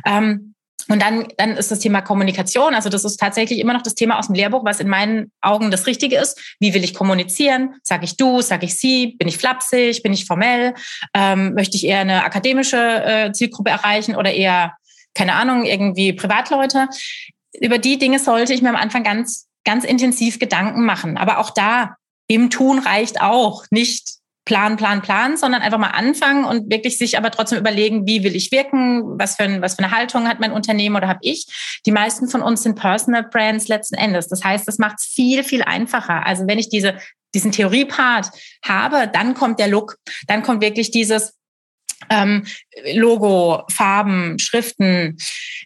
Ähm, 0.05 0.53
und 0.89 1.01
dann, 1.01 1.27
dann 1.37 1.51
ist 1.51 1.71
das 1.71 1.79
Thema 1.79 2.01
Kommunikation. 2.01 2.73
Also 2.73 2.89
das 2.89 3.03
ist 3.03 3.17
tatsächlich 3.17 3.59
immer 3.59 3.73
noch 3.73 3.81
das 3.81 3.95
Thema 3.95 4.17
aus 4.19 4.27
dem 4.27 4.35
Lehrbuch, 4.35 4.63
was 4.63 4.79
in 4.79 4.87
meinen 4.87 5.31
Augen 5.41 5.71
das 5.71 5.85
Richtige 5.85 6.17
ist. 6.17 6.55
Wie 6.59 6.73
will 6.73 6.83
ich 6.83 6.93
kommunizieren? 6.93 7.75
Sage 7.83 8.05
ich 8.05 8.15
du? 8.15 8.41
Sage 8.41 8.65
ich 8.65 8.77
sie? 8.77 9.15
Bin 9.17 9.27
ich 9.27 9.37
flapsig? 9.37 10.01
Bin 10.03 10.13
ich 10.13 10.25
formell? 10.25 10.73
Ähm, 11.13 11.53
möchte 11.53 11.75
ich 11.75 11.85
eher 11.85 11.99
eine 11.99 12.23
akademische 12.23 12.77
äh, 12.77 13.31
Zielgruppe 13.31 13.69
erreichen 13.69 14.15
oder 14.15 14.33
eher, 14.33 14.73
keine 15.13 15.33
Ahnung, 15.33 15.65
irgendwie 15.65 16.13
Privatleute? 16.13 16.87
Über 17.59 17.79
die 17.79 17.97
Dinge 17.97 18.19
sollte 18.19 18.53
ich 18.53 18.61
mir 18.61 18.69
am 18.69 18.75
Anfang 18.75 19.03
ganz, 19.03 19.47
ganz 19.65 19.83
intensiv 19.83 20.39
Gedanken 20.39 20.85
machen. 20.85 21.17
Aber 21.17 21.39
auch 21.39 21.49
da, 21.49 21.95
im 22.27 22.49
Tun 22.49 22.79
reicht 22.79 23.21
auch. 23.21 23.65
Nicht 23.71 24.16
Plan, 24.47 24.77
Plan, 24.77 25.01
Plan, 25.01 25.35
sondern 25.35 25.61
einfach 25.61 25.77
mal 25.77 25.89
anfangen 25.89 26.45
und 26.45 26.71
wirklich 26.71 26.97
sich 26.97 27.17
aber 27.17 27.31
trotzdem 27.31 27.59
überlegen, 27.59 28.07
wie 28.07 28.23
will 28.23 28.33
ich 28.33 28.49
wirken, 28.53 29.19
was 29.19 29.35
für, 29.35 29.43
ein, 29.43 29.61
was 29.61 29.75
für 29.75 29.83
eine 29.83 29.91
Haltung 29.91 30.25
hat 30.25 30.39
mein 30.39 30.53
Unternehmen 30.53 30.95
oder 30.95 31.09
habe 31.09 31.19
ich. 31.21 31.79
Die 31.85 31.91
meisten 31.91 32.29
von 32.29 32.41
uns 32.41 32.63
sind 32.63 32.75
Personal 32.75 33.23
Brands 33.23 33.67
letzten 33.67 33.95
Endes. 33.95 34.29
Das 34.29 34.45
heißt, 34.45 34.65
das 34.65 34.77
macht 34.77 34.99
es 34.99 35.05
viel, 35.05 35.43
viel 35.43 35.63
einfacher. 35.63 36.25
Also 36.25 36.47
wenn 36.47 36.59
ich 36.59 36.69
diese, 36.69 36.97
diesen 37.35 37.51
Theoriepart 37.51 38.29
habe, 38.65 39.09
dann 39.11 39.33
kommt 39.33 39.59
der 39.59 39.67
Look, 39.67 39.97
dann 40.27 40.43
kommt 40.43 40.61
wirklich 40.61 40.91
dieses, 40.91 41.33
ähm, 42.09 42.45
Logo, 42.93 43.63
Farben, 43.71 44.39
Schriften. 44.39 45.17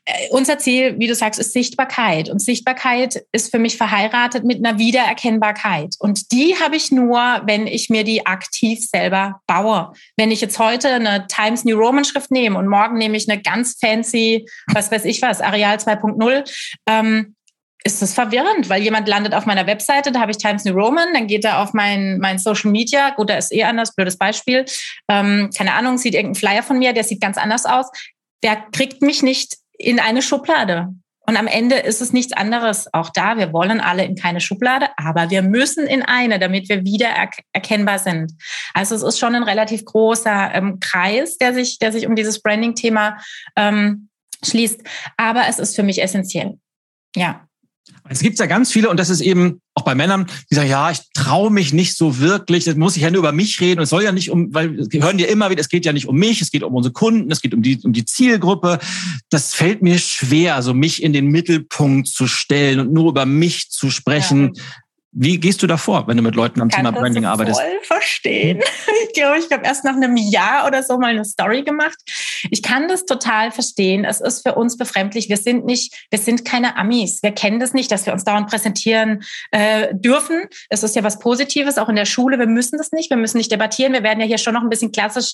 Äh, 0.06 0.30
unser 0.30 0.58
Ziel, 0.58 0.96
wie 0.98 1.08
du 1.08 1.15
sagst, 1.15 1.39
ist 1.39 1.54
Sichtbarkeit. 1.54 2.30
Und 2.30 2.39
Sichtbarkeit 2.39 3.24
ist 3.32 3.52
für 3.52 3.60
mich 3.60 3.78
verheiratet 3.78 4.44
mit 4.44 4.65
einer 4.65 4.78
Wiedererkennbarkeit. 4.78 5.96
Und 6.00 6.32
die 6.32 6.56
habe 6.62 6.76
ich 6.76 6.91
nur, 6.91 7.41
wenn 7.46 7.67
ich 7.67 7.89
mir 7.89 8.04
die 8.04 8.26
aktiv 8.26 8.80
selber 8.80 9.41
baue. 9.48 9.94
Wenn 10.17 10.32
ich 10.32 10.41
jetzt 10.41 10.60
heute 10.60 10.89
eine 10.89 11.28
Times 11.28 11.65
New 11.65 11.78
Roman 11.78 12.06
Schrift 12.06 12.32
nehme 12.32 12.58
und 12.58 12.67
morgen 12.67 12.98
nehme 12.98 13.17
ich 13.17 13.30
eine 13.30 13.41
ganz 13.41 13.78
fancy, 13.80 14.48
was 14.68 14.91
weiß 14.91 15.05
ich 15.05 15.22
was, 15.22 15.41
Areal 15.41 15.78
2.0, 15.78 16.49
ähm, 16.88 17.36
ist 17.84 18.01
das 18.01 18.13
verwirrend, 18.13 18.69
weil 18.69 18.84
jemand 18.84 19.07
landet 19.07 19.34
auf 19.34 19.45
meiner 19.45 19.65
Webseite, 19.65 20.11
da 20.11 20.19
habe 20.19 20.32
ich 20.32 20.38
Times 20.38 20.65
New 20.65 20.73
Roman, 20.73 21.13
dann 21.13 21.27
geht 21.27 21.45
er 21.45 21.59
auf 21.59 21.73
mein, 21.73 22.19
mein 22.19 22.38
Social 22.38 22.71
Media, 22.71 23.09
gut, 23.11 23.29
da 23.29 23.36
ist 23.36 23.51
eh 23.51 23.63
anders, 23.63 23.95
blödes 23.95 24.17
Beispiel, 24.17 24.65
ähm, 25.09 25.49
keine 25.55 25.73
Ahnung, 25.73 25.97
sieht 25.97 26.13
irgendein 26.13 26.39
Flyer 26.39 26.63
von 26.63 26.77
mir, 26.77 26.93
der 26.93 27.03
sieht 27.03 27.21
ganz 27.21 27.38
anders 27.38 27.65
aus, 27.65 27.88
der 28.43 28.57
kriegt 28.71 29.01
mich 29.01 29.23
nicht 29.23 29.57
in 29.77 29.99
eine 29.99 30.21
Schublade. 30.21 30.89
Und 31.27 31.38
am 31.38 31.47
Ende 31.47 31.75
ist 31.75 32.01
es 32.01 32.13
nichts 32.13 32.34
anderes. 32.34 32.91
Auch 32.93 33.09
da, 33.09 33.38
wir 33.38 33.53
wollen 33.53 33.79
alle 33.79 34.03
in 34.03 34.15
keine 34.15 34.41
Schublade, 34.41 34.89
aber 34.97 35.29
wir 35.29 35.43
müssen 35.43 35.86
in 35.86 36.01
eine, 36.01 36.39
damit 36.39 36.67
wir 36.67 36.84
wieder 36.84 37.09
erkennbar 37.53 37.99
sind. 37.99 38.34
Also 38.73 38.95
es 38.95 39.03
ist 39.03 39.19
schon 39.19 39.36
ein 39.36 39.43
relativ 39.43 39.86
großer 39.86 40.53
ähm, 40.53 40.79
Kreis, 40.79 41.38
der 41.38 41.53
sich, 41.53 41.77
der 41.77 41.91
sich 41.91 42.07
um 42.07 42.15
dieses 42.15 42.41
Branding-Thema 42.41 43.17
ähm, 43.55 44.09
schließt. 44.43 44.82
Aber 45.15 45.47
es 45.47 45.59
ist 45.59 45.75
für 45.75 45.84
mich 45.84 46.01
essentiell. 46.01 46.57
Ja. 47.15 47.47
Es 48.09 48.19
gibt 48.19 48.39
ja 48.39 48.45
ganz 48.45 48.71
viele, 48.71 48.89
und 48.89 48.99
das 48.99 49.09
ist 49.09 49.21
eben 49.21 49.61
auch 49.73 49.84
bei 49.84 49.95
Männern, 49.95 50.25
die 50.49 50.55
sagen, 50.55 50.69
ja, 50.69 50.91
ich 50.91 50.99
traue 51.13 51.49
mich 51.49 51.71
nicht 51.71 51.95
so 51.95 52.19
wirklich, 52.19 52.65
das 52.65 52.75
muss 52.75 52.97
ich 52.97 53.03
ja 53.03 53.09
nur 53.09 53.19
über 53.19 53.32
mich 53.32 53.61
reden. 53.61 53.79
Und 53.79 53.84
es 53.84 53.89
soll 53.89 54.03
ja 54.03 54.11
nicht 54.11 54.29
um, 54.32 54.53
weil 54.53 54.77
wir 54.77 55.03
hören 55.03 55.17
dir 55.17 55.29
immer 55.29 55.49
wieder, 55.49 55.61
es 55.61 55.69
geht 55.69 55.86
ja 55.86 55.93
nicht 55.93 56.07
um 56.07 56.17
mich, 56.17 56.41
es 56.41 56.51
geht 56.51 56.63
um 56.63 56.73
unsere 56.73 56.91
Kunden, 56.91 57.32
es 57.32 57.41
geht 57.41 57.53
um 57.53 57.61
die, 57.61 57.79
um 57.84 57.93
die 57.93 58.03
Zielgruppe. 58.03 58.79
Das 59.29 59.53
fällt 59.53 59.82
mir 59.82 59.97
schwer, 59.97 60.61
so 60.61 60.73
mich 60.73 61.01
in 61.01 61.13
den 61.13 61.27
Mittelpunkt 61.27 62.07
zu 62.07 62.27
stellen 62.27 62.82
und 62.82 62.91
nur 62.91 63.09
über 63.09 63.25
mich 63.25 63.69
zu 63.69 63.89
sprechen. 63.89 64.53
Ja. 64.55 64.63
Wie 65.14 65.38
gehst 65.39 65.62
du 65.62 65.68
da 65.68 65.76
vor, 65.76 66.07
wenn 66.07 66.16
du 66.16 66.24
mit 66.24 66.36
Leuten 66.36 66.62
am 66.62 66.70
Kann 66.70 66.86
Thema 66.86 66.97
Branding 66.97 67.24
das 67.24 67.32
arbeitest? 67.34 67.59
Voll 67.59 67.80
verstehen. 67.84 68.62
Ich 69.07 69.14
glaube, 69.14 69.39
ich 69.39 69.51
habe 69.51 69.66
erst 69.66 69.84
nach 69.84 69.95
einem 69.95 70.16
Jahr 70.16 70.66
oder 70.66 70.84
so 70.84 70.97
mal 70.97 71.09
eine 71.09 71.26
Story 71.26 71.64
gemacht. 71.64 71.97
Ich 72.49 72.62
kann 72.62 72.88
das 72.88 73.05
total 73.05 73.51
verstehen. 73.51 74.05
Es 74.05 74.22
ist 74.22 74.47
für 74.47 74.55
uns 74.55 74.78
befremdlich. 74.78 75.28
Wir 75.28 75.36
sind 75.36 75.66
nicht, 75.66 76.07
wir 76.09 76.20
sind 76.20 76.45
keine 76.45 76.78
Amis. 76.78 77.22
Wir 77.22 77.32
kennen 77.32 77.59
das 77.59 77.74
nicht, 77.74 77.91
dass 77.91 78.05
wir 78.05 78.14
uns 78.14 78.24
dauernd 78.24 78.49
präsentieren 78.49 79.22
äh, 79.51 79.93
dürfen. 79.93 80.43
Es 80.70 80.84
ist 80.84 80.95
ja 80.95 81.03
was 81.03 81.20
Positives, 81.20 81.78
auch 81.78 81.89
in 81.89 81.97
der 81.97 82.05
Schule. 82.05 82.39
Wir 82.39 82.47
müssen 82.47 82.78
das 82.78 82.91
nicht. 82.93 83.09
Wir 83.09 83.18
müssen 83.18 83.38
nicht 83.38 83.51
debattieren. 83.51 83.91
Wir 83.91 84.03
werden 84.03 84.22
ja 84.22 84.26
hier 84.26 84.38
schon 84.38 84.53
noch 84.53 84.62
ein 84.62 84.70
bisschen 84.70 84.91
klassisch 84.91 85.34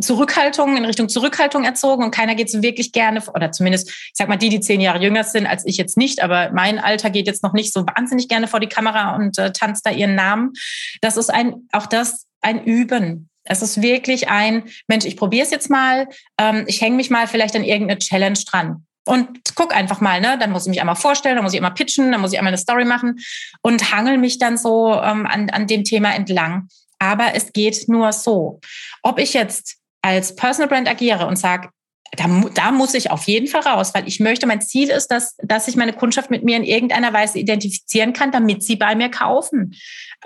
Zurückhaltung, 0.00 0.76
in 0.76 0.84
Richtung 0.84 1.08
Zurückhaltung 1.08 1.64
erzogen 1.64 2.04
und 2.04 2.10
keiner 2.10 2.34
geht 2.34 2.50
so 2.50 2.62
wirklich 2.62 2.92
gerne, 2.92 3.22
oder 3.34 3.52
zumindest, 3.52 3.90
ich 3.90 4.12
sag 4.14 4.28
mal, 4.28 4.36
die, 4.36 4.48
die 4.48 4.60
zehn 4.60 4.80
Jahre 4.80 5.00
jünger 5.00 5.24
sind 5.24 5.46
als 5.46 5.64
ich 5.66 5.76
jetzt 5.76 5.96
nicht, 5.96 6.22
aber 6.22 6.50
mein 6.52 6.78
Alter 6.78 7.10
geht 7.10 7.26
jetzt 7.26 7.42
noch 7.42 7.52
nicht 7.52 7.72
so 7.72 7.86
wahnsinnig 7.86 8.28
gerne 8.28 8.48
vor 8.48 8.60
die 8.60 8.66
Kamera 8.66 8.81
und 9.16 9.38
äh, 9.38 9.52
tanzt 9.52 9.86
da 9.86 9.90
ihren 9.90 10.14
Namen. 10.14 10.52
Das 11.00 11.16
ist 11.16 11.30
ein, 11.30 11.68
auch 11.72 11.86
das 11.86 12.26
ein 12.40 12.64
Üben. 12.64 13.28
Es 13.44 13.62
ist 13.62 13.82
wirklich 13.82 14.28
ein, 14.28 14.64
Mensch, 14.86 15.04
ich 15.04 15.16
probiere 15.16 15.44
es 15.44 15.50
jetzt 15.50 15.70
mal, 15.70 16.06
ähm, 16.38 16.64
ich 16.66 16.80
hänge 16.80 16.96
mich 16.96 17.10
mal 17.10 17.26
vielleicht 17.26 17.56
an 17.56 17.64
irgendeine 17.64 17.98
Challenge 17.98 18.38
dran. 18.48 18.86
Und 19.04 19.56
guck 19.56 19.74
einfach 19.74 20.00
mal, 20.00 20.20
ne? 20.20 20.38
Dann 20.38 20.52
muss 20.52 20.64
ich 20.64 20.70
mich 20.70 20.80
einmal 20.80 20.94
vorstellen, 20.94 21.34
dann 21.34 21.42
muss 21.42 21.54
ich 21.54 21.58
immer 21.58 21.72
pitchen, 21.72 22.12
dann 22.12 22.20
muss 22.20 22.32
ich 22.32 22.38
einmal 22.38 22.52
eine 22.52 22.58
Story 22.58 22.84
machen 22.84 23.18
und 23.60 23.92
hangel 23.92 24.16
mich 24.16 24.38
dann 24.38 24.56
so 24.56 24.92
ähm, 24.94 25.26
an, 25.26 25.50
an 25.50 25.66
dem 25.66 25.82
Thema 25.82 26.14
entlang 26.14 26.68
aber 27.02 27.34
es 27.34 27.52
geht 27.52 27.88
nur 27.88 28.12
so. 28.12 28.60
Ob 29.02 29.18
ich 29.18 29.34
jetzt 29.34 29.78
als 30.02 30.36
Personal 30.36 30.68
Brand 30.68 30.88
agiere 30.88 31.26
und 31.26 31.36
sage, 31.36 31.70
da, 32.16 32.26
da 32.54 32.72
muss 32.72 32.92
ich 32.94 33.10
auf 33.10 33.24
jeden 33.24 33.46
Fall 33.46 33.62
raus, 33.62 33.94
weil 33.94 34.06
ich 34.06 34.20
möchte, 34.20 34.46
mein 34.46 34.60
Ziel 34.60 34.90
ist, 34.90 35.08
dass, 35.08 35.36
dass 35.42 35.64
sich 35.64 35.76
meine 35.76 35.94
Kundschaft 35.94 36.30
mit 36.30 36.44
mir 36.44 36.56
in 36.56 36.64
irgendeiner 36.64 37.12
Weise 37.12 37.38
identifizieren 37.38 38.12
kann, 38.12 38.30
damit 38.30 38.62
sie 38.62 38.76
bei 38.76 38.94
mir 38.94 39.10
kaufen. 39.10 39.74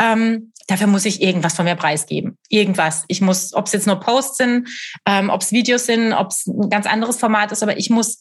Ähm, 0.00 0.52
dafür 0.66 0.88
muss 0.88 1.04
ich 1.04 1.22
irgendwas 1.22 1.54
von 1.54 1.64
mir 1.64 1.76
preisgeben. 1.76 2.38
Irgendwas. 2.48 3.04
Ich 3.06 3.20
muss, 3.20 3.54
ob 3.54 3.66
es 3.66 3.72
jetzt 3.72 3.86
nur 3.86 4.00
Posts 4.00 4.36
sind, 4.36 4.68
ähm, 5.06 5.30
ob 5.30 5.42
es 5.42 5.52
Videos 5.52 5.86
sind, 5.86 6.12
ob 6.12 6.30
es 6.30 6.46
ein 6.46 6.70
ganz 6.70 6.86
anderes 6.86 7.18
Format 7.18 7.52
ist, 7.52 7.62
aber 7.62 7.78
ich 7.78 7.88
muss 7.88 8.18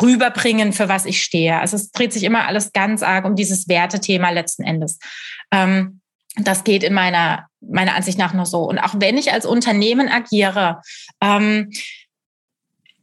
rüberbringen, 0.00 0.72
für 0.72 0.88
was 0.88 1.04
ich 1.04 1.22
stehe. 1.22 1.58
Also 1.60 1.76
es 1.76 1.90
dreht 1.90 2.14
sich 2.14 2.22
immer 2.22 2.46
alles 2.46 2.72
ganz 2.72 3.02
arg 3.02 3.26
um 3.26 3.36
dieses 3.36 3.68
Wertethema 3.68 4.30
letzten 4.30 4.62
Endes. 4.62 4.98
Ähm, 5.52 6.00
das 6.36 6.64
geht 6.64 6.82
in 6.82 6.94
meiner, 6.94 7.46
meiner 7.60 7.94
Ansicht 7.94 8.18
nach 8.18 8.32
nur 8.34 8.46
so. 8.46 8.62
Und 8.62 8.78
auch 8.78 8.94
wenn 8.98 9.18
ich 9.18 9.32
als 9.32 9.46
Unternehmen 9.46 10.08
agiere, 10.08 10.80
ähm, 11.22 11.70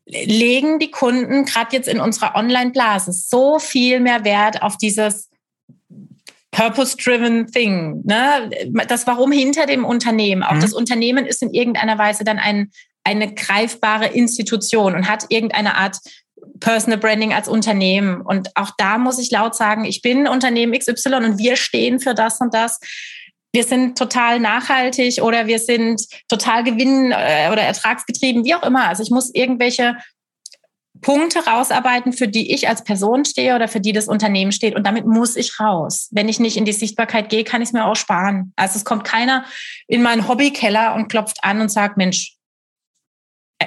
legen 0.05 0.79
die 0.79 0.91
Kunden 0.91 1.45
gerade 1.45 1.75
jetzt 1.75 1.87
in 1.87 1.99
unserer 1.99 2.35
Online-Blase 2.35 3.11
so 3.13 3.59
viel 3.59 3.99
mehr 3.99 4.25
Wert 4.25 4.61
auf 4.61 4.77
dieses 4.77 5.29
Purpose-driven 6.51 7.47
Thing. 7.47 8.03
Ne? 8.05 8.49
Das 8.87 9.07
Warum 9.07 9.31
hinter 9.31 9.65
dem 9.65 9.85
Unternehmen. 9.85 10.43
Auch 10.43 10.55
mhm. 10.55 10.61
das 10.61 10.73
Unternehmen 10.73 11.25
ist 11.25 11.41
in 11.41 11.53
irgendeiner 11.53 11.97
Weise 11.97 12.23
dann 12.23 12.37
ein, 12.37 12.71
eine 13.03 13.33
greifbare 13.33 14.07
Institution 14.07 14.95
und 14.95 15.09
hat 15.09 15.25
irgendeine 15.29 15.75
Art 15.75 15.97
Personal 16.59 16.99
Branding 16.99 17.33
als 17.33 17.47
Unternehmen. 17.47 18.21
Und 18.21 18.55
auch 18.55 18.71
da 18.77 18.97
muss 18.97 19.19
ich 19.19 19.31
laut 19.31 19.55
sagen, 19.55 19.85
ich 19.85 20.01
bin 20.01 20.27
Unternehmen 20.27 20.77
XY 20.77 21.15
und 21.15 21.37
wir 21.37 21.55
stehen 21.55 21.99
für 21.99 22.13
das 22.13 22.39
und 22.39 22.53
das 22.53 22.79
wir 23.53 23.63
sind 23.63 23.97
total 23.97 24.39
nachhaltig 24.39 25.21
oder 25.21 25.45
wir 25.45 25.59
sind 25.59 26.01
total 26.27 26.63
gewinn- 26.63 27.11
äh, 27.11 27.51
oder 27.51 27.61
ertragsgetrieben, 27.61 28.43
wie 28.43 28.55
auch 28.55 28.63
immer. 28.63 28.87
Also 28.87 29.03
ich 29.03 29.11
muss 29.11 29.33
irgendwelche 29.33 29.95
Punkte 31.01 31.45
rausarbeiten, 31.45 32.13
für 32.13 32.27
die 32.27 32.53
ich 32.53 32.67
als 32.67 32.83
Person 32.83 33.25
stehe 33.25 33.55
oder 33.55 33.67
für 33.67 33.79
die 33.79 33.93
das 33.93 34.07
Unternehmen 34.07 34.51
steht. 34.51 34.75
Und 34.75 34.87
damit 34.87 35.05
muss 35.05 35.35
ich 35.35 35.59
raus. 35.59 36.07
Wenn 36.11 36.29
ich 36.29 36.39
nicht 36.39 36.57
in 36.57 36.65
die 36.65 36.73
Sichtbarkeit 36.73 37.29
gehe, 37.29 37.43
kann 37.43 37.61
ich 37.61 37.69
es 37.69 37.73
mir 37.73 37.85
auch 37.85 37.95
sparen. 37.95 38.53
Also 38.55 38.77
es 38.77 38.85
kommt 38.85 39.03
keiner 39.03 39.45
in 39.87 40.01
meinen 40.01 40.27
Hobbykeller 40.27 40.95
und 40.95 41.09
klopft 41.09 41.43
an 41.43 41.61
und 41.61 41.69
sagt, 41.69 41.97
Mensch, 41.97 42.37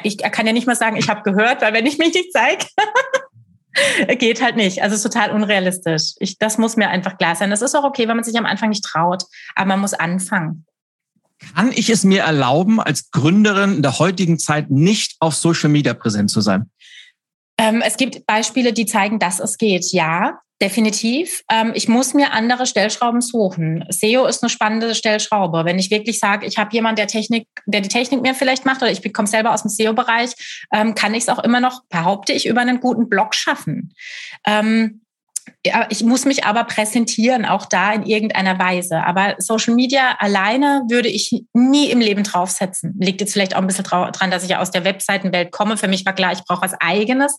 ich 0.02 0.18
kann 0.18 0.46
ja 0.46 0.52
nicht 0.52 0.66
mal 0.66 0.76
sagen, 0.76 0.96
ich 0.96 1.08
habe 1.08 1.22
gehört, 1.22 1.62
weil 1.62 1.72
wenn 1.72 1.86
ich 1.86 1.98
mich 1.98 2.12
nicht 2.12 2.32
zeige, 2.32 2.66
Geht 4.18 4.42
halt 4.42 4.56
nicht. 4.56 4.82
Also 4.82 4.96
ist 4.96 5.02
total 5.02 5.30
unrealistisch. 5.30 6.14
Ich, 6.18 6.38
das 6.38 6.58
muss 6.58 6.76
mir 6.76 6.88
einfach 6.88 7.18
klar 7.18 7.36
sein. 7.36 7.50
Das 7.50 7.62
ist 7.62 7.74
auch 7.74 7.84
okay, 7.84 8.08
wenn 8.08 8.16
man 8.16 8.24
sich 8.24 8.36
am 8.38 8.46
Anfang 8.46 8.70
nicht 8.70 8.84
traut, 8.84 9.24
aber 9.54 9.68
man 9.68 9.80
muss 9.80 9.94
anfangen. 9.94 10.66
Kann 11.54 11.70
ich 11.72 11.90
es 11.90 12.04
mir 12.04 12.22
erlauben, 12.22 12.80
als 12.80 13.10
Gründerin 13.10 13.76
in 13.76 13.82
der 13.82 13.98
heutigen 13.98 14.38
Zeit 14.38 14.70
nicht 14.70 15.16
auf 15.20 15.34
Social 15.34 15.68
Media 15.68 15.92
präsent 15.92 16.30
zu 16.30 16.40
sein? 16.40 16.70
Ähm, 17.58 17.82
es 17.84 17.96
gibt 17.96 18.26
Beispiele, 18.26 18.72
die 18.72 18.86
zeigen, 18.86 19.18
dass 19.18 19.40
es 19.40 19.58
geht. 19.58 19.92
Ja, 19.92 20.40
Definitiv. 20.62 21.42
Ähm, 21.50 21.72
ich 21.74 21.86
muss 21.86 22.14
mir 22.14 22.32
andere 22.32 22.64
Stellschrauben 22.64 23.20
suchen. 23.20 23.84
SEO 23.90 24.24
ist 24.24 24.42
eine 24.42 24.48
spannende 24.48 24.94
Stellschraube. 24.94 25.66
Wenn 25.66 25.78
ich 25.78 25.90
wirklich 25.90 26.18
sage, 26.18 26.46
ich 26.46 26.56
habe 26.56 26.72
jemanden, 26.72 26.96
der 26.96 27.08
Technik, 27.08 27.46
der 27.66 27.82
die 27.82 27.90
Technik 27.90 28.22
mir 28.22 28.34
vielleicht 28.34 28.64
macht, 28.64 28.80
oder 28.80 28.90
ich 28.90 29.12
komme 29.12 29.28
selber 29.28 29.52
aus 29.52 29.62
dem 29.62 29.68
SEO-Bereich, 29.68 30.66
ähm, 30.72 30.94
kann 30.94 31.12
ich 31.12 31.24
es 31.24 31.28
auch 31.28 31.44
immer 31.44 31.60
noch, 31.60 31.84
behaupte 31.90 32.32
ich, 32.32 32.46
über 32.46 32.62
einen 32.62 32.80
guten 32.80 33.10
Blog 33.10 33.34
schaffen. 33.34 33.92
Ähm, 34.46 35.02
ich 35.90 36.02
muss 36.04 36.24
mich 36.24 36.44
aber 36.44 36.64
präsentieren, 36.64 37.44
auch 37.44 37.66
da 37.66 37.92
in 37.92 38.04
irgendeiner 38.04 38.58
Weise. 38.58 39.04
Aber 39.04 39.34
Social 39.38 39.74
Media 39.74 40.16
alleine 40.18 40.82
würde 40.88 41.08
ich 41.08 41.44
nie 41.52 41.90
im 41.90 42.00
Leben 42.00 42.22
draufsetzen. 42.22 42.94
Liegt 43.00 43.20
jetzt 43.20 43.32
vielleicht 43.32 43.54
auch 43.54 43.60
ein 43.60 43.66
bisschen 43.66 43.84
dran, 43.84 44.30
dass 44.30 44.44
ich 44.44 44.50
ja 44.50 44.60
aus 44.60 44.70
der 44.70 44.84
Webseitenwelt 44.84 45.52
komme. 45.52 45.76
Für 45.76 45.88
mich 45.88 46.04
war 46.06 46.12
klar, 46.12 46.32
ich 46.32 46.44
brauche 46.44 46.62
was 46.62 46.74
Eigenes. 46.80 47.36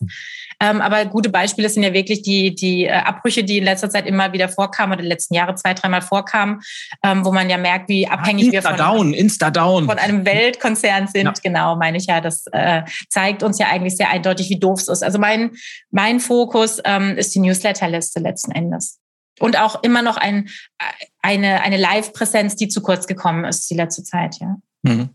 Ähm, 0.60 0.80
aber 0.80 1.04
gute 1.06 1.30
Beispiele 1.30 1.68
sind 1.68 1.84
ja 1.84 1.92
wirklich 1.92 2.22
die, 2.22 2.54
die 2.54 2.84
äh, 2.84 2.90
Abbrüche, 2.90 3.44
die 3.44 3.58
in 3.58 3.64
letzter 3.64 3.90
Zeit 3.90 4.06
immer 4.06 4.32
wieder 4.32 4.48
vorkamen 4.48 4.92
oder 4.92 5.00
in 5.00 5.04
den 5.04 5.10
letzten 5.10 5.34
Jahren 5.34 5.56
zwei, 5.56 5.72
dreimal 5.72 6.02
vorkamen, 6.02 6.60
ähm, 7.04 7.24
wo 7.24 7.30
man 7.30 7.48
ja 7.48 7.56
merkt, 7.56 7.88
wie 7.88 8.08
abhängig 8.08 8.48
ah, 8.48 8.52
wir 8.52 8.62
von, 8.62 8.76
down, 8.76 9.14
Insta 9.14 9.50
down. 9.50 9.86
von 9.86 9.98
einem 9.98 10.24
Weltkonzern 10.24 11.06
sind. 11.06 11.26
Ja. 11.26 11.32
Genau, 11.42 11.76
meine 11.76 11.98
ich 11.98 12.06
ja. 12.06 12.20
Das 12.20 12.44
äh, 12.50 12.82
zeigt 13.08 13.44
uns 13.44 13.58
ja 13.58 13.68
eigentlich 13.68 13.96
sehr 13.96 14.10
eindeutig, 14.10 14.50
wie 14.50 14.58
doof 14.58 14.80
es 14.80 14.88
ist. 14.88 15.04
Also 15.04 15.18
mein, 15.18 15.52
mein 15.92 16.18
Fokus 16.18 16.80
ähm, 16.84 17.16
ist 17.16 17.34
die 17.36 17.40
Newsletterliste 17.98 18.20
letzten 18.20 18.52
Endes. 18.52 18.98
Und 19.40 19.58
auch 19.58 19.82
immer 19.82 20.02
noch 20.02 20.16
ein, 20.16 20.48
eine, 21.22 21.62
eine 21.62 21.76
Live-Präsenz, 21.76 22.56
die 22.56 22.68
zu 22.68 22.82
kurz 22.82 23.06
gekommen 23.06 23.44
ist 23.44 23.70
die 23.70 23.74
letzte 23.74 24.02
Zeit, 24.02 24.36
ja. 24.40 24.56
Mhm. 24.82 25.10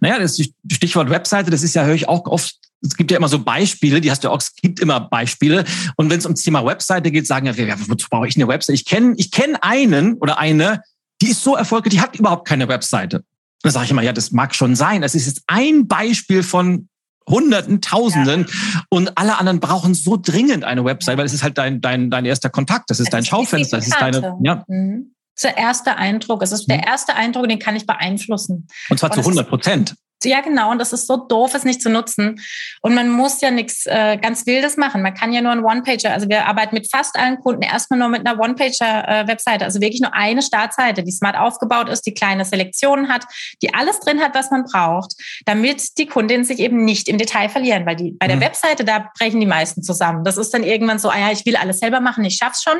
Naja, 0.00 0.18
das 0.18 0.40
Stichwort 0.70 1.10
Webseite, 1.10 1.50
das 1.50 1.62
ist 1.62 1.74
ja, 1.74 1.84
höre 1.84 1.94
ich 1.94 2.08
auch 2.08 2.26
oft 2.26 2.56
es 2.82 2.96
gibt 2.96 3.10
ja 3.10 3.18
immer 3.18 3.28
so 3.28 3.38
Beispiele, 3.38 4.00
die 4.00 4.10
hast 4.10 4.24
du 4.24 4.30
auch, 4.30 4.40
es 4.40 4.54
gibt 4.54 4.80
immer 4.80 5.00
Beispiele. 5.00 5.66
Und 5.96 6.08
wenn 6.08 6.18
es 6.18 6.24
ums 6.24 6.40
Thema 6.40 6.64
Webseite 6.64 7.10
geht, 7.10 7.26
sagen 7.26 7.44
ja, 7.44 7.76
wozu 7.88 8.06
brauche 8.08 8.26
ich 8.26 8.36
eine 8.36 8.48
Webseite? 8.48 8.74
Ich 8.74 8.86
kenne 8.86 9.12
ich 9.18 9.30
kenn 9.30 9.54
einen 9.56 10.14
oder 10.14 10.38
eine, 10.38 10.82
die 11.20 11.28
ist 11.28 11.44
so 11.44 11.56
erfolgreich, 11.56 11.92
die 11.92 12.00
hat 12.00 12.18
überhaupt 12.18 12.48
keine 12.48 12.68
Webseite. 12.68 13.22
Da 13.62 13.70
sage 13.70 13.84
ich 13.84 13.90
immer, 13.90 14.00
ja, 14.00 14.14
das 14.14 14.30
mag 14.30 14.54
schon 14.54 14.76
sein. 14.76 15.02
Das 15.02 15.14
ist 15.14 15.26
jetzt 15.26 15.42
ein 15.46 15.88
Beispiel 15.88 16.42
von 16.42 16.88
Hunderten, 17.30 17.80
Tausenden 17.80 18.46
ja. 18.48 18.82
und 18.90 19.16
alle 19.16 19.38
anderen 19.38 19.60
brauchen 19.60 19.94
so 19.94 20.18
dringend 20.20 20.64
eine 20.64 20.84
Website, 20.84 21.18
weil 21.18 21.26
es 21.26 21.32
ist 21.32 21.42
halt 21.42 21.58
dein, 21.58 21.80
dein, 21.80 22.10
dein 22.10 22.24
erster 22.24 22.50
Kontakt, 22.50 22.90
das 22.90 23.00
ist 23.00 23.06
das 23.06 23.12
dein 23.12 23.22
ist 23.22 23.28
Schaufenster, 23.28 23.76
das 23.78 23.86
ist 23.86 24.00
deine, 24.00 24.36
ja. 24.42 24.64
Mhm. 24.68 25.14
Das 25.34 25.50
ist 25.50 25.56
der 25.56 25.62
erste 25.62 25.96
Eindruck. 25.96 26.42
Es 26.42 26.52
ist 26.52 26.68
der 26.68 26.78
mhm. 26.78 26.84
erste 26.84 27.14
Eindruck, 27.14 27.48
den 27.48 27.58
kann 27.58 27.74
ich 27.74 27.86
beeinflussen. 27.86 28.68
Und 28.90 28.98
zwar 28.98 29.10
und 29.10 29.14
zu 29.14 29.20
100 29.20 29.48
Prozent. 29.48 29.94
Ja, 30.24 30.40
genau. 30.40 30.70
Und 30.70 30.78
das 30.78 30.92
ist 30.92 31.06
so 31.06 31.16
doof, 31.16 31.54
es 31.54 31.64
nicht 31.64 31.80
zu 31.80 31.88
nutzen. 31.88 32.40
Und 32.82 32.94
man 32.94 33.08
muss 33.08 33.40
ja 33.40 33.50
nichts 33.50 33.86
äh, 33.86 34.18
ganz 34.18 34.46
Wildes 34.46 34.76
machen. 34.76 35.02
Man 35.02 35.14
kann 35.14 35.32
ja 35.32 35.40
nur 35.40 35.52
einen 35.52 35.64
One-Pager. 35.64 36.12
Also 36.12 36.28
wir 36.28 36.46
arbeiten 36.46 36.74
mit 36.74 36.90
fast 36.90 37.16
allen 37.18 37.38
Kunden 37.40 37.62
erstmal 37.62 37.98
nur 37.98 38.08
mit 38.08 38.26
einer 38.26 38.38
One-Pager-Webseite. 38.38 39.64
Äh, 39.64 39.66
also 39.66 39.80
wirklich 39.80 40.00
nur 40.00 40.14
eine 40.14 40.42
Startseite, 40.42 41.02
die 41.02 41.12
smart 41.12 41.36
aufgebaut 41.36 41.88
ist, 41.88 42.02
die 42.02 42.12
kleine 42.12 42.44
Selektionen 42.44 43.08
hat, 43.08 43.24
die 43.62 43.72
alles 43.72 44.00
drin 44.00 44.20
hat, 44.20 44.34
was 44.34 44.50
man 44.50 44.64
braucht, 44.64 45.14
damit 45.46 45.96
die 45.98 46.06
Kundinnen 46.06 46.44
sich 46.44 46.58
eben 46.58 46.84
nicht 46.84 47.08
im 47.08 47.16
Detail 47.16 47.48
verlieren. 47.48 47.86
Weil 47.86 47.96
die 47.96 48.12
bei 48.12 48.26
der 48.26 48.36
mhm. 48.36 48.42
Webseite, 48.42 48.84
da 48.84 49.10
brechen 49.18 49.40
die 49.40 49.46
meisten 49.46 49.82
zusammen. 49.82 50.24
Das 50.24 50.36
ist 50.36 50.52
dann 50.52 50.64
irgendwann 50.64 50.98
so, 50.98 51.08
ah 51.08 51.18
ja, 51.18 51.32
ich 51.32 51.46
will 51.46 51.56
alles 51.56 51.78
selber 51.78 52.00
machen, 52.00 52.24
ich 52.24 52.36
schaff's 52.36 52.62
schon. 52.62 52.78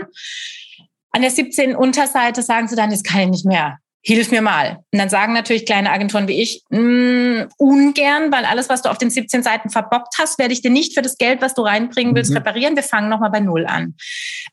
An 1.13 1.23
der 1.23 1.31
17. 1.31 1.75
Unterseite 1.75 2.43
sagen 2.43 2.69
sie 2.69 2.77
dann, 2.77 2.91
das 2.91 3.03
kann 3.03 3.21
ich 3.23 3.29
nicht 3.29 3.47
mehr 3.47 3.79
hilf 4.03 4.31
mir 4.31 4.43
mal. 4.43 4.79
Und 4.93 4.99
dann 4.99 5.09
sagen 5.09 5.33
natürlich 5.33 5.67
kleine 5.67 5.91
Agenturen 5.91 6.27
wie 6.29 6.41
ich, 6.41 6.63
mh, 6.71 6.81
mm, 6.81 7.49
ungern, 7.59 8.33
weil 8.33 8.45
alles, 8.45 8.69
was 8.69 8.83
du 8.83 8.91
auf 8.91 8.99
den 8.99 9.11
17 9.11 9.43
Seiten 9.43 9.71
verbockt 9.71 10.15
hast, 10.19 10.39
werde 10.39 10.53
ich 10.53 10.63
dir 10.63 10.71
nicht 10.71 10.95
für 10.95 11.03
das 11.03 11.19
Geld, 11.19 11.43
was 11.43 11.55
du 11.55 11.63
reinbringen 11.63 12.15
willst, 12.15 12.31
mhm. 12.31 12.39
reparieren. 12.39 12.77
Wir 12.77 12.83
fangen 12.83 13.09
nochmal 13.09 13.31
bei 13.31 13.41
Null 13.41 13.67
an. 13.67 13.95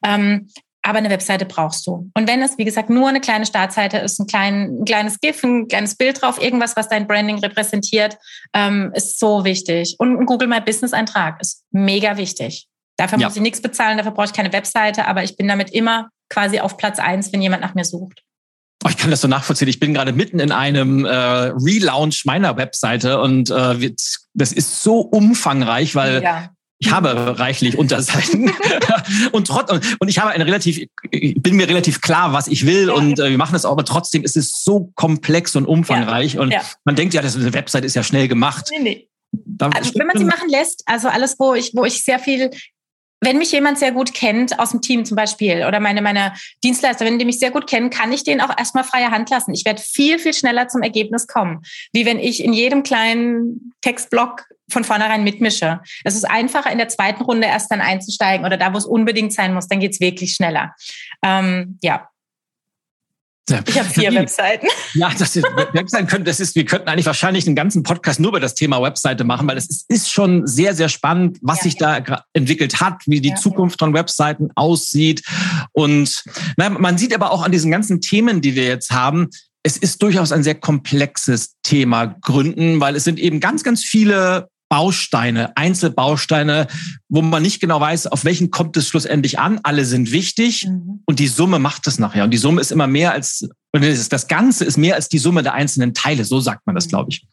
Ähm, 0.05 0.47
aber 0.83 0.99
eine 0.99 1.09
Webseite 1.09 1.45
brauchst 1.45 1.85
du. 1.85 2.09
Und 2.13 2.29
wenn 2.29 2.41
es, 2.41 2.57
wie 2.57 2.63
gesagt, 2.63 2.89
nur 2.89 3.09
eine 3.09 3.19
kleine 3.19 3.45
Startseite 3.45 3.97
ist, 3.97 4.19
ein, 4.19 4.27
klein, 4.27 4.79
ein 4.79 4.85
kleines 4.85 5.19
GIF, 5.19 5.43
ein 5.43 5.67
kleines 5.67 5.95
Bild 5.95 6.21
drauf, 6.21 6.41
irgendwas, 6.41 6.77
was 6.77 6.87
dein 6.87 7.07
Branding 7.07 7.39
repräsentiert, 7.39 8.17
ähm, 8.53 8.91
ist 8.95 9.19
so 9.19 9.43
wichtig. 9.43 9.95
Und 9.97 10.17
ein 10.17 10.25
Google 10.25 10.47
My 10.47 10.61
Business 10.61 10.93
Eintrag 10.93 11.41
ist 11.41 11.65
mega 11.71 12.15
wichtig. 12.15 12.67
Dafür 12.95 13.19
ja. 13.19 13.27
muss 13.27 13.35
ich 13.35 13.41
nichts 13.41 13.61
bezahlen, 13.61 13.97
dafür 13.97 14.13
brauche 14.13 14.27
ich 14.27 14.33
keine 14.33 14.53
Webseite, 14.53 15.07
aber 15.07 15.23
ich 15.23 15.35
bin 15.35 15.47
damit 15.47 15.71
immer 15.71 16.09
quasi 16.29 16.59
auf 16.59 16.77
Platz 16.77 16.99
eins, 16.99 17.33
wenn 17.33 17.41
jemand 17.41 17.61
nach 17.61 17.75
mir 17.75 17.85
sucht. 17.85 18.23
Oh, 18.85 18.89
ich 18.89 18.97
kann 18.97 19.09
das 19.09 19.21
so 19.21 19.27
nachvollziehen. 19.27 19.67
Ich 19.67 19.79
bin 19.79 19.93
gerade 19.93 20.13
mitten 20.13 20.39
in 20.39 20.51
einem 20.51 21.03
äh, 21.03 21.09
Relaunch 21.09 22.25
meiner 22.25 22.57
Webseite 22.57 23.19
und 23.19 23.49
äh, 23.49 23.93
das 24.33 24.51
ist 24.53 24.83
so 24.83 24.99
umfangreich, 24.99 25.95
weil 25.95 26.21
ja. 26.21 26.51
ich 26.77 26.91
habe 26.91 27.39
reichlich 27.39 27.75
Unterseiten 27.75 28.51
und, 29.31 29.47
trotz, 29.47 29.71
und 29.71 30.07
ich 30.07 30.19
habe 30.19 30.29
eine 30.29 30.45
relativ, 30.45 30.79
ich 31.09 31.41
bin 31.41 31.55
mir 31.55 31.67
relativ 31.67 32.01
klar, 32.01 32.33
was 32.33 32.47
ich 32.47 32.67
will 32.67 32.89
ja. 32.89 32.93
und 32.93 33.19
äh, 33.19 33.31
wir 33.31 33.37
machen 33.39 33.53
das 33.53 33.65
auch, 33.65 33.71
aber 33.71 33.85
trotzdem 33.85 34.23
ist 34.23 34.37
es 34.37 34.63
so 34.63 34.91
komplex 34.93 35.55
und 35.55 35.65
umfangreich 35.65 36.35
ja. 36.35 36.41
und 36.41 36.53
man 36.85 36.95
denkt 36.95 37.15
ja, 37.15 37.23
das 37.23 37.35
eine 37.35 37.53
Website 37.53 37.83
ist 37.83 37.95
ja 37.95 38.03
schnell 38.03 38.27
gemacht. 38.27 38.69
Nee, 38.71 38.79
nee. 38.83 39.09
Also, 39.59 39.91
wenn 39.95 40.07
man 40.07 40.17
sie 40.17 40.23
machen 40.23 40.49
lässt, 40.49 40.83
also 40.85 41.09
alles, 41.09 41.35
wo 41.39 41.53
ich, 41.53 41.71
wo 41.73 41.83
ich 41.83 42.03
sehr 42.03 42.19
viel 42.19 42.51
wenn 43.19 43.37
mich 43.37 43.51
jemand 43.51 43.79
sehr 43.79 43.91
gut 43.91 44.13
kennt, 44.13 44.59
aus 44.59 44.71
dem 44.71 44.81
Team 44.81 45.05
zum 45.05 45.15
Beispiel, 45.15 45.65
oder 45.65 45.79
meine, 45.79 46.01
meine 46.01 46.33
Dienstleister, 46.63 47.05
wenn 47.05 47.17
die 47.17 47.25
mich 47.25 47.39
sehr 47.39 47.51
gut 47.51 47.67
kennen, 47.67 47.89
kann 47.89 48.11
ich 48.11 48.23
denen 48.23 48.41
auch 48.41 48.55
erstmal 48.57 48.83
freie 48.83 49.09
Hand 49.09 49.29
lassen. 49.29 49.53
Ich 49.53 49.65
werde 49.65 49.81
viel, 49.81 50.19
viel 50.19 50.33
schneller 50.33 50.67
zum 50.67 50.83
Ergebnis 50.83 51.27
kommen, 51.27 51.61
wie 51.93 52.05
wenn 52.05 52.19
ich 52.19 52.43
in 52.43 52.53
jedem 52.53 52.83
kleinen 52.83 53.73
Textblock 53.81 54.45
von 54.69 54.83
vornherein 54.83 55.23
mitmische. 55.23 55.79
Es 56.03 56.15
ist 56.15 56.25
einfacher, 56.25 56.71
in 56.71 56.77
der 56.77 56.89
zweiten 56.89 57.23
Runde 57.23 57.47
erst 57.47 57.71
dann 57.71 57.81
einzusteigen 57.81 58.45
oder 58.45 58.57
da, 58.57 58.73
wo 58.73 58.77
es 58.77 58.85
unbedingt 58.85 59.33
sein 59.33 59.53
muss, 59.53 59.67
dann 59.67 59.79
geht's 59.79 59.99
wirklich 59.99 60.33
schneller. 60.33 60.75
Ähm, 61.23 61.79
ja, 61.81 62.09
ich 63.49 63.79
habe 63.79 63.89
vier 63.89 64.13
Webseiten. 64.13 64.67
Ja, 64.93 65.11
das 65.17 65.35
ist, 65.35 65.45
Webseiten 65.73 66.07
können, 66.07 66.25
das 66.25 66.39
ist, 66.39 66.55
wir 66.55 66.65
könnten 66.65 66.87
eigentlich 66.87 67.05
wahrscheinlich 67.05 67.45
einen 67.45 67.55
ganzen 67.55 67.83
Podcast 67.83 68.19
nur 68.19 68.29
über 68.29 68.39
das 68.39 68.55
Thema 68.55 68.81
Webseite 68.81 69.23
machen, 69.23 69.47
weil 69.47 69.57
es 69.57 69.67
ist, 69.67 69.85
ist 69.89 70.11
schon 70.11 70.47
sehr, 70.47 70.73
sehr 70.73 70.89
spannend, 70.89 71.37
was 71.41 71.59
ja, 71.59 71.63
sich 71.63 71.79
ja. 71.79 71.99
da 71.99 72.23
entwickelt 72.33 72.81
hat, 72.81 73.03
wie 73.05 73.21
die 73.21 73.29
ja, 73.29 73.35
Zukunft 73.35 73.79
von 73.79 73.93
Webseiten 73.93 74.49
aussieht. 74.55 75.23
Und 75.73 76.23
na, 76.55 76.69
man 76.69 76.97
sieht 76.97 77.13
aber 77.13 77.31
auch 77.31 77.43
an 77.43 77.51
diesen 77.51 77.69
ganzen 77.69 78.01
Themen, 78.01 78.41
die 78.41 78.55
wir 78.55 78.65
jetzt 78.65 78.91
haben, 78.91 79.29
es 79.63 79.77
ist 79.77 80.01
durchaus 80.01 80.31
ein 80.31 80.43
sehr 80.43 80.55
komplexes 80.55 81.55
Thema 81.61 82.05
Gründen, 82.05 82.79
weil 82.79 82.95
es 82.95 83.03
sind 83.03 83.19
eben 83.19 83.39
ganz, 83.39 83.63
ganz 83.63 83.83
viele 83.83 84.47
Bausteine, 84.69 85.55
Einzelbausteine, 85.55 86.67
wo 87.09 87.21
man 87.21 87.41
nicht 87.41 87.59
genau 87.59 87.79
weiß, 87.79 88.07
auf 88.07 88.25
welchen 88.25 88.51
kommt 88.51 88.75
es 88.77 88.87
schlussendlich 88.87 89.39
an. 89.39 89.59
Alle 89.63 89.85
sind 89.85 90.11
wichtig 90.11 90.67
mhm. 90.67 91.01
und 91.05 91.19
die 91.19 91.27
Summe 91.27 91.59
macht 91.59 91.87
es 91.87 91.99
nachher. 91.99 92.25
Und 92.25 92.31
die 92.31 92.37
Summe 92.37 92.61
ist 92.61 92.71
immer 92.71 92.87
mehr 92.87 93.13
als, 93.13 93.47
das 93.71 94.27
Ganze 94.27 94.65
ist 94.65 94.77
mehr 94.77 94.95
als 94.95 95.09
die 95.09 95.19
Summe 95.19 95.43
der 95.43 95.53
einzelnen 95.53 95.93
Teile. 95.93 96.25
So 96.25 96.39
sagt 96.39 96.65
man 96.65 96.75
das, 96.75 96.85
mhm. 96.85 96.89
glaube 96.89 97.11
ich. 97.11 97.25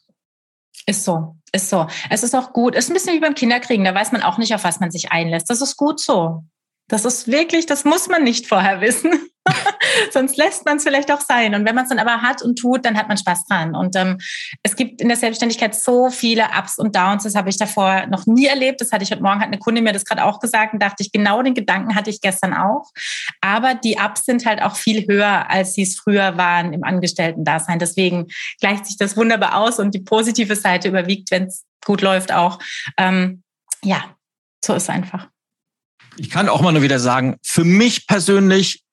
Ist 0.86 1.04
so, 1.04 1.36
ist 1.52 1.70
so. 1.70 1.86
Es 2.10 2.22
ist 2.22 2.34
auch 2.34 2.52
gut. 2.52 2.74
Ist 2.74 2.90
ein 2.90 2.94
bisschen 2.94 3.14
wie 3.14 3.20
beim 3.20 3.34
Kinderkriegen. 3.34 3.84
Da 3.84 3.94
weiß 3.94 4.12
man 4.12 4.22
auch 4.22 4.38
nicht, 4.38 4.54
auf 4.54 4.64
was 4.64 4.80
man 4.80 4.90
sich 4.90 5.10
einlässt. 5.12 5.48
Das 5.48 5.62
ist 5.62 5.76
gut 5.76 5.98
so. 5.98 6.44
Das 6.88 7.04
ist 7.04 7.28
wirklich, 7.28 7.66
das 7.66 7.84
muss 7.84 8.08
man 8.08 8.22
nicht 8.22 8.46
vorher 8.46 8.80
wissen. 8.80 9.12
Sonst 10.12 10.36
lässt 10.36 10.64
man 10.64 10.78
es 10.78 10.84
vielleicht 10.84 11.10
auch 11.12 11.20
sein. 11.20 11.54
Und 11.54 11.64
wenn 11.66 11.74
man 11.74 11.84
es 11.84 11.90
dann 11.90 11.98
aber 11.98 12.22
hat 12.22 12.42
und 12.42 12.58
tut, 12.58 12.84
dann 12.84 12.96
hat 12.96 13.08
man 13.08 13.16
Spaß 13.16 13.46
dran. 13.46 13.74
Und 13.74 13.96
ähm, 13.96 14.18
es 14.62 14.76
gibt 14.76 15.00
in 15.00 15.08
der 15.08 15.16
Selbstständigkeit 15.16 15.74
so 15.74 16.10
viele 16.10 16.44
Ups 16.58 16.78
und 16.78 16.96
Downs. 16.96 17.24
Das 17.24 17.34
habe 17.34 17.50
ich 17.50 17.58
davor 17.58 18.06
noch 18.06 18.26
nie 18.26 18.46
erlebt. 18.46 18.80
Das 18.80 18.92
hatte 18.92 19.04
ich 19.04 19.10
heute 19.10 19.22
Morgen, 19.22 19.40
hat 19.40 19.48
eine 19.48 19.58
Kunde 19.58 19.82
mir 19.82 19.92
das 19.92 20.04
gerade 20.04 20.24
auch 20.24 20.40
gesagt 20.40 20.72
und 20.72 20.82
dachte 20.82 21.02
ich, 21.02 21.12
genau 21.12 21.42
den 21.42 21.54
Gedanken 21.54 21.94
hatte 21.94 22.10
ich 22.10 22.20
gestern 22.20 22.54
auch. 22.54 22.90
Aber 23.40 23.74
die 23.74 23.96
Ups 24.02 24.24
sind 24.24 24.46
halt 24.46 24.62
auch 24.62 24.76
viel 24.76 25.06
höher, 25.06 25.50
als 25.50 25.74
sie 25.74 25.82
es 25.82 25.96
früher 25.96 26.36
waren 26.36 26.72
im 26.72 26.84
Angestellten-Dasein. 26.84 27.78
Deswegen 27.78 28.26
gleicht 28.60 28.86
sich 28.86 28.96
das 28.96 29.16
wunderbar 29.16 29.56
aus 29.56 29.78
und 29.78 29.94
die 29.94 30.00
positive 30.00 30.56
Seite 30.56 30.88
überwiegt, 30.88 31.30
wenn 31.30 31.44
es 31.44 31.64
gut 31.84 32.00
läuft 32.00 32.32
auch. 32.32 32.58
Ähm, 32.98 33.42
ja, 33.82 34.16
so 34.64 34.74
ist 34.74 34.84
es 34.84 34.88
einfach. 34.88 35.28
Ich 36.16 36.30
kann 36.30 36.48
auch 36.48 36.60
mal 36.60 36.72
nur 36.72 36.82
wieder 36.82 37.00
sagen, 37.00 37.36
für 37.42 37.64
mich 37.64 38.06
persönlich 38.06 38.83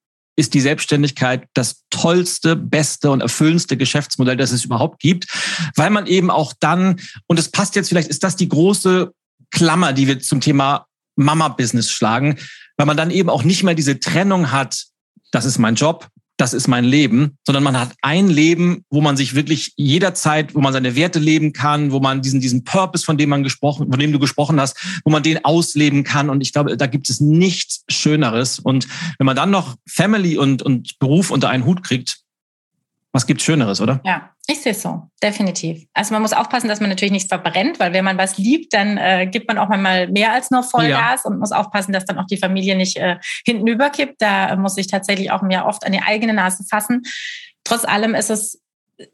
ist 0.42 0.56
die 0.56 0.60
Selbstständigkeit 0.60 1.48
das 1.54 1.84
tollste, 1.92 2.56
beste 2.56 3.12
und 3.12 3.22
erfüllendste 3.22 3.78
Geschäftsmodell, 3.78 4.36
das 4.36 4.52
es 4.52 4.66
überhaupt 4.66 5.00
gibt, 5.00 5.28
weil 5.76 5.92
man 5.92 6.08
eben 6.08 6.32
auch 6.32 6.54
dann, 6.60 7.00
und 7.28 7.40
es 7.40 7.50
passt 7.50 7.76
jetzt 7.76 7.90
vielleicht, 7.90 8.10
ist 8.10 8.24
das 8.24 8.36
die 8.36 8.50
große 8.50 9.14
Klammer, 9.52 9.94
die 9.94 10.08
wir 10.08 10.20
zum 10.20 10.42
Thema 10.42 10.88
Mama-Business 11.16 11.92
schlagen, 11.92 12.38
weil 12.76 12.88
man 12.88 12.98
dann 12.98 13.12
eben 13.12 13.30
auch 13.30 13.44
nicht 13.44 13.62
mehr 13.64 13.76
diese 13.76 14.00
Trennung 14.00 14.52
hat, 14.52 14.86
das 15.32 15.46
ist 15.46 15.60
mein 15.60 15.76
Job, 15.76 16.10
das 16.42 16.54
ist 16.54 16.68
mein 16.68 16.86
Leben, 16.86 17.38
sondern 17.46 17.64
man 17.64 17.80
hat 17.80 17.94
ein 18.02 18.28
Leben, 18.28 18.84
wo 18.90 19.00
man 19.00 19.16
sich 19.16 19.36
wirklich 19.36 19.74
jederzeit, 19.76 20.56
wo 20.56 20.60
man 20.60 20.74
seine 20.74 20.96
Werte 20.96 21.20
leben 21.20 21.54
kann, 21.54 21.92
wo 21.92 22.00
man 22.00 22.24
diesen, 22.24 22.42
diesen 22.42 22.64
Purpose, 22.64 23.06
von 23.06 23.16
dem 23.16 23.30
man 23.30 23.44
gesprochen, 23.44 23.92
von 23.92 24.00
dem 24.00 24.12
du 24.12 24.18
gesprochen 24.18 24.60
hast, 24.60 24.76
wo 25.06 25.12
man 25.12 25.22
den 25.22 25.46
ausleben 25.46 26.04
kann. 26.04 26.32
Und 26.32 26.42
ich 26.42 26.52
glaube, 26.52 26.76
da 26.76 26.88
gibt 26.88 27.12
es 27.12 27.22
nichts 27.22 27.84
Schöneres. 27.90 28.58
Und 28.58 28.88
wenn 29.20 29.26
man 29.26 29.36
dann 29.36 29.52
noch 29.52 29.76
Family 29.88 30.36
und, 30.36 30.64
und 30.64 30.98
Beruf 30.98 31.30
unter 31.30 31.50
einen 31.50 31.66
Hut 31.66 31.84
kriegt, 31.84 32.21
was 33.14 33.28
gibt's 33.28 33.44
Schöneres, 33.44 33.82
oder? 33.82 34.00
Ja, 34.06 34.32
ich 34.48 34.62
sehe 34.62 34.72
es 34.72 34.82
so, 34.82 35.10
definitiv. 35.22 35.86
Also 35.94 36.14
man 36.14 36.22
muss 36.22 36.34
aufpassen, 36.34 36.68
dass 36.68 36.80
man 36.80 36.90
natürlich 36.90 37.12
nichts 37.12 37.30
verbrennt, 37.30 37.80
weil 37.80 37.94
wenn 37.94 38.06
man 38.06 38.18
was 38.18 38.38
liebt, 38.38 38.74
dann 38.74 38.98
äh, 38.98 39.28
gibt 39.28 39.48
man 39.48 39.58
auch 39.58 39.70
mal 39.70 40.08
mehr 40.08 40.34
als 40.34 40.50
nur 40.50 40.64
Vollgas 40.64 41.24
ja. 41.24 41.30
und 41.30 41.40
muss 41.40 41.52
aufpassen, 41.52 41.92
dass 41.92 42.06
dann 42.06 42.18
auch 42.18 42.26
die 42.26 42.38
Familie 42.38 42.76
nicht 42.76 42.98
äh, 42.98 43.18
hinten 43.46 43.68
überkippt. 43.68 44.22
Da 44.22 44.56
muss 44.56 44.78
ich 44.78 44.88
tatsächlich 44.88 45.32
auch 45.32 45.42
mir 45.42 45.66
oft 45.66 45.86
an 45.86 45.92
die 45.92 46.02
eigene 46.02 46.34
Nase 46.34 46.64
fassen. 46.70 47.04
Trotz 47.64 47.86
allem 47.86 48.16
ist 48.16 48.30
es 48.30 48.62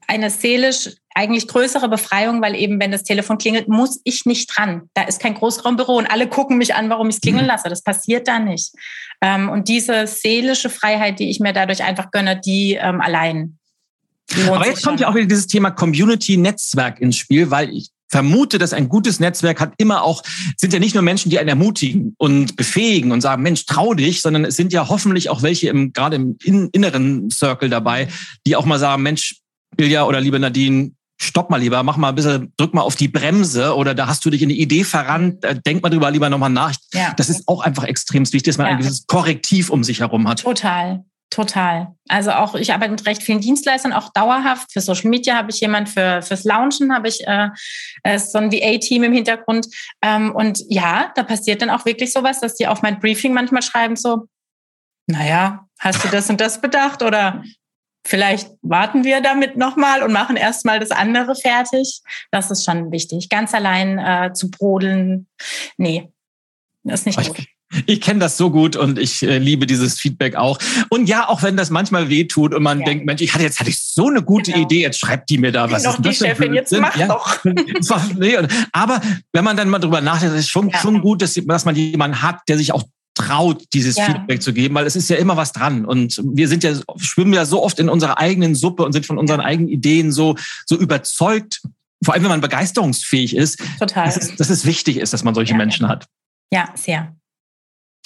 eine 0.07 0.29
seelisch 0.29 0.89
eigentlich 1.15 1.47
größere 1.47 1.89
Befreiung, 1.89 2.41
weil 2.41 2.55
eben, 2.55 2.79
wenn 2.79 2.91
das 2.91 3.03
Telefon 3.03 3.39
klingelt, 3.39 3.67
muss 3.67 3.99
ich 4.03 4.25
nicht 4.25 4.55
dran. 4.55 4.89
Da 4.93 5.03
ist 5.03 5.19
kein 5.19 5.33
Großraumbüro 5.33 5.97
und 5.97 6.05
alle 6.05 6.27
gucken 6.27 6.57
mich 6.57 6.75
an, 6.75 6.89
warum 6.89 7.09
ich 7.09 7.15
es 7.15 7.21
klingeln 7.21 7.45
mhm. 7.45 7.49
lasse. 7.49 7.69
Das 7.69 7.81
passiert 7.81 8.27
da 8.27 8.37
nicht. 8.37 8.73
Ähm, 9.21 9.49
und 9.49 9.67
diese 9.67 10.05
seelische 10.05 10.69
Freiheit, 10.69 11.19
die 11.19 11.29
ich 11.29 11.39
mir 11.39 11.53
dadurch 11.53 11.83
einfach 11.83 12.11
gönne, 12.11 12.39
die 12.39 12.75
ähm, 12.75 13.01
allein 13.01 13.57
aber 14.47 14.67
jetzt 14.67 14.83
kommt 14.83 14.99
ja 14.99 15.09
auch 15.09 15.15
wieder 15.15 15.25
dieses 15.25 15.47
Thema 15.47 15.71
Community-Netzwerk 15.71 16.99
ins 16.99 17.17
Spiel, 17.17 17.49
weil 17.49 17.69
ich 17.69 17.89
vermute, 18.09 18.57
dass 18.57 18.73
ein 18.73 18.89
gutes 18.89 19.19
Netzwerk 19.19 19.59
hat 19.59 19.73
immer 19.77 20.03
auch, 20.03 20.23
sind 20.57 20.73
ja 20.73 20.79
nicht 20.79 20.93
nur 20.93 21.03
Menschen, 21.03 21.29
die 21.29 21.39
einen 21.39 21.49
ermutigen 21.49 22.15
und 22.17 22.55
befähigen 22.55 23.11
und 23.11 23.21
sagen, 23.21 23.43
Mensch, 23.43 23.65
trau 23.65 23.93
dich, 23.93 24.21
sondern 24.21 24.45
es 24.45 24.55
sind 24.55 24.71
ja 24.73 24.87
hoffentlich 24.87 25.29
auch 25.29 25.41
welche 25.41 25.69
im, 25.69 25.91
gerade 25.93 26.15
im 26.15 26.69
inneren 26.71 27.29
Circle 27.29 27.69
dabei, 27.69 28.07
die 28.45 28.55
auch 28.55 28.65
mal 28.65 28.79
sagen, 28.79 29.03
Mensch, 29.03 29.41
Ilja 29.77 30.05
oder 30.05 30.21
liebe 30.21 30.39
Nadine, 30.39 30.91
stopp 31.19 31.49
mal 31.49 31.57
lieber, 31.57 31.83
mach 31.83 31.97
mal 31.97 32.09
ein 32.09 32.15
bisschen, 32.15 32.53
drück 32.57 32.73
mal 32.73 32.81
auf 32.81 32.95
die 32.95 33.07
Bremse 33.07 33.75
oder 33.75 33.93
da 33.95 34.07
hast 34.07 34.23
du 34.23 34.29
dich 34.29 34.41
in 34.41 34.49
eine 34.49 34.57
Idee 34.57 34.83
verrannt, 34.83 35.43
äh, 35.43 35.59
denk 35.59 35.83
mal 35.83 35.89
drüber 35.89 36.11
lieber 36.11 36.29
nochmal 36.29 36.49
nach. 36.49 36.75
Ja. 36.93 37.13
Das 37.17 37.29
ist 37.29 37.47
auch 37.47 37.61
einfach 37.61 37.83
extrem 37.83 38.23
wichtig, 38.23 38.43
dass 38.43 38.57
man 38.57 38.67
ja. 38.67 38.73
ein 38.73 38.77
gewisses 38.79 39.05
Korrektiv 39.07 39.69
um 39.69 39.83
sich 39.83 39.99
herum 39.99 40.27
hat. 40.27 40.41
Total. 40.41 41.03
Total. 41.29 41.93
Also 42.07 42.31
auch, 42.31 42.55
ich 42.55 42.73
arbeite 42.73 42.91
mit 42.91 43.05
recht 43.05 43.21
vielen 43.21 43.41
Dienstleistern, 43.41 43.91
auch 43.91 44.13
dauerhaft. 44.13 44.71
Für 44.71 44.79
Social 44.79 45.09
Media 45.09 45.35
habe 45.35 45.51
ich 45.51 45.59
jemand, 45.59 45.89
für 45.89 46.21
fürs 46.21 46.45
Launchen 46.45 46.93
habe 46.93 47.09
ich 47.09 47.27
äh, 47.27 47.49
äh 48.03 48.17
so 48.17 48.37
ein 48.37 48.51
VA-Team 48.51 49.03
im 49.03 49.13
Hintergrund. 49.13 49.67
Ähm, 50.01 50.33
und 50.33 50.63
ja, 50.69 51.11
da 51.15 51.23
passiert 51.23 51.61
dann 51.61 51.69
auch 51.69 51.85
wirklich 51.85 52.13
sowas, 52.13 52.39
dass 52.39 52.55
die 52.55 52.67
auf 52.67 52.81
mein 52.81 52.99
Briefing 52.99 53.33
manchmal 53.33 53.61
schreiben 53.61 53.97
so, 53.97 54.27
naja, 55.05 55.67
hast 55.79 56.03
du 56.03 56.07
das 56.07 56.29
und 56.29 56.39
das 56.39 56.61
bedacht? 56.61 57.03
Oder 57.03 57.43
vielleicht 58.05 58.49
warten 58.61 59.03
wir 59.03 59.19
damit 59.19 59.57
nochmal 59.57 60.03
und 60.03 60.13
machen 60.13 60.37
erstmal 60.37 60.79
das 60.79 60.91
andere 60.91 61.35
fertig. 61.35 62.01
Das 62.31 62.51
ist 62.51 62.63
schon 62.63 62.91
wichtig. 62.91 63.27
Ganz 63.27 63.53
allein 63.53 63.99
äh, 63.99 64.31
zu 64.33 64.49
brodeln, 64.49 65.27
nee, 65.75 66.09
das 66.83 67.01
ist 67.01 67.05
nicht 67.05 67.35
gut. 67.35 67.56
Ich 67.85 67.99
kenne 67.99 68.19
das 68.19 68.37
so 68.37 68.49
gut 68.49 68.75
und 68.75 68.97
ich 68.97 69.23
äh, 69.23 69.39
liebe 69.39 69.65
dieses 69.65 69.99
Feedback 69.99 70.35
auch. 70.35 70.57
Und 70.89 71.09
ja, 71.09 71.27
auch 71.27 71.43
wenn 71.43 71.57
das 71.57 71.69
manchmal 71.69 72.09
wehtut 72.09 72.53
und 72.53 72.63
man 72.63 72.79
ja. 72.79 72.85
denkt, 72.85 73.05
Mensch, 73.05 73.21
ich 73.21 73.33
hatte 73.33 73.43
jetzt 73.43 73.59
hatte 73.59 73.69
ich 73.69 73.81
so 73.81 74.07
eine 74.07 74.23
gute 74.23 74.51
genau. 74.51 74.65
Idee, 74.65 74.81
jetzt 74.81 74.99
schreibt 74.99 75.29
die 75.29 75.37
mir 75.37 75.51
da 75.51 75.69
was. 75.69 75.83
Noch 75.83 75.99
ist 75.99 76.05
die 76.05 76.13
Chefin, 76.13 76.53
jetzt 76.53 76.71
mach 76.71 76.95
ja. 76.95 77.07
doch. 77.07 77.39
Aber 78.71 79.01
wenn 79.33 79.43
man 79.43 79.57
dann 79.57 79.69
mal 79.69 79.79
drüber 79.79 79.99
nachdenkt, 79.99 80.35
ist 80.35 80.45
es 80.45 80.49
schon, 80.49 80.69
ja. 80.69 80.79
schon 80.79 81.01
gut, 81.01 81.21
dass, 81.21 81.33
dass 81.33 81.65
man 81.65 81.75
jemanden 81.75 82.21
hat, 82.21 82.39
der 82.47 82.57
sich 82.57 82.71
auch 82.71 82.83
traut, 83.17 83.63
dieses 83.73 83.97
ja. 83.97 84.05
Feedback 84.05 84.41
zu 84.41 84.53
geben, 84.53 84.75
weil 84.75 84.85
es 84.85 84.95
ist 84.95 85.09
ja 85.09 85.17
immer 85.17 85.35
was 85.35 85.51
dran. 85.51 85.85
Und 85.85 86.21
wir 86.23 86.47
sind 86.47 86.63
ja, 86.63 86.73
schwimmen 86.97 87.33
ja 87.33 87.45
so 87.45 87.63
oft 87.63 87.79
in 87.79 87.89
unserer 87.89 88.19
eigenen 88.19 88.55
Suppe 88.55 88.83
und 88.83 88.93
sind 88.93 89.05
von 89.05 89.17
unseren 89.17 89.41
eigenen 89.41 89.69
Ideen 89.69 90.11
so, 90.11 90.35
so 90.65 90.77
überzeugt. 90.77 91.61
Vor 92.03 92.13
allem, 92.13 92.23
wenn 92.23 92.29
man 92.29 92.41
begeisterungsfähig 92.41 93.35
ist. 93.35 93.59
Total. 93.79 94.05
Dass 94.05 94.17
es, 94.17 94.35
dass 94.35 94.49
es 94.49 94.65
wichtig 94.65 94.97
ist, 94.97 95.13
dass 95.13 95.23
man 95.23 95.33
solche. 95.33 95.55
Menschen 95.55 95.87
hat. 95.87 96.05
Ja, 96.53 96.69
sehr. 96.75 97.15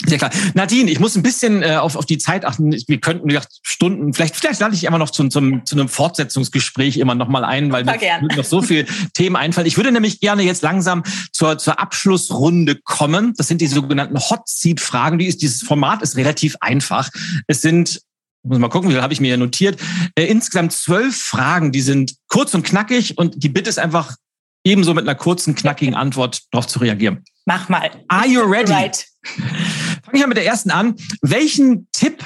Sehr 0.06 0.18
klar. 0.18 0.32
Nadine, 0.54 0.89
ich 0.89 0.99
muss 0.99 1.16
ein 1.16 1.24
bisschen 1.24 1.64
äh, 1.64 1.76
auf, 1.76 1.95
auf 1.95 2.06
die 2.06 2.18
Zeit 2.18 2.45
achten. 2.45 2.72
Wir 2.72 2.99
könnten 2.99 3.30
ja, 3.30 3.41
Stunden, 3.62 4.14
vielleicht, 4.14 4.36
vielleicht 4.36 4.60
lade 4.60 4.74
ich 4.74 4.84
immer 4.84 4.97
noch 4.97 5.10
zum, 5.10 5.30
zum, 5.30 5.66
zu 5.66 5.76
einem 5.76 5.89
Fortsetzungsgespräch 5.89 6.97
immer 6.97 7.16
noch 7.16 7.28
mal 7.28 7.43
ein, 7.43 7.72
weil 7.72 7.84
mir 7.84 7.93
noch 8.36 8.43
so 8.43 8.62
viele 8.62 8.86
Themen 9.14 9.36
einfallen. 9.36 9.68
Ich 9.68 9.78
würde 9.78 9.91
nämlich 9.91 10.20
gerne 10.20 10.43
jetzt 10.43 10.64
langsam 10.64 11.04
zur, 11.32 11.58
zur 11.58 11.80
Abschlussrunde 11.80 12.78
kommen. 12.84 13.34
Das 13.38 13.47
sind 13.47 13.62
die 13.62 13.68
sogenannten 13.68 14.18
Hot 14.18 14.47
Seat 14.47 14.80
Fragen. 14.80 15.20
Die 15.20 15.28
ist, 15.28 15.41
dieses 15.41 15.62
Format 15.62 16.02
ist 16.02 16.16
relativ 16.16 16.56
einfach. 16.62 17.10
Es 17.47 17.62
sind 17.62 18.02
muss 18.43 18.58
mal 18.58 18.70
gucken, 18.70 18.89
wie 18.89 18.93
viel 18.93 19.04
habe 19.04 19.14
ich 19.14 19.22
mir 19.22 19.28
hier 19.28 19.38
notiert. 19.38 19.80
Äh, 20.16 20.26
insgesamt 20.26 20.74
zwölf 20.74 21.16
Fragen, 21.16 21.72
die 21.72 21.82
sind 21.82 22.16
kurz 22.28 22.56
und 22.56 22.64
knackig 22.64 23.18
und 23.20 23.43
die 23.43 23.49
Bitte 23.49 23.70
ist 23.70 23.78
einfach 23.78 24.16
ebenso 24.64 24.93
mit 24.93 25.08
einer 25.08 25.16
kurzen, 25.16 25.54
knackigen 25.54 25.93
Antwort 25.93 26.41
darauf 26.52 26.66
zu 26.66 26.80
reagieren. 26.80 27.24
Mach 27.45 27.70
mal. 27.70 27.91
Are 28.08 28.28
you 28.28 28.41
ready? 28.41 28.72
Right. 28.72 29.06
Fange 30.04 30.14
ich 30.14 30.22
mal 30.22 30.28
mit 30.28 30.38
der 30.38 30.46
ersten 30.46 30.72
an. 30.72 30.96
Welchen 31.22 31.90
Tipp, 31.92 32.26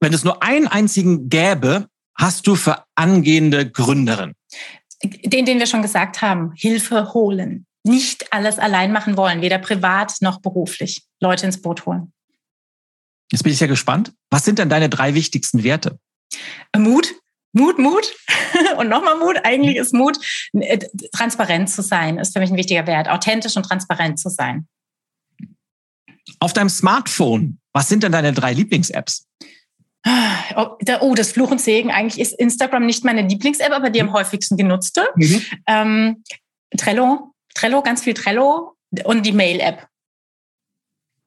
wenn 0.00 0.12
es 0.12 0.24
nur 0.24 0.42
einen 0.42 0.66
einzigen 0.66 1.28
gäbe, 1.28 1.88
hast 2.14 2.46
du 2.46 2.54
für 2.54 2.84
angehende 2.94 3.70
Gründerin? 3.70 4.34
Den, 5.02 5.44
den 5.44 5.58
wir 5.58 5.66
schon 5.66 5.82
gesagt 5.82 6.22
haben, 6.22 6.52
Hilfe 6.54 7.12
holen. 7.12 7.66
Nicht 7.84 8.32
alles 8.32 8.58
allein 8.58 8.92
machen 8.92 9.16
wollen, 9.16 9.42
weder 9.42 9.58
privat 9.58 10.14
noch 10.20 10.40
beruflich. 10.40 11.04
Leute 11.20 11.46
ins 11.46 11.60
Boot 11.60 11.86
holen. 11.86 12.12
Jetzt 13.30 13.42
bin 13.42 13.52
ich 13.52 13.60
ja 13.60 13.66
gespannt. 13.66 14.12
Was 14.30 14.44
sind 14.44 14.58
denn 14.58 14.68
deine 14.68 14.88
drei 14.88 15.14
wichtigsten 15.14 15.62
Werte? 15.62 15.98
Mut, 16.76 17.14
Mut, 17.52 17.78
Mut 17.78 18.14
und 18.78 18.88
nochmal 18.88 19.18
Mut. 19.18 19.36
Eigentlich 19.44 19.76
ist 19.76 19.94
Mut, 19.94 20.18
äh, 20.52 20.78
transparent 21.12 21.70
zu 21.70 21.82
sein, 21.82 22.18
ist 22.18 22.32
für 22.32 22.40
mich 22.40 22.50
ein 22.50 22.56
wichtiger 22.56 22.86
Wert. 22.86 23.08
Authentisch 23.08 23.56
und 23.56 23.64
transparent 23.64 24.18
zu 24.18 24.28
sein. 24.28 24.66
Auf 26.38 26.52
deinem 26.52 26.68
Smartphone, 26.68 27.58
was 27.72 27.88
sind 27.88 28.02
denn 28.02 28.12
deine 28.12 28.32
drei 28.32 28.52
Lieblings-Apps? 28.52 29.26
Oh, 30.54 30.66
oh, 31.00 31.14
das 31.14 31.32
Fluch 31.32 31.50
und 31.50 31.60
Segen. 31.60 31.90
Eigentlich 31.90 32.20
ist 32.20 32.38
Instagram 32.38 32.86
nicht 32.86 33.04
meine 33.04 33.22
Lieblings-App, 33.22 33.72
aber 33.72 33.90
die 33.90 34.00
am 34.00 34.12
häufigsten 34.12 34.56
genutzte. 34.56 35.08
Mhm. 35.16 35.42
Ähm, 35.66 36.24
Trello, 36.76 37.34
Trello, 37.54 37.82
ganz 37.82 38.02
viel 38.02 38.14
Trello 38.14 38.76
und 39.04 39.26
die 39.26 39.32
Mail-App. 39.32 39.88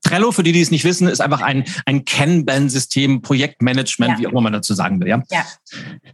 Trello, 0.10 0.32
für 0.32 0.44
die, 0.44 0.52
die 0.52 0.62
es 0.62 0.72
nicht 0.72 0.86
wissen, 0.86 1.08
ist 1.08 1.22
einfach 1.22 1.42
ein, 1.42 1.66
ein 1.86 2.04
Kanban-System, 2.04 3.22
Projektmanagement, 3.22 4.14
ja. 4.14 4.20
wie 4.20 4.28
auch 4.28 4.32
immer 4.32 4.42
man 4.42 4.54
dazu 4.54 4.74
sagen 4.74 5.00
will. 5.00 5.08
Ja? 5.08 5.22
ja. 5.30 5.46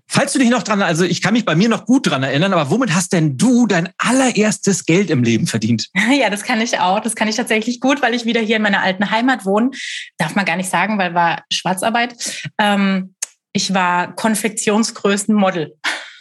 Falls 0.06 0.34
du 0.34 0.40
dich 0.40 0.50
noch 0.50 0.64
dran, 0.64 0.82
also 0.82 1.06
ich 1.06 1.22
kann 1.22 1.34
mich 1.34 1.46
bei 1.46 1.56
mir 1.56 1.70
noch 1.70 1.86
gut 1.86 2.10
dran 2.10 2.24
erinnern, 2.24 2.52
aber 2.52 2.70
womit 2.70 2.94
hast 2.94 3.14
denn 3.14 3.38
du 3.38 3.68
dein 3.68 3.90
allererstes 3.98 4.86
Geld 4.86 5.10
im 5.10 5.24
Leben 5.24 5.48
verdient? 5.48 5.88
Ja, 6.16 6.30
das 6.30 6.44
kann 6.44 6.62
ich 6.62 6.80
auch. 6.80 7.02
Das 7.02 7.16
kann 7.16 7.28
ich 7.28 7.36
tatsächlich 7.36 7.82
gut, 7.82 8.02
weil 8.02 8.14
ich 8.14 8.26
wieder 8.26 8.40
hier 8.40 8.56
in 8.56 8.62
meiner 8.62 8.82
alten 8.82 9.12
Heimat 9.12 9.46
wohne. 9.46 9.72
Darf 10.18 10.36
man 10.36 10.46
gar 10.46 10.56
nicht 10.56 10.70
sagen, 10.70 10.98
weil 10.98 11.14
war 11.14 11.44
Schwarzarbeit. 11.52 12.16
Ähm, 12.58 13.16
ich 13.52 13.74
war 13.74 14.16
Konfektionsgrößenmodel. 14.16 15.76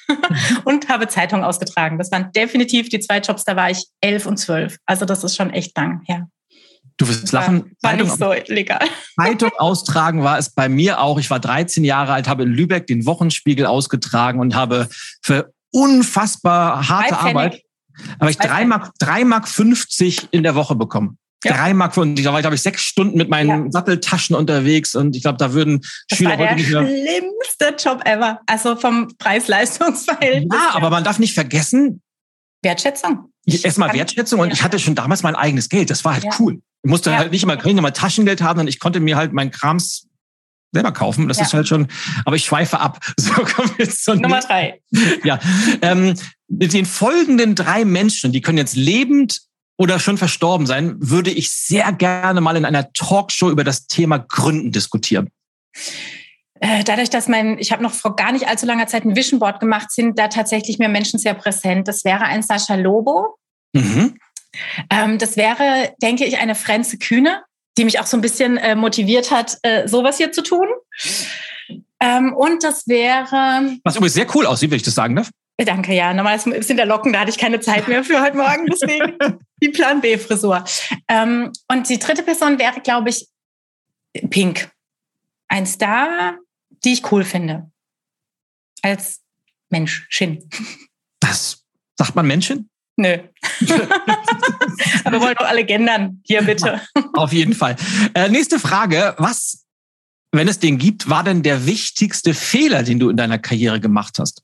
und 0.64 0.89
habe 0.89 1.09
Zeitungen 1.09 1.45
ausgetragen. 1.45 1.99
Das 1.99 2.11
waren 2.11 2.31
definitiv 2.33 2.89
die 2.89 3.01
zwei 3.01 3.18
Jobs, 3.18 3.45
da 3.45 3.57
war 3.57 3.70
ich 3.70 3.87
elf 4.01 4.27
und 4.27 4.37
zwölf. 4.37 4.77
Also 4.87 5.05
das 5.05 5.25
ist 5.25 5.37
schon 5.37 5.51
echt 5.51 5.77
lang 5.77 6.03
her. 6.07 6.29
Du 6.97 7.09
wirst 7.09 7.32
lachen. 7.32 7.76
War, 7.80 7.92
war 7.92 8.03
nicht 8.05 8.16
so 8.16 8.53
legal. 8.53 8.86
Zeitung 9.20 9.51
austragen 9.59 10.22
war 10.22 10.38
es 10.38 10.51
bei 10.51 10.68
mir 10.68 11.01
auch. 11.01 11.18
Ich 11.18 11.28
war 11.28 11.40
13 11.40 11.82
Jahre 11.84 12.12
alt, 12.12 12.28
habe 12.28 12.45
in 12.45 12.51
Lübeck 12.51 12.86
den 12.86 13.05
Wochenspiegel 13.05 13.66
ausgetragen 13.66 14.38
und 14.38 14.55
habe 14.55 14.88
für 15.22 15.53
unfassbar 15.72 16.88
harte 16.88 17.18
Arbeit, 17.18 17.62
habe 18.20 18.30
ich 18.30 18.38
drei 18.38 18.64
Mark, 18.64 18.92
drei 19.01 19.24
Mark 19.24 19.49
50 19.49 20.28
in 20.30 20.45
der 20.45 20.55
Woche 20.55 20.76
bekommen. 20.76 21.18
Ja. 21.45 21.57
Drei 21.57 21.74
Mark 21.74 21.97
und 21.97 22.24
da 22.24 22.32
war 22.32 22.38
ich, 22.38 22.42
glaube 22.42 22.55
ich, 22.55 22.62
sechs 22.62 22.82
Stunden 22.82 23.18
mit 23.18 23.28
meinen 23.28 23.66
ja. 23.66 23.70
Satteltaschen 23.70 24.34
unterwegs 24.34 24.95
und 24.95 25.14
ich 25.14 25.22
glaube, 25.22 25.36
da 25.36 25.53
würden 25.53 25.80
das 26.09 26.16
Schüler 26.16 26.30
war 26.30 26.36
der 26.38 26.55
nicht 26.55 26.70
mehr. 26.70 26.86
Schlimmste 26.86 27.74
Job 27.76 28.01
ever. 28.07 28.40
Also 28.47 28.76
vom 28.76 29.12
Preis-Leistungsverhältnis. 29.18 30.59
Ja, 30.59 30.74
aber 30.74 30.90
man 30.90 31.05
darf 31.05 31.18
nicht 31.18 31.34
vergessen. 31.34 32.01
Wertschätzung. 32.62 33.30
Erstmal 33.47 33.92
Wertschätzung 33.92 34.40
und 34.40 34.49
ja. 34.49 34.55
ich 34.55 34.62
hatte 34.62 34.78
schon 34.78 34.95
damals 34.95 35.22
mein 35.22 35.34
eigenes 35.34 35.68
Geld. 35.68 35.90
Das 35.90 36.05
war 36.05 36.14
halt 36.14 36.26
cool. 36.38 36.62
Ich 36.85 36.91
musste 36.91 37.11
ja. 37.11 37.16
halt 37.16 37.32
nicht 37.32 37.43
immer, 37.43 37.57
nicht 37.57 37.78
immer 37.78 37.93
Taschengeld 37.95 38.43
haben, 38.43 38.59
sondern 38.59 38.68
ich 38.68 38.78
konnte 38.78 39.01
mir 39.01 39.16
halt 39.16 39.32
meinen 39.32 39.51
Krams 39.51 40.07
selber 40.70 40.93
kaufen. 40.93 41.28
Das 41.28 41.39
ja. 41.39 41.45
ist 41.45 41.55
halt 41.55 41.66
schon, 41.66 41.89
aber 42.26 42.37
ich 42.37 42.45
schweife 42.45 42.78
ab. 42.78 43.01
So 43.18 43.32
kommen 43.32 43.70
wir 43.76 43.87
jetzt 43.87 44.05
zur 44.05 44.16
Nummer 44.16 44.41
drei. 44.41 44.80
Ja. 45.24 45.41
Ähm, 45.80 46.14
mit 46.49 46.74
den 46.74 46.85
folgenden 46.85 47.55
drei 47.55 47.87
Menschen, 47.87 48.32
die 48.32 48.43
können 48.43 48.59
jetzt 48.59 48.76
lebend 48.76 49.41
oder 49.78 49.99
schon 49.99 50.18
verstorben 50.18 50.66
sein, 50.66 50.97
würde 50.99 51.30
ich 51.30 51.51
sehr 51.51 51.91
gerne 51.93 52.41
mal 52.41 52.57
in 52.57 52.66
einer 52.66 52.93
Talkshow 52.93 53.51
über 53.51 53.64
das 53.64 53.87
Thema 53.87 54.18
Gründen 54.18 54.70
diskutieren. 54.70 55.30
Äh, 56.61 56.85
dadurch, 56.85 57.11
dass 57.11 57.28
mein, 57.28 57.59
ich 57.59 57.72
habe 57.72 57.82
noch 57.82 57.95
vor 57.95 58.14
gar 58.14 58.32
nicht 58.32 58.47
allzu 58.47 58.66
langer 58.66 58.87
Zeit 58.87 59.05
ein 59.05 59.16
Vision 59.16 59.41
Board 59.41 59.59
gemacht, 59.59 59.91
sind 59.91 60.18
da 60.18 60.28
tatsächlich 60.28 60.78
mehr 60.78 60.91
Menschen 60.91 61.18
sehr 61.18 61.35
präsent. 61.35 61.89
Das 61.89 62.05
wäre 62.05 62.24
ein 62.24 62.43
Sascha 62.43 62.74
Lobo. 62.74 63.37
Mhm. 63.72 64.18
Ähm, 64.91 65.19
das 65.19 65.37
wäre, 65.37 65.95
denke 66.03 66.25
ich, 66.25 66.39
eine 66.39 66.55
Frenze 66.55 66.99
Kühne, 66.99 67.43
die 67.77 67.85
mich 67.85 68.01
auch 68.01 68.07
so 68.07 68.17
ein 68.17 68.21
bisschen 68.21 68.57
äh, 68.57 68.75
motiviert 68.75 69.31
hat, 69.31 69.59
äh, 69.63 69.89
sowas 69.89 70.17
hier 70.17 70.33
zu 70.33 70.43
tun. 70.43 70.69
Ähm, 72.01 72.35
und 72.35 72.63
das 72.63 72.87
wäre. 72.87 73.79
Was 73.83 73.97
übrigens 73.97 74.15
sehr 74.15 74.27
cool 74.35 74.47
aussieht, 74.47 74.71
wenn 74.71 74.77
ich 74.77 74.83
das 74.83 74.95
sagen 74.95 75.17
darf. 75.17 75.31
Äh, 75.57 75.65
danke, 75.65 75.95
ja. 75.95 76.13
Normal 76.13 76.39
sind 76.39 76.77
da 76.77 76.85
Locken, 76.85 77.13
da 77.13 77.21
hatte 77.21 77.31
ich 77.31 77.39
keine 77.39 77.61
Zeit 77.61 77.89
mehr 77.89 78.05
für 78.05 78.21
heute 78.21 78.37
Morgen, 78.37 78.67
deswegen 78.67 79.17
die 79.63 79.69
Plan 79.69 80.01
B-Frisur. 80.01 80.65
Ähm, 81.09 81.53
und 81.69 81.89
die 81.89 81.99
dritte 81.99 82.23
Person 82.23 82.59
wäre, 82.59 82.81
glaube 82.81 83.11
ich, 83.11 83.29
Pink. 84.31 84.71
Ein 85.49 85.67
Star, 85.67 86.39
die 86.85 86.93
ich 86.95 87.13
cool 87.13 87.25
finde. 87.25 87.71
Als 88.83 89.21
Mensch, 89.71 90.07
Shin. 90.09 90.49
Das 91.21 91.65
sagt 91.97 92.15
man 92.15 92.27
Menschen? 92.27 92.69
Nö. 92.97 93.18
Aber 95.05 95.12
wir 95.12 95.20
wollen 95.20 95.34
doch 95.38 95.47
alle 95.47 95.64
gendern. 95.64 96.20
Hier 96.24 96.42
bitte. 96.42 96.80
Auf 97.14 97.32
jeden 97.32 97.55
Fall. 97.55 97.76
Äh, 98.14 98.28
nächste 98.28 98.59
Frage. 98.59 99.14
Was, 99.18 99.64
wenn 100.32 100.49
es 100.49 100.61
den 100.61 100.78
gibt, 100.78 101.09
war 101.09 101.24
denn 101.24 101.42
der 101.42 101.66
wichtigste 101.66 102.34
Fehler, 102.34 102.82
den 102.82 102.99
du 102.99 103.11
in 103.11 103.16
deiner 103.16 103.38
Karriere 103.38 103.80
gemacht 103.80 104.18
hast? 104.18 104.42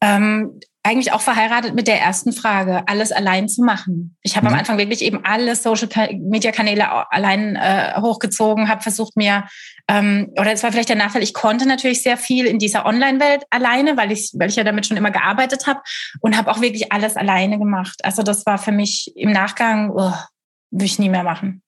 Ähm, 0.00 0.60
eigentlich 0.84 1.12
auch 1.12 1.22
verheiratet 1.22 1.74
mit 1.74 1.88
der 1.88 2.00
ersten 2.00 2.32
Frage, 2.32 2.86
alles 2.86 3.10
allein 3.10 3.48
zu 3.48 3.64
machen. 3.64 4.16
Ich 4.22 4.36
habe 4.36 4.46
mhm. 4.46 4.52
am 4.52 4.58
Anfang 4.58 4.78
wirklich 4.78 5.02
eben 5.02 5.24
alle 5.24 5.56
Social-Media-Kanäle 5.56 7.10
allein 7.10 7.56
äh, 7.56 7.94
hochgezogen, 8.00 8.68
habe 8.68 8.82
versucht 8.82 9.16
mir, 9.16 9.44
ähm, 9.88 10.30
oder 10.38 10.52
es 10.52 10.62
war 10.62 10.70
vielleicht 10.70 10.90
der 10.90 10.96
Nachteil, 10.96 11.22
ich 11.22 11.32
konnte 11.32 11.66
natürlich 11.66 12.02
sehr 12.02 12.18
viel 12.18 12.44
in 12.44 12.58
dieser 12.58 12.84
Online-Welt 12.84 13.44
alleine, 13.48 13.96
weil 13.96 14.12
ich, 14.12 14.32
weil 14.34 14.50
ich 14.50 14.56
ja 14.56 14.64
damit 14.64 14.86
schon 14.86 14.98
immer 14.98 15.10
gearbeitet 15.10 15.66
habe 15.66 15.80
und 16.20 16.36
habe 16.36 16.50
auch 16.50 16.60
wirklich 16.60 16.92
alles 16.92 17.16
alleine 17.16 17.58
gemacht. 17.58 18.04
Also 18.04 18.22
das 18.22 18.44
war 18.44 18.58
für 18.58 18.72
mich 18.72 19.10
im 19.16 19.32
Nachgang, 19.32 19.90
oh, 19.90 20.12
würde 20.70 20.84
ich 20.84 20.98
nie 20.98 21.08
mehr 21.08 21.24
machen 21.24 21.62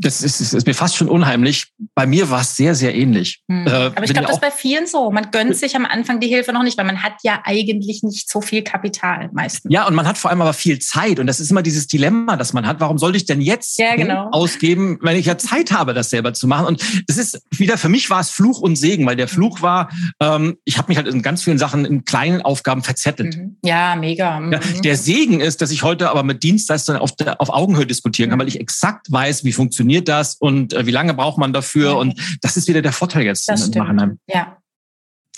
das 0.00 0.22
ist, 0.22 0.40
ist, 0.40 0.54
ist 0.54 0.66
mir 0.66 0.74
fast 0.74 0.96
schon 0.96 1.08
unheimlich. 1.08 1.66
Bei 1.94 2.06
mir 2.06 2.30
war 2.30 2.42
es 2.42 2.54
sehr, 2.54 2.76
sehr 2.76 2.94
ähnlich. 2.94 3.42
Hm. 3.50 3.66
Äh, 3.66 3.70
Aber 3.70 4.04
ich 4.04 4.12
glaube, 4.12 4.28
das 4.28 4.36
ist 4.36 4.40
bei 4.40 4.52
vielen 4.52 4.86
so. 4.86 5.10
Man 5.10 5.32
gönnt 5.32 5.56
sich 5.56 5.74
am 5.74 5.84
Anfang 5.84 6.20
die 6.20 6.28
Hilfe 6.28 6.52
noch 6.52 6.62
nicht, 6.62 6.78
weil 6.78 6.84
man 6.84 7.02
hat 7.02 7.14
ja 7.24 7.40
eigentlich 7.44 8.04
nicht 8.04 8.30
so 8.30 8.40
viel 8.40 8.62
Kapital 8.62 9.28
meistens. 9.32 9.72
Ja, 9.72 9.88
und 9.88 9.96
man 9.96 10.06
hat 10.06 10.16
vor 10.16 10.30
allem 10.30 10.40
aber 10.40 10.52
viel 10.52 10.78
Zeit. 10.78 11.18
Und 11.18 11.26
das 11.26 11.40
ist 11.40 11.50
immer 11.50 11.62
dieses 11.62 11.88
Dilemma, 11.88 12.36
das 12.36 12.52
man 12.52 12.64
hat. 12.64 12.78
Warum 12.78 12.98
soll 12.98 13.16
ich 13.16 13.26
denn 13.26 13.40
jetzt 13.40 13.76
ja, 13.78 13.96
genau. 13.96 14.28
ausgeben, 14.30 14.98
wenn 15.02 15.16
ich 15.16 15.26
ja 15.26 15.36
Zeit 15.36 15.72
habe, 15.72 15.94
das 15.94 16.10
selber 16.10 16.32
zu 16.32 16.46
machen? 16.46 16.66
Und 16.66 16.84
das 17.08 17.18
ist 17.18 17.42
wieder, 17.50 17.76
für 17.76 17.88
mich 17.88 18.08
war 18.08 18.20
es 18.20 18.30
Fluch 18.30 18.60
und 18.60 18.76
Segen, 18.76 19.04
weil 19.04 19.16
der 19.16 19.28
Fluch 19.28 19.62
war, 19.62 19.90
ähm, 20.20 20.58
ich 20.64 20.78
habe 20.78 20.88
mich 20.88 20.96
halt 20.96 21.08
in 21.08 21.22
ganz 21.22 21.42
vielen 21.42 21.58
Sachen 21.58 21.84
in 21.84 22.04
kleinen 22.04 22.40
Aufgaben 22.42 22.84
verzettelt. 22.84 23.36
Mhm. 23.36 23.56
Ja, 23.64 23.96
mega. 23.96 24.38
Mhm. 24.38 24.52
Ja, 24.52 24.60
der 24.84 24.96
Segen 24.96 25.40
ist, 25.40 25.60
dass 25.60 25.72
ich 25.72 25.82
heute 25.82 26.08
aber 26.10 26.22
mit 26.22 26.44
Dienstleistern 26.44 26.98
auf, 26.98 27.16
der, 27.16 27.40
auf 27.40 27.50
Augenhöhe 27.50 27.86
diskutieren 27.86 28.30
kann, 28.30 28.38
mhm. 28.38 28.42
weil 28.42 28.48
ich 28.48 28.60
exakt 28.60 29.10
weiß, 29.10 29.42
wie 29.42 29.52
funktioniert 29.52 29.87
funktioniert 29.88 30.08
das 30.08 30.36
und 30.36 30.72
äh, 30.72 30.86
wie 30.86 30.90
lange 30.90 31.14
braucht 31.14 31.38
man 31.38 31.52
dafür? 31.52 31.96
Und 31.96 32.20
das 32.42 32.56
ist 32.56 32.68
wieder 32.68 32.82
der 32.82 32.92
Vorteil 32.92 33.22
jetzt 33.24 33.48
das 33.48 33.68
Nachhinein. 33.70 34.18
Ja. 34.28 34.58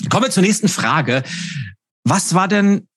Kommen 0.09 0.25
wir 0.25 0.31
zur 0.31 0.43
nächsten 0.43 0.69
Frage. 0.69 1.23
Was 2.05 2.35
war 2.35 2.49
denn 2.49 2.89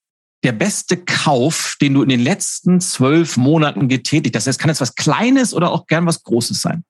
der 0.43 0.53
beste 0.53 0.97
Kauf, 0.97 1.77
den 1.81 1.93
du 1.93 2.01
in 2.01 2.09
den 2.09 2.21
letzten 2.21 2.81
zwölf 2.81 3.37
Monaten 3.37 3.87
getätigt 3.87 4.35
hast? 4.35 4.47
Das 4.47 4.57
kann 4.57 4.69
jetzt 4.69 4.81
was 4.81 4.95
Kleines 4.95 5.53
oder 5.53 5.71
auch 5.71 5.85
gern 5.85 6.05
was 6.05 6.23
Großes 6.23 6.59
sein. 6.61 6.83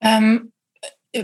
Ähm, 0.00 0.51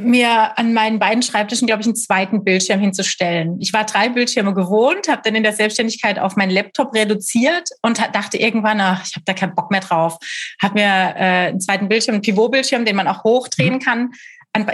mir 0.00 0.58
an 0.58 0.74
meinen 0.74 0.98
beiden 0.98 1.22
Schreibtischen, 1.22 1.66
glaube 1.66 1.80
ich, 1.80 1.86
einen 1.86 1.96
zweiten 1.96 2.44
Bildschirm 2.44 2.78
hinzustellen. 2.80 3.58
Ich 3.60 3.72
war 3.72 3.84
drei 3.84 4.10
Bildschirme 4.10 4.52
gewohnt, 4.52 5.08
habe 5.08 5.22
dann 5.24 5.34
in 5.34 5.42
der 5.42 5.54
Selbstständigkeit 5.54 6.18
auf 6.18 6.36
meinen 6.36 6.50
Laptop 6.50 6.94
reduziert 6.94 7.70
und 7.80 7.98
dachte 7.98 8.36
irgendwann, 8.36 8.80
ach, 8.80 9.06
ich 9.06 9.14
habe 9.16 9.24
da 9.24 9.32
keinen 9.32 9.54
Bock 9.54 9.70
mehr 9.70 9.80
drauf. 9.80 10.18
Habe 10.60 10.74
mir 10.74 10.84
äh, 10.84 11.48
einen 11.48 11.60
zweiten 11.60 11.88
Bildschirm, 11.88 12.16
einen 12.16 12.22
Pivot-Bildschirm, 12.22 12.84
den 12.84 12.96
man 12.96 13.08
auch 13.08 13.24
hochdrehen 13.24 13.74
mhm. 13.74 13.80
kann. 13.80 14.10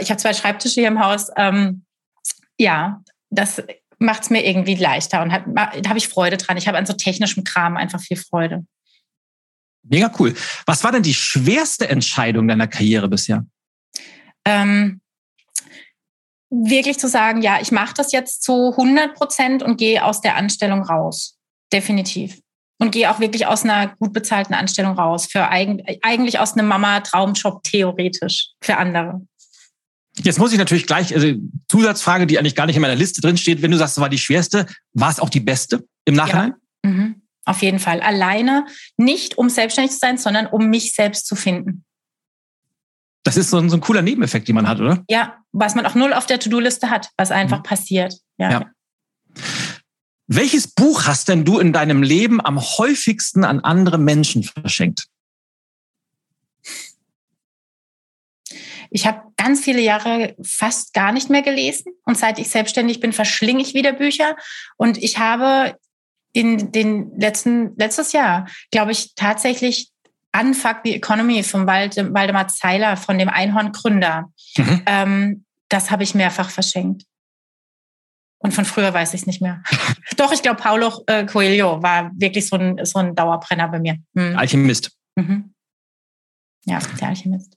Ich 0.01 0.11
habe 0.11 0.21
zwei 0.21 0.33
Schreibtische 0.33 0.81
hier 0.81 0.89
im 0.89 1.05
Haus. 1.05 1.29
Ähm, 1.37 1.85
ja, 2.59 3.01
das 3.31 3.62
macht 3.99 4.25
es 4.25 4.31
mir 4.31 4.45
irgendwie 4.45 4.75
leichter 4.75 5.23
und 5.23 5.33
hab, 5.33 5.45
da 5.47 5.89
habe 5.89 5.99
ich 5.99 6.09
Freude 6.09 6.37
dran. 6.37 6.57
Ich 6.57 6.67
habe 6.67 6.79
an 6.79 6.87
so 6.87 6.93
technischem 6.93 7.45
Kram 7.45 7.77
einfach 7.77 8.01
viel 8.01 8.17
Freude. 8.17 8.65
Mega 9.85 10.11
cool. 10.19 10.35
Was 10.67 10.83
war 10.83 10.93
denn 10.93 11.03
die 11.03 11.15
schwerste 11.15 11.89
Entscheidung 11.89 12.49
deiner 12.49 12.67
Karriere 12.67 13.09
bisher? 13.09 13.45
Ähm, 14.47 15.01
wirklich 16.63 16.99
zu 16.99 17.09
sagen, 17.09 17.43
ja, 17.43 17.59
ich 17.61 17.73
mache 17.73 17.95
das 17.97 18.13
jetzt 18.13 18.43
zu 18.43 18.71
100 18.71 19.15
Prozent 19.15 19.63
und 19.63 19.77
gehe 19.77 20.05
aus 20.05 20.21
der 20.21 20.37
Anstellung 20.37 20.83
raus. 20.83 21.37
Definitiv. 21.73 22.41
Und 22.79 22.91
gehe 22.91 23.11
auch 23.11 23.21
wirklich 23.21 23.47
aus 23.47 23.65
einer 23.65 23.95
gut 23.97 24.13
bezahlten 24.13 24.55
Anstellung 24.55 24.99
raus. 24.99 25.27
Für 25.31 25.49
eigentlich 25.49 26.39
aus 26.39 26.55
einem 26.55 26.69
Mama-Traumjob 26.69 27.63
theoretisch 27.63 28.51
für 28.61 28.77
andere. 28.77 29.27
Jetzt 30.17 30.39
muss 30.39 30.53
ich 30.53 30.59
natürlich 30.59 30.87
gleich, 30.87 31.15
also 31.15 31.33
Zusatzfrage, 31.69 32.27
die 32.27 32.39
eigentlich 32.39 32.55
gar 32.55 32.67
nicht 32.67 32.77
in 32.77 32.83
meiner 32.83 32.95
Liste 32.95 33.21
drin 33.21 33.37
steht. 33.37 33.63
Wenn 33.63 33.71
du 33.71 33.77
sagst, 33.77 33.97
es 33.97 34.01
war 34.01 34.09
die 34.09 34.19
schwerste, 34.19 34.67
war 34.93 35.11
es 35.11 35.19
auch 35.19 35.31
die 35.31 35.41
beste 35.41 35.85
im 36.05 36.15
Nachhinein? 36.15 36.55
Ja. 36.85 36.91
Mhm. 36.91 37.23
Auf 37.47 37.63
jeden 37.63 37.79
Fall. 37.79 38.01
Alleine, 38.01 38.65
nicht 38.97 39.39
um 39.39 39.51
selbstständig 39.51 39.93
zu 39.93 39.99
sein, 39.99 40.17
sondern 40.17 40.47
um 40.47 40.69
mich 40.69 40.95
selbst 40.95 41.27
zu 41.27 41.37
finden. 41.37 41.85
Das 43.25 43.37
ist 43.37 43.51
so 43.51 43.59
ein, 43.59 43.70
so 43.70 43.77
ein 43.77 43.81
cooler 43.81 44.03
Nebeneffekt, 44.03 44.47
den 44.47 44.55
man 44.55 44.68
hat, 44.68 44.81
oder? 44.81 45.03
Ja, 45.09 45.39
was 45.53 45.75
man 45.75 45.87
auch 45.87 45.95
null 45.95 46.12
auf 46.12 46.27
der 46.27 46.39
To-Do-Liste 46.39 46.91
hat, 46.91 47.11
was 47.16 47.31
einfach 47.31 47.59
mhm. 47.59 47.64
passiert. 47.64 48.14
Ja. 48.37 48.51
ja. 48.51 48.70
Welches 50.27 50.68
Buch 50.68 51.07
hast 51.07 51.29
denn 51.29 51.45
du 51.45 51.59
in 51.59 51.72
deinem 51.72 52.03
Leben 52.03 52.45
am 52.45 52.61
häufigsten 52.61 53.45
an 53.45 53.61
andere 53.61 53.99
Menschen 53.99 54.43
verschenkt? 54.43 55.07
Ich 58.91 59.07
habe 59.07 59.22
ganz 59.37 59.64
viele 59.64 59.81
Jahre 59.81 60.37
fast 60.43 60.95
gar 60.95 61.11
nicht 61.11 61.29
mehr 61.29 61.43
gelesen 61.43 61.93
und 62.05 62.16
seit 62.16 62.39
ich 62.39 62.49
selbstständig 62.49 63.01
bin, 63.01 63.12
verschlinge 63.12 63.61
ich 63.61 63.75
wieder 63.75 63.93
Bücher 63.93 64.37
und 64.77 65.03
ich 65.03 65.18
habe 65.18 65.77
in 66.33 66.72
den 66.72 67.18
letzten 67.18 67.77
letztes 67.77 68.12
Jahr, 68.12 68.47
glaube 68.70 68.93
ich, 68.93 69.14
tatsächlich 69.14 69.91
Unfuck 70.39 70.78
the 70.85 70.95
Economy 70.95 71.43
von 71.43 71.66
Waldemar 71.66 72.49
Zeiler, 72.49 72.97
von 72.97 73.18
dem 73.18 73.28
Einhorn-Gründer. 73.28 74.30
Mhm. 74.57 74.82
Ähm, 74.87 75.45
das 75.68 75.91
habe 75.91 76.03
ich 76.03 76.14
mehrfach 76.14 76.51
verschenkt. 76.51 77.05
Und 78.39 78.53
von 78.53 78.64
früher 78.64 78.93
weiß 78.93 79.14
ich 79.14 79.22
es 79.22 79.26
nicht 79.26 79.41
mehr. 79.41 79.62
Doch, 80.16 80.32
ich 80.32 80.43
glaube, 80.43 80.61
Paulo 80.61 81.03
äh, 81.07 81.24
Coelho 81.24 81.82
war 81.82 82.11
wirklich 82.16 82.47
so 82.47 82.57
ein, 82.57 82.85
so 82.85 82.99
ein 82.99 83.14
Dauerbrenner 83.14 83.68
bei 83.68 83.80
mir. 83.80 83.97
Mhm. 84.12 84.37
Alchemist. 84.37 84.91
Mhm. 85.16 85.55
Ja, 86.66 86.78
der 87.01 87.09
Alchemist. 87.09 87.57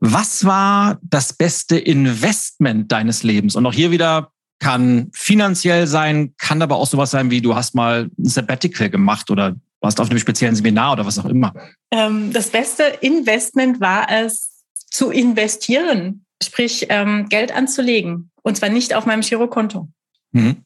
Was 0.00 0.44
war 0.44 0.98
das 1.02 1.32
beste 1.32 1.78
Investment 1.78 2.90
deines 2.90 3.22
Lebens? 3.22 3.54
Und 3.54 3.66
auch 3.66 3.72
hier 3.72 3.90
wieder 3.90 4.32
kann 4.58 5.10
finanziell 5.14 5.86
sein, 5.86 6.34
kann 6.36 6.60
aber 6.62 6.76
auch 6.76 6.86
sowas 6.86 7.10
sein 7.10 7.30
wie 7.30 7.40
du 7.40 7.54
hast 7.54 7.74
mal 7.74 8.10
ein 8.18 8.24
Sabbatical 8.24 8.90
gemacht 8.90 9.30
oder 9.30 9.56
warst 9.80 10.00
auf 10.00 10.10
einem 10.10 10.18
speziellen 10.18 10.54
Seminar 10.54 10.92
oder 10.92 11.06
was 11.06 11.18
auch 11.18 11.24
immer. 11.24 11.54
Ähm, 11.90 12.32
das 12.32 12.50
beste 12.50 12.84
Investment 13.00 13.80
war 13.80 14.10
es, 14.10 14.50
zu 14.90 15.10
investieren, 15.10 16.24
sprich 16.42 16.86
ähm, 16.88 17.28
Geld 17.28 17.52
anzulegen. 17.52 18.30
Und 18.42 18.56
zwar 18.56 18.68
nicht 18.68 18.94
auf 18.94 19.06
meinem 19.06 19.20
Girokonto. 19.20 19.88
Mhm. 20.32 20.64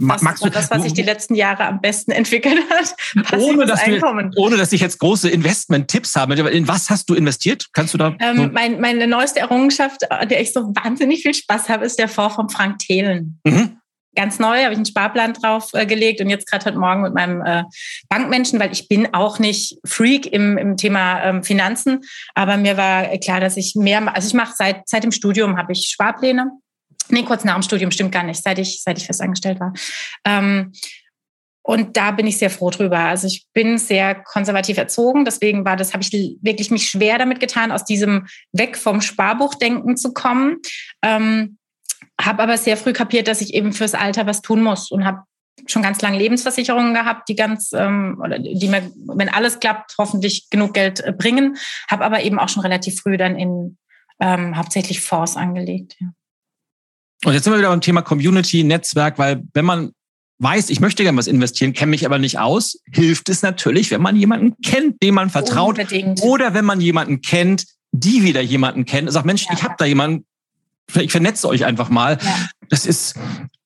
Das 0.00 0.22
Magst 0.22 0.44
du, 0.44 0.50
das, 0.50 0.70
was 0.70 0.82
sich 0.82 0.92
die 0.92 1.02
letzten 1.02 1.34
Jahre 1.34 1.64
am 1.64 1.80
besten 1.80 2.10
entwickelt 2.12 2.58
hat. 2.70 2.94
Ohne 3.38 3.64
dass, 3.64 3.82
du, 3.82 4.00
ohne 4.36 4.56
dass 4.56 4.72
ich 4.72 4.82
jetzt 4.82 4.98
große 4.98 5.30
Investment-Tipps 5.30 6.14
habe. 6.14 6.34
In 6.50 6.68
was 6.68 6.90
hast 6.90 7.08
du 7.08 7.14
investiert? 7.14 7.68
Kannst 7.72 7.94
du 7.94 7.98
da? 7.98 8.14
Ähm, 8.20 8.50
mein, 8.52 8.80
meine 8.80 9.06
neueste 9.06 9.40
Errungenschaft, 9.40 10.02
der 10.02 10.40
ich 10.40 10.52
so 10.52 10.60
wahnsinnig 10.74 11.22
viel 11.22 11.34
Spaß 11.34 11.68
habe, 11.70 11.86
ist 11.86 11.98
der 11.98 12.08
Fonds 12.08 12.36
von 12.36 12.50
Frank 12.50 12.78
Thelen. 12.80 13.40
Mhm. 13.44 13.77
Ganz 14.14 14.38
neu, 14.38 14.62
habe 14.62 14.72
ich 14.72 14.78
einen 14.78 14.86
Sparplan 14.86 15.34
drauf 15.34 15.70
äh, 15.74 15.86
gelegt 15.86 16.20
und 16.20 16.28
jetzt 16.28 16.50
gerade 16.50 16.64
heute 16.64 16.78
Morgen 16.78 17.02
mit 17.02 17.14
meinem 17.14 17.42
äh, 17.42 17.64
Bankmenschen, 18.08 18.58
weil 18.58 18.72
ich 18.72 18.88
bin 18.88 19.14
auch 19.14 19.38
nicht 19.38 19.78
Freak 19.84 20.26
im, 20.26 20.58
im 20.58 20.76
Thema 20.76 21.22
ähm, 21.22 21.44
Finanzen, 21.44 22.00
aber 22.34 22.56
mir 22.56 22.76
war 22.76 23.16
klar, 23.18 23.40
dass 23.40 23.56
ich 23.56 23.74
mehr, 23.76 24.14
also 24.14 24.26
ich 24.26 24.34
mache 24.34 24.54
seit, 24.56 24.88
seit 24.88 25.04
dem 25.04 25.12
Studium 25.12 25.56
habe 25.56 25.72
ich 25.72 25.88
Sparpläne 25.92 26.50
Nee, 27.10 27.22
kurz 27.22 27.44
nach 27.44 27.54
dem 27.54 27.62
Studium, 27.62 27.90
stimmt 27.90 28.12
gar 28.12 28.22
nicht, 28.22 28.42
seit 28.42 28.58
ich, 28.58 28.82
seit 28.82 28.98
ich 28.98 29.06
festangestellt 29.06 29.60
war. 29.60 29.72
Ähm, 30.24 30.72
und 31.62 31.98
da 31.98 32.12
bin 32.12 32.26
ich 32.26 32.38
sehr 32.38 32.50
froh 32.50 32.70
drüber. 32.70 32.98
Also 32.98 33.26
ich 33.26 33.46
bin 33.52 33.76
sehr 33.76 34.14
konservativ 34.14 34.78
erzogen, 34.78 35.24
deswegen 35.24 35.64
war 35.64 35.76
das, 35.76 35.92
habe 35.92 36.02
ich 36.02 36.38
wirklich 36.40 36.70
mich 36.70 36.88
schwer 36.88 37.18
damit 37.18 37.40
getan, 37.40 37.72
aus 37.72 37.84
diesem 37.84 38.26
weg 38.52 38.76
vom 38.76 39.00
Sparbuchdenken 39.02 39.96
zu 39.96 40.14
kommen. 40.14 40.56
Ähm, 41.02 41.57
habe 42.20 42.42
aber 42.42 42.58
sehr 42.58 42.76
früh 42.76 42.92
kapiert, 42.92 43.28
dass 43.28 43.40
ich 43.40 43.54
eben 43.54 43.72
fürs 43.72 43.94
Alter 43.94 44.26
was 44.26 44.42
tun 44.42 44.62
muss 44.62 44.90
und 44.90 45.04
habe 45.04 45.22
schon 45.66 45.82
ganz 45.82 46.00
lange 46.00 46.18
Lebensversicherungen 46.18 46.94
gehabt, 46.94 47.28
die 47.28 47.36
ganz, 47.36 47.72
ähm, 47.72 48.20
oder 48.22 48.38
die 48.38 48.68
mir, 48.68 48.90
wenn 49.06 49.28
alles 49.28 49.60
klappt, 49.60 49.94
hoffentlich 49.98 50.48
genug 50.50 50.74
Geld 50.74 51.00
äh, 51.00 51.12
bringen. 51.12 51.56
Habe 51.90 52.04
aber 52.04 52.22
eben 52.22 52.38
auch 52.38 52.48
schon 52.48 52.62
relativ 52.62 53.00
früh 53.00 53.16
dann 53.16 53.36
in 53.36 53.76
ähm, 54.20 54.56
hauptsächlich 54.56 55.00
Fonds 55.00 55.36
angelegt. 55.36 55.96
Ja. 56.00 56.08
Und 57.24 57.34
jetzt 57.34 57.44
sind 57.44 57.52
wir 57.52 57.58
wieder 57.58 57.70
beim 57.70 57.80
Thema 57.80 58.02
Community, 58.02 58.62
Netzwerk, 58.62 59.18
weil 59.18 59.42
wenn 59.52 59.64
man 59.64 59.92
weiß, 60.38 60.70
ich 60.70 60.80
möchte 60.80 61.02
gerne 61.02 61.18
was 61.18 61.26
investieren, 61.26 61.72
kenne 61.72 61.90
mich 61.90 62.06
aber 62.06 62.18
nicht 62.18 62.38
aus, 62.38 62.80
hilft 62.92 63.28
es 63.28 63.42
natürlich, 63.42 63.90
wenn 63.90 64.00
man 64.00 64.14
jemanden 64.14 64.54
kennt, 64.62 65.02
dem 65.02 65.16
man 65.16 65.30
vertraut. 65.30 65.78
Unbedingt. 65.78 66.22
Oder 66.22 66.54
wenn 66.54 66.64
man 66.64 66.80
jemanden 66.80 67.20
kennt, 67.20 67.66
die 67.90 68.22
wieder 68.22 68.40
jemanden 68.40 68.84
kennt, 68.84 69.10
sagt, 69.10 69.26
Mensch, 69.26 69.46
ja. 69.46 69.54
ich 69.54 69.64
habe 69.64 69.74
da 69.78 69.84
jemanden, 69.84 70.26
ich 70.94 71.12
vernetze 71.12 71.48
euch 71.48 71.64
einfach 71.64 71.88
mal. 71.88 72.18
Ja. 72.20 72.48
Das 72.70 72.86
ist 72.86 73.16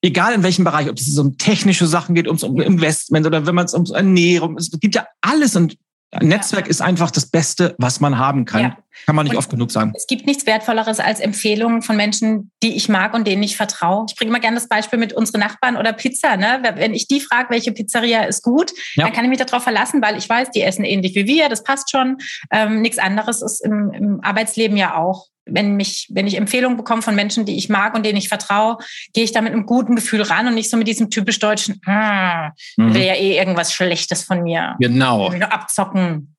egal 0.00 0.34
in 0.34 0.42
welchem 0.42 0.64
Bereich, 0.64 0.88
ob 0.88 0.98
es 0.98 1.18
um 1.18 1.38
technische 1.38 1.86
Sachen 1.86 2.14
geht, 2.14 2.26
ums 2.26 2.42
um 2.42 2.60
Investment 2.60 3.26
oder 3.26 3.46
wenn 3.46 3.54
man 3.54 3.64
es 3.64 3.74
ums 3.74 3.90
Ernährung, 3.90 4.56
es 4.56 4.70
gibt 4.70 4.94
ja 4.94 5.06
alles 5.20 5.56
und 5.56 5.76
ein 6.14 6.28
Netzwerk 6.28 6.66
ja. 6.66 6.70
ist 6.70 6.82
einfach 6.82 7.10
das 7.10 7.24
Beste, 7.26 7.74
was 7.78 8.00
man 8.00 8.18
haben 8.18 8.44
kann. 8.44 8.60
Ja. 8.60 8.76
Kann 9.06 9.16
man 9.16 9.24
nicht 9.24 9.32
und 9.32 9.38
oft 9.38 9.50
genug 9.50 9.70
sagen. 9.70 9.92
Es 9.96 10.06
gibt 10.06 10.26
nichts 10.26 10.44
Wertvolleres 10.44 11.00
als 11.00 11.20
Empfehlungen 11.20 11.80
von 11.80 11.96
Menschen, 11.96 12.50
die 12.62 12.76
ich 12.76 12.90
mag 12.90 13.14
und 13.14 13.26
denen 13.26 13.42
ich 13.42 13.56
vertraue. 13.56 14.04
Ich 14.08 14.16
bringe 14.16 14.28
immer 14.28 14.38
gerne 14.38 14.56
das 14.56 14.68
Beispiel 14.68 14.98
mit 14.98 15.14
unseren 15.14 15.40
Nachbarn 15.40 15.78
oder 15.78 15.94
Pizza. 15.94 16.36
Ne? 16.36 16.60
Wenn 16.76 16.92
ich 16.92 17.08
die 17.08 17.20
frage, 17.20 17.48
welche 17.48 17.72
Pizzeria 17.72 18.24
ist 18.24 18.42
gut, 18.42 18.72
ja. 18.94 19.04
dann 19.04 19.14
kann 19.14 19.24
ich 19.24 19.30
mich 19.30 19.38
darauf 19.38 19.62
verlassen, 19.62 20.02
weil 20.02 20.18
ich 20.18 20.28
weiß, 20.28 20.50
die 20.50 20.60
essen 20.60 20.84
ähnlich 20.84 21.14
wie 21.14 21.26
wir, 21.26 21.48
das 21.48 21.64
passt 21.64 21.90
schon. 21.90 22.18
Ähm, 22.50 22.82
nichts 22.82 22.98
anderes 22.98 23.40
ist 23.40 23.64
im, 23.64 23.90
im 23.94 24.20
Arbeitsleben 24.22 24.76
ja 24.76 24.96
auch 24.96 25.28
wenn 25.44 25.76
mich, 25.76 26.08
wenn 26.10 26.26
ich 26.26 26.36
Empfehlungen 26.36 26.76
bekomme 26.76 27.02
von 27.02 27.14
Menschen, 27.14 27.44
die 27.44 27.56
ich 27.56 27.68
mag 27.68 27.94
und 27.94 28.04
denen 28.04 28.18
ich 28.18 28.28
vertraue, 28.28 28.78
gehe 29.12 29.24
ich 29.24 29.32
da 29.32 29.40
mit 29.40 29.52
einem 29.52 29.66
guten 29.66 29.96
Gefühl 29.96 30.22
ran 30.22 30.46
und 30.46 30.54
nicht 30.54 30.70
so 30.70 30.76
mit 30.76 30.86
diesem 30.86 31.10
typisch 31.10 31.38
deutschen, 31.38 31.80
ah, 31.86 32.50
mhm. 32.76 32.94
will 32.94 33.02
ja 33.02 33.14
eh 33.14 33.36
irgendwas 33.36 33.72
Schlechtes 33.72 34.22
von 34.22 34.42
mir. 34.42 34.76
Genau. 34.80 35.32
Will 35.32 35.38
nur 35.38 35.52
abzocken. 35.52 36.36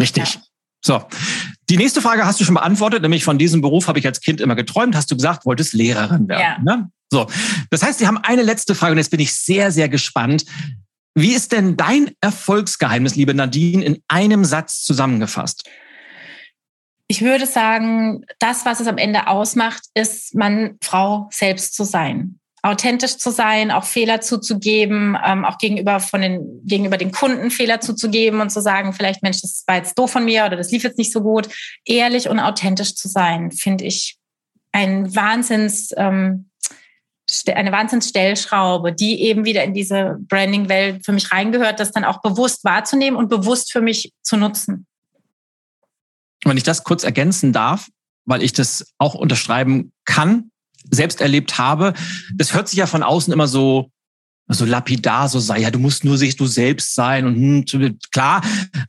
Richtig. 0.00 0.34
Ja. 0.34 0.40
So. 0.82 1.04
Die 1.68 1.76
nächste 1.76 2.00
Frage 2.00 2.24
hast 2.24 2.40
du 2.40 2.44
schon 2.44 2.54
beantwortet, 2.54 3.02
nämlich 3.02 3.24
von 3.24 3.38
diesem 3.38 3.60
Beruf 3.60 3.86
habe 3.86 3.98
ich 3.98 4.06
als 4.06 4.20
Kind 4.20 4.40
immer 4.40 4.56
geträumt, 4.56 4.96
hast 4.96 5.10
du 5.10 5.16
gesagt, 5.16 5.46
wolltest 5.46 5.72
Lehrerin 5.72 6.28
werden. 6.28 6.64
Ja. 6.66 6.76
Ne? 6.76 6.90
So. 7.10 7.26
Das 7.70 7.82
heißt, 7.82 8.00
wir 8.00 8.06
haben 8.06 8.18
eine 8.18 8.42
letzte 8.42 8.74
Frage 8.74 8.92
und 8.92 8.98
jetzt 8.98 9.10
bin 9.10 9.20
ich 9.20 9.34
sehr, 9.34 9.72
sehr 9.72 9.88
gespannt. 9.88 10.44
Wie 11.14 11.32
ist 11.32 11.52
denn 11.52 11.76
dein 11.76 12.12
Erfolgsgeheimnis, 12.20 13.16
liebe 13.16 13.34
Nadine, 13.34 13.84
in 13.84 14.02
einem 14.08 14.44
Satz 14.44 14.82
zusammengefasst? 14.82 15.68
Ich 17.10 17.22
würde 17.22 17.44
sagen, 17.44 18.24
das, 18.38 18.64
was 18.64 18.78
es 18.78 18.86
am 18.86 18.96
Ende 18.96 19.26
ausmacht, 19.26 19.82
ist, 19.94 20.32
man 20.36 20.78
Frau 20.80 21.28
selbst 21.32 21.74
zu 21.74 21.82
sein. 21.82 22.38
Authentisch 22.62 23.16
zu 23.16 23.32
sein, 23.32 23.72
auch 23.72 23.82
Fehler 23.82 24.20
zuzugeben, 24.20 25.18
ähm, 25.26 25.44
auch 25.44 25.58
gegenüber 25.58 25.98
von 25.98 26.20
den, 26.20 26.62
gegenüber 26.64 26.98
den 26.98 27.10
Kunden 27.10 27.50
Fehler 27.50 27.80
zuzugeben 27.80 28.40
und 28.40 28.50
zu 28.50 28.62
sagen, 28.62 28.92
vielleicht, 28.92 29.24
Mensch, 29.24 29.40
das 29.40 29.64
war 29.66 29.78
jetzt 29.78 29.98
doof 29.98 30.12
von 30.12 30.24
mir 30.24 30.44
oder 30.44 30.56
das 30.56 30.70
lief 30.70 30.84
jetzt 30.84 30.98
nicht 30.98 31.12
so 31.12 31.20
gut. 31.20 31.48
Ehrlich 31.84 32.28
und 32.28 32.38
authentisch 32.38 32.94
zu 32.94 33.08
sein, 33.08 33.50
finde 33.50 33.86
ich 33.86 34.16
ein 34.70 35.12
Wahnsinns, 35.12 35.92
ähm, 35.96 36.48
eine 37.52 37.72
Wahnsinnsstellschraube, 37.72 38.92
die 38.92 39.22
eben 39.22 39.44
wieder 39.44 39.64
in 39.64 39.74
diese 39.74 40.16
Branding-Welt 40.28 41.04
für 41.04 41.12
mich 41.12 41.32
reingehört, 41.32 41.80
das 41.80 41.90
dann 41.90 42.04
auch 42.04 42.22
bewusst 42.22 42.62
wahrzunehmen 42.62 43.18
und 43.18 43.28
bewusst 43.30 43.72
für 43.72 43.80
mich 43.80 44.12
zu 44.22 44.36
nutzen. 44.36 44.86
Wenn 46.44 46.56
ich 46.56 46.62
das 46.62 46.84
kurz 46.84 47.04
ergänzen 47.04 47.52
darf, 47.52 47.88
weil 48.24 48.42
ich 48.42 48.52
das 48.52 48.92
auch 48.98 49.14
unterschreiben 49.14 49.92
kann, 50.04 50.50
selbst 50.90 51.20
erlebt 51.20 51.58
habe, 51.58 51.94
das 52.34 52.54
hört 52.54 52.68
sich 52.68 52.78
ja 52.78 52.86
von 52.86 53.02
außen 53.02 53.32
immer 53.32 53.48
so 53.48 53.90
so 54.52 54.64
lapidar 54.64 55.28
so 55.28 55.38
sei, 55.38 55.60
ja, 55.60 55.70
du 55.70 55.78
musst 55.78 56.04
nur 56.04 56.18
sich 56.18 56.36
du 56.36 56.46
selbst 56.46 56.94
sein 56.94 57.24
und 57.26 57.36
hm, 57.36 57.98
klar, 58.10 58.42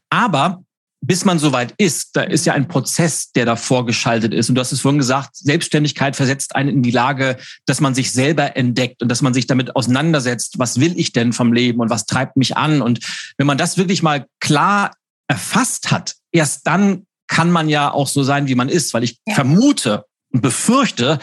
aber 0.10 0.64
bis 1.04 1.26
man 1.26 1.40
soweit 1.40 1.74
ist, 1.78 2.16
da 2.16 2.22
ist 2.22 2.46
ja 2.46 2.54
ein 2.54 2.68
Prozess, 2.68 3.32
der 3.32 3.46
da 3.46 3.56
vorgeschaltet 3.56 4.36
ist. 4.36 4.50
Und 4.50 4.56
du 4.56 4.62
hast 4.62 4.72
es 4.72 4.82
vorhin 4.82 5.00
gesagt, 5.00 5.36
Selbstständigkeit 5.36 6.16
versetzt 6.16 6.56
einen 6.56 6.70
in 6.70 6.84
die 6.84 6.92
Lage, 6.92 7.38
dass 7.66 7.82
man 7.82 7.96
sich 7.96 8.12
selber 8.12 8.56
entdeckt 8.56 9.02
und 9.02 9.10
dass 9.10 9.24
man 9.24 9.34
sich 9.34 9.48
damit 9.48 9.76
auseinandersetzt, 9.76 10.60
was 10.60 10.80
will 10.80 10.94
ich 10.96 11.12
denn 11.12 11.34
vom 11.34 11.54
Leben 11.54 11.80
und 11.80 11.90
was 11.90 12.06
treibt 12.06 12.38
mich 12.38 12.56
an. 12.56 12.84
Und 12.84 13.00
wenn 13.38 13.48
man 13.48 13.58
das 13.58 13.78
wirklich 13.78 14.04
mal 14.04 14.28
klar 14.40 14.92
erfasst 15.28 15.90
hat, 15.90 16.14
erst 16.32 16.68
dann 16.68 17.08
kann 17.32 17.50
man 17.50 17.70
ja 17.70 17.92
auch 17.92 18.10
so 18.10 18.24
sein, 18.24 18.48
wie 18.48 18.56
man 18.56 18.68
ist, 18.68 18.94
weil 18.94 19.04
ich 19.04 19.18
ja. 19.26 19.34
vermute 19.34 20.04
und 20.34 20.42
befürchte, 20.42 21.18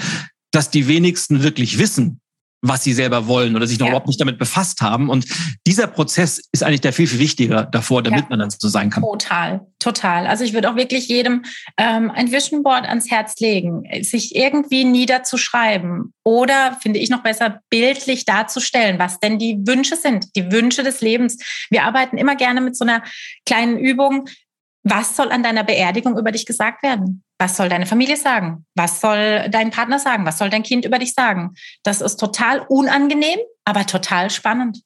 dass 0.51 0.71
die 0.71 0.89
wenigsten 0.89 1.43
wirklich 1.43 1.79
wissen, 1.79 2.21
was 2.63 2.83
sie 2.83 2.95
selber 2.95 3.27
wollen 3.27 3.55
oder 3.55 3.67
sich 3.67 3.79
noch 3.79 3.87
ja. 3.87 3.93
überhaupt 3.93 4.07
nicht 4.07 4.19
damit 4.21 4.39
befasst 4.39 4.81
haben. 4.81 5.11
Und 5.11 5.27
dieser 5.67 5.87
Prozess 5.87 6.43
ist 6.51 6.65
eigentlich 6.65 6.81
der 6.81 6.95
viel, 6.95 7.07
viel 7.07 7.19
wichtiger 7.19 7.65
davor, 7.65 8.03
damit 8.03 8.23
ja. 8.23 8.27
man 8.31 8.39
dann 8.39 8.51
so 8.51 8.69
sein 8.69 8.89
kann. 8.89 9.03
Total, 9.03 9.67
total. 9.79 10.27
Also 10.27 10.45
ich 10.45 10.55
würde 10.55 10.71
auch 10.71 10.77
wirklich 10.77 11.09
jedem 11.09 11.45
ähm, 11.77 12.11
ein 12.11 12.33
Vision 12.33 12.63
Board 12.63 12.89
ans 12.89 13.11
Herz 13.11 13.39
legen, 13.39 13.85
sich 14.03 14.35
irgendwie 14.35 14.85
niederzuschreiben 14.85 16.15
oder, 16.25 16.79
finde 16.81 17.01
ich 17.01 17.11
noch 17.11 17.23
besser, 17.23 17.61
bildlich 17.69 18.25
darzustellen, 18.25 18.99
was 18.99 19.21
denn 19.21 19.39
die 19.39 19.59
Wünsche 19.67 19.97
sind, 19.97 20.35
die 20.37 20.51
Wünsche 20.51 20.83
des 20.83 21.03
Lebens. 21.03 21.37
Wir 21.69 21.85
arbeiten 21.85 22.17
immer 22.17 22.35
gerne 22.35 22.63
mit 22.63 22.77
so 22.77 22.85
einer 22.85 23.03
kleinen 23.45 23.79
Übung. 23.79 24.27
Was 24.85 25.17
soll 25.17 25.31
an 25.31 25.43
deiner 25.43 25.65
Beerdigung 25.65 26.17
über 26.19 26.33
dich 26.33 26.47
gesagt 26.47 26.83
werden? 26.83 27.23
Was 27.39 27.57
soll 27.57 27.69
deine 27.69 27.87
Familie 27.87 28.17
sagen? 28.17 28.65
Was 28.75 29.01
soll 29.01 29.49
dein 29.51 29.71
Partner 29.71 29.99
sagen? 29.99 30.25
Was 30.25 30.39
soll 30.39 30.51
dein 30.51 30.63
Kind 30.63 30.85
über 30.85 30.99
dich 30.99 31.15
sagen? 31.15 31.55
Das 31.83 32.01
ist 32.01 32.17
total 32.17 32.61
unangenehm, 32.69 33.39
aber 33.65 33.87
total 33.87 34.31
spannend. 34.31 34.83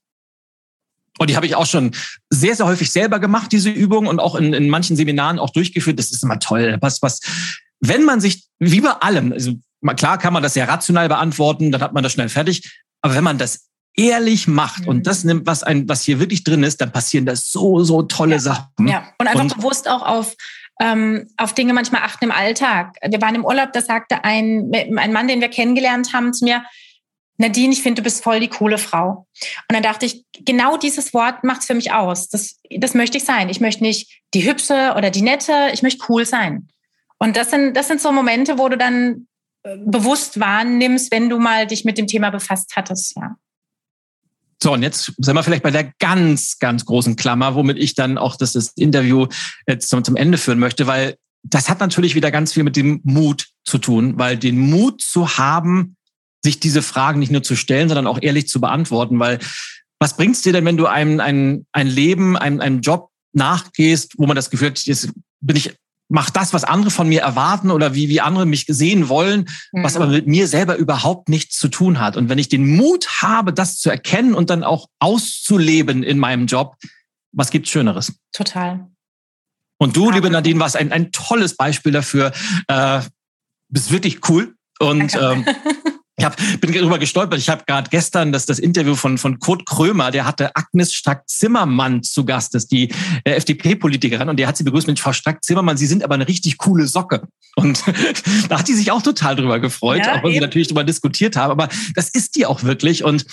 Und 1.19 1.29
die 1.31 1.37
habe 1.37 1.47
ich 1.47 1.55
auch 1.55 1.67
schon 1.67 1.93
sehr, 2.31 2.57
sehr 2.57 2.67
häufig 2.67 2.91
selber 2.91 3.21
gemacht, 3.21 3.53
diese 3.53 3.71
Übung 3.71 4.07
und 4.07 4.19
auch 4.19 4.35
in, 4.35 4.55
in 4.55 4.69
manchen 4.71 4.97
Seminaren 4.97 5.39
auch 5.39 5.51
durchgeführt. 5.51 5.99
Das 5.99 6.11
ist 6.11 6.25
immer 6.25 6.39
toll. 6.39 6.79
Was, 6.81 7.03
was, 7.03 7.21
wenn 7.81 8.05
man 8.05 8.21
sich, 8.21 8.47
wie 8.59 8.81
bei 8.81 8.93
allem, 8.93 9.33
also 9.33 9.55
klar 9.97 10.19
kann 10.19 10.33
man 10.33 10.43
das 10.43 10.55
sehr 10.55 10.69
rational 10.69 11.09
beantworten, 11.09 11.71
dann 11.71 11.83
hat 11.83 11.93
man 11.93 12.03
das 12.03 12.13
schnell 12.13 12.29
fertig. 12.29 12.83
Aber 13.03 13.15
wenn 13.15 13.25
man 13.25 13.39
das 13.39 13.69
ehrlich 13.97 14.49
macht 14.49 14.87
und 14.87 15.07
das 15.07 15.25
nimmt, 15.25 15.47
was 15.47 15.63
ein, 15.63 15.89
was 15.89 16.03
hier 16.03 16.19
wirklich 16.19 16.45
drin 16.45 16.63
ist, 16.63 16.81
dann 16.81 16.93
passieren 16.93 17.27
da 17.27 17.37
so, 17.37 17.85
so 17.85 18.03
tolle 18.03 18.37
ja. 18.37 18.41
Sachen. 18.41 18.89
Ja, 18.89 19.13
und 19.19 19.27
einfach 19.27 19.43
und, 19.43 19.57
bewusst 19.57 19.89
auch 19.89 20.03
auf 20.03 20.35
ähm, 20.81 21.29
auf 21.37 21.55
Dinge 21.55 21.75
manchmal 21.75 22.03
achten 22.03 22.25
im 22.25 22.33
Alltag. 22.33 22.97
Wir 23.07 23.21
waren 23.21 23.35
im 23.35 23.45
Urlaub, 23.45 23.73
da 23.73 23.81
sagte 23.81 24.25
ein, 24.25 24.73
ein 24.75 25.13
Mann, 25.13 25.29
den 25.29 25.41
wir 25.41 25.49
kennengelernt 25.49 26.13
haben, 26.13 26.33
zu 26.33 26.45
mir, 26.45 26.65
Nadine, 27.39 27.73
ich 27.73 27.83
finde, 27.83 28.03
du 28.03 28.05
bist 28.05 28.23
voll 28.23 28.41
die 28.41 28.49
coole 28.49 28.79
Frau. 28.79 29.27
Und 29.69 29.73
dann 29.73 29.83
dachte 29.83 30.07
ich, 30.07 30.25
genau 30.45 30.77
dieses 30.77 31.15
Wort 31.15 31.45
macht 31.45 31.61
es 31.61 31.67
für 31.67 31.75
mich 31.75 31.93
aus. 31.93 32.29
Das, 32.29 32.59
das 32.71 32.95
möchte 32.95 33.19
ich 33.19 33.25
sein. 33.25 33.49
Ich 33.49 33.61
möchte 33.61 33.83
nicht 33.83 34.23
die 34.35 34.49
Hübsche 34.49 34.95
oder 34.97 35.11
die 35.11 35.23
Nette, 35.23 35.71
ich 35.73 35.83
möchte 35.83 36.05
cool 36.09 36.25
sein. 36.25 36.69
Und 37.19 37.37
das 37.37 37.51
sind, 37.51 37.77
das 37.77 37.89
sind 37.89 38.01
so 38.01 38.13
Momente, 38.13 38.59
wo 38.59 38.69
du 38.69 38.77
dann 38.77 39.27
äh, 39.63 39.77
bewusst 39.77 40.41
wahrnimmst, 40.41 41.13
wenn 41.13 41.29
du 41.29 41.39
mal 41.39 41.67
dich 41.67 41.85
mit 41.85 41.99
dem 41.99 42.07
Thema 42.07 42.31
befasst 42.31 42.75
hattest, 42.77 43.17
ja. 43.17 43.37
So, 44.63 44.73
und 44.73 44.83
jetzt 44.83 45.13
sind 45.19 45.35
wir 45.35 45.43
vielleicht 45.43 45.65
bei 45.65 45.73
der 45.73 45.93
ganz, 45.99 46.61
ganz 46.61 46.85
großen 46.85 47.17
Klammer, 47.17 47.57
womit 47.57 47.79
ich 47.79 47.97
dann 47.97 48.17
auch 48.17 48.37
das, 48.37 48.53
das 48.53 48.69
Interview 48.77 49.27
jetzt 49.67 49.89
zum, 49.89 50.05
zum 50.05 50.15
Ende 50.15 50.39
führen 50.39 50.61
möchte, 50.61 50.87
weil 50.87 51.17
das 51.43 51.69
hat 51.69 51.81
natürlich 51.81 52.15
wieder 52.15 52.31
ganz 52.31 52.53
viel 52.53 52.63
mit 52.63 52.77
dem 52.77 53.01
Mut 53.03 53.49
zu 53.65 53.79
tun, 53.79 54.21
weil 54.21 54.37
den 54.39 54.61
Mut 54.61 55.03
zu 55.03 55.37
haben, 55.37 55.97
sich 56.45 56.61
diese 56.61 56.81
Fragen 56.81 57.19
nicht 57.19 57.33
nur 57.33 57.43
zu 57.43 57.57
stellen, 57.57 57.89
sondern 57.89 58.07
auch 58.07 58.23
ehrlich 58.23 58.47
zu 58.47 58.61
beantworten, 58.61 59.19
weil 59.19 59.41
was 59.99 60.17
bringt's 60.17 60.43
dir 60.43 60.53
denn, 60.53 60.65
wenn 60.65 60.77
du 60.77 60.87
ein, 60.87 61.19
ein, 61.19 61.67
ein 61.73 61.89
Leben, 61.89 62.37
ein, 62.37 62.61
einen 62.61 62.83
Job 62.83 63.11
nachgehst, 63.33 64.15
wo 64.17 64.27
man 64.27 64.37
das 64.37 64.49
Gefühl 64.49 64.69
hat, 64.69 64.85
jetzt 64.85 65.11
bin 65.41 65.57
ich 65.57 65.75
mach 66.13 66.29
das, 66.29 66.53
was 66.53 66.65
andere 66.65 66.91
von 66.91 67.09
mir 67.09 67.23
erwarten 67.23 67.71
oder 67.71 67.95
wie, 67.95 68.11
wie 68.11 68.21
andere 68.21 68.45
mich 68.45 68.67
sehen 68.69 69.09
wollen, 69.09 69.49
mhm. 69.73 69.83
was 69.83 69.97
aber 69.97 70.07
mit 70.07 70.27
mir 70.27 70.47
selber 70.47 70.77
überhaupt 70.77 71.31
nichts 71.31 71.57
zu 71.57 71.69
tun 71.69 71.99
hat. 72.01 72.19
Und 72.19 72.29
wenn 72.29 72.39
ich 72.39 72.51
den 72.51 72.77
Mut 72.77 73.23
habe, 73.23 73.53
das 73.53 73.79
zu 73.79 73.89
erkennen 73.89 74.35
und 74.35 74.51
dann 74.51 74.63
auch 74.63 74.89
auszuleben 74.99 76.03
in 76.03 76.19
meinem 76.19 76.47
Job, 76.47 76.77
was 77.33 77.51
gibt's 77.51 77.71
Schöneres? 77.71 78.13
Total. 78.33 78.87
Und 79.79 79.97
du, 79.97 80.11
ja. 80.11 80.17
liebe 80.17 80.29
Nadine, 80.29 80.61
warst 80.61 80.77
ein, 80.77 80.93
ein 80.93 81.13
tolles 81.13 81.57
Beispiel 81.57 81.93
dafür. 81.93 82.33
Äh, 82.69 83.01
bist 83.71 83.91
wirklich 83.91 84.29
cool. 84.29 84.55
Und 84.79 85.15
ähm, 85.15 85.47
Ich 86.17 86.25
hab, 86.27 86.37
bin 86.61 86.73
darüber 86.73 86.99
gestolpert. 86.99 87.39
Ich 87.39 87.49
habe 87.49 87.65
gerade 87.67 87.89
gestern 87.89 88.33
das, 88.33 88.45
das 88.45 88.59
Interview 88.59 88.95
von, 88.95 89.17
von 89.17 89.39
Kurt 89.39 89.65
Krömer, 89.65 90.11
der 90.11 90.27
hatte 90.27 90.55
Agnes 90.55 90.93
Strack-Zimmermann 90.93 92.03
zu 92.03 92.27
Gast, 92.27 92.55
das 92.55 92.65
ist 92.65 92.73
die 92.73 92.91
äh, 93.25 93.33
FDP-Politikerin, 93.33 94.29
und 94.29 94.37
der 94.37 94.47
hat 94.47 94.59
sie 94.59 94.65
begrüßt 94.65 94.87
mit 94.87 95.01
Frau 95.01 95.13
Strack-Zimmermann, 95.13 95.79
Sie 95.79 95.87
sind 95.87 96.05
aber 96.05 96.15
eine 96.15 96.29
richtig 96.29 96.59
coole 96.59 96.87
Socke. 96.87 97.23
Und 97.57 97.83
da 98.51 98.59
hat 98.59 98.69
die 98.69 98.75
sich 98.75 98.91
auch 98.91 99.03
total 99.03 99.37
drüber 99.37 99.59
gefreut, 99.59 100.03
ja, 100.05 100.17
auch 100.17 100.25
wenn 100.25 100.33
sie 100.33 100.41
natürlich 100.41 100.69
drüber 100.69 100.85
diskutiert 100.85 101.37
haben. 101.37 101.51
Aber 101.51 101.69
das 101.95 102.11
ist 102.11 102.37
die 102.37 102.45
auch 102.45 102.63
wirklich. 102.63 103.05
Und 103.05 103.25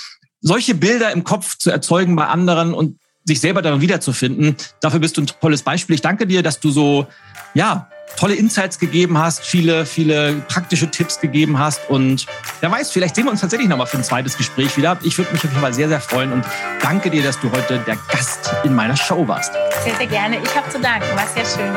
solche 0.42 0.74
Bilder 0.74 1.12
im 1.12 1.26
Kopf 1.26 1.58
zu 1.58 1.70
erzeugen 1.70 2.16
bei 2.16 2.28
anderen 2.28 2.74
und 2.74 2.98
sich 3.26 3.42
selber 3.42 3.62
darin 3.62 3.82
wiederzufinden, 3.82 4.56
dafür 4.82 5.00
bist 5.00 5.18
du 5.18 5.22
ein 5.22 5.28
tolles 5.28 5.64
Beispiel. 5.64 5.96
Ich 5.96 6.02
danke 6.02 6.26
dir, 6.26 6.44
dass 6.44 6.60
du 6.60 6.72
so, 6.72 7.08
ja, 7.54 7.90
tolle 8.18 8.36
Insights 8.36 8.80
gegeben 8.80 9.18
hast, 9.18 9.46
viele, 9.46 9.86
viele 9.86 10.34
praktische 10.48 10.90
Tipps 10.90 11.20
gegeben 11.20 11.58
hast. 11.58 11.90
Und 11.90 12.26
wer 12.62 12.72
weiß, 12.72 12.92
vielleicht 12.92 13.16
sehen 13.16 13.26
wir 13.26 13.32
uns 13.32 13.42
tatsächlich 13.42 13.70
nochmal 13.70 13.88
für 13.88 13.98
ein 13.98 14.04
zweites 14.04 14.38
Gespräch 14.38 14.76
wieder. 14.78 14.98
Ich 15.04 15.18
würde 15.18 15.32
mich 15.32 15.44
auf 15.44 15.50
jeden 15.50 15.62
Fall 15.62 15.74
sehr, 15.74 15.88
sehr 15.88 16.02
freuen 16.02 16.32
und 16.34 16.46
danke 16.82 17.10
dir, 17.10 17.24
dass 17.24 17.40
du 17.40 17.52
heute 17.52 17.80
der 17.80 17.98
Gast 18.12 18.54
in 18.64 18.76
meiner 18.76 18.98
Show 18.98 19.28
warst. 19.28 19.54
Sehr, 19.84 19.96
sehr 19.96 20.08
gerne. 20.08 20.38
Ich 20.44 20.56
habe 20.56 20.70
zu 20.70 20.80
danken. 20.80 21.08
War 21.16 21.28
sehr 21.28 21.46
schön. 21.46 21.74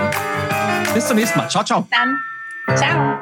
Bis 0.95 1.07
zum 1.07 1.17
nächsten 1.17 1.39
Mal. 1.39 1.49
Ciao, 1.49 1.65
ciao. 1.65 1.87
Dann. 1.91 2.19
Ciao. 2.77 3.21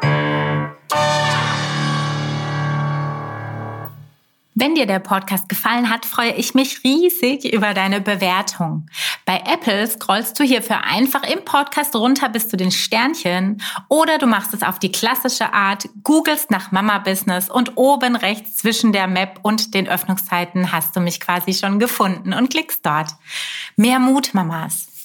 Wenn 4.60 4.74
dir 4.74 4.84
der 4.84 4.98
Podcast 4.98 5.48
gefallen 5.48 5.88
hat, 5.88 6.04
freue 6.04 6.34
ich 6.34 6.52
mich 6.52 6.84
riesig 6.84 7.50
über 7.50 7.72
deine 7.72 8.02
Bewertung. 8.02 8.90
Bei 9.24 9.42
Apple 9.46 9.86
scrollst 9.86 10.38
du 10.38 10.44
hierfür 10.44 10.84
einfach 10.84 11.22
im 11.22 11.46
Podcast 11.46 11.96
runter 11.96 12.28
bis 12.28 12.50
zu 12.50 12.58
den 12.58 12.70
Sternchen 12.70 13.62
oder 13.88 14.18
du 14.18 14.26
machst 14.26 14.52
es 14.52 14.62
auf 14.62 14.78
die 14.78 14.92
klassische 14.92 15.54
Art, 15.54 15.88
googelst 16.04 16.50
nach 16.50 16.72
Mama 16.72 16.98
Business 16.98 17.48
und 17.48 17.78
oben 17.78 18.16
rechts 18.16 18.56
zwischen 18.56 18.92
der 18.92 19.06
Map 19.06 19.38
und 19.40 19.72
den 19.72 19.88
Öffnungszeiten 19.88 20.72
hast 20.72 20.94
du 20.94 21.00
mich 21.00 21.20
quasi 21.20 21.54
schon 21.54 21.78
gefunden 21.78 22.34
und 22.34 22.50
klickst 22.50 22.84
dort. 22.84 23.12
Mehr 23.76 23.98
Mut, 23.98 24.34
Mamas. 24.34 24.99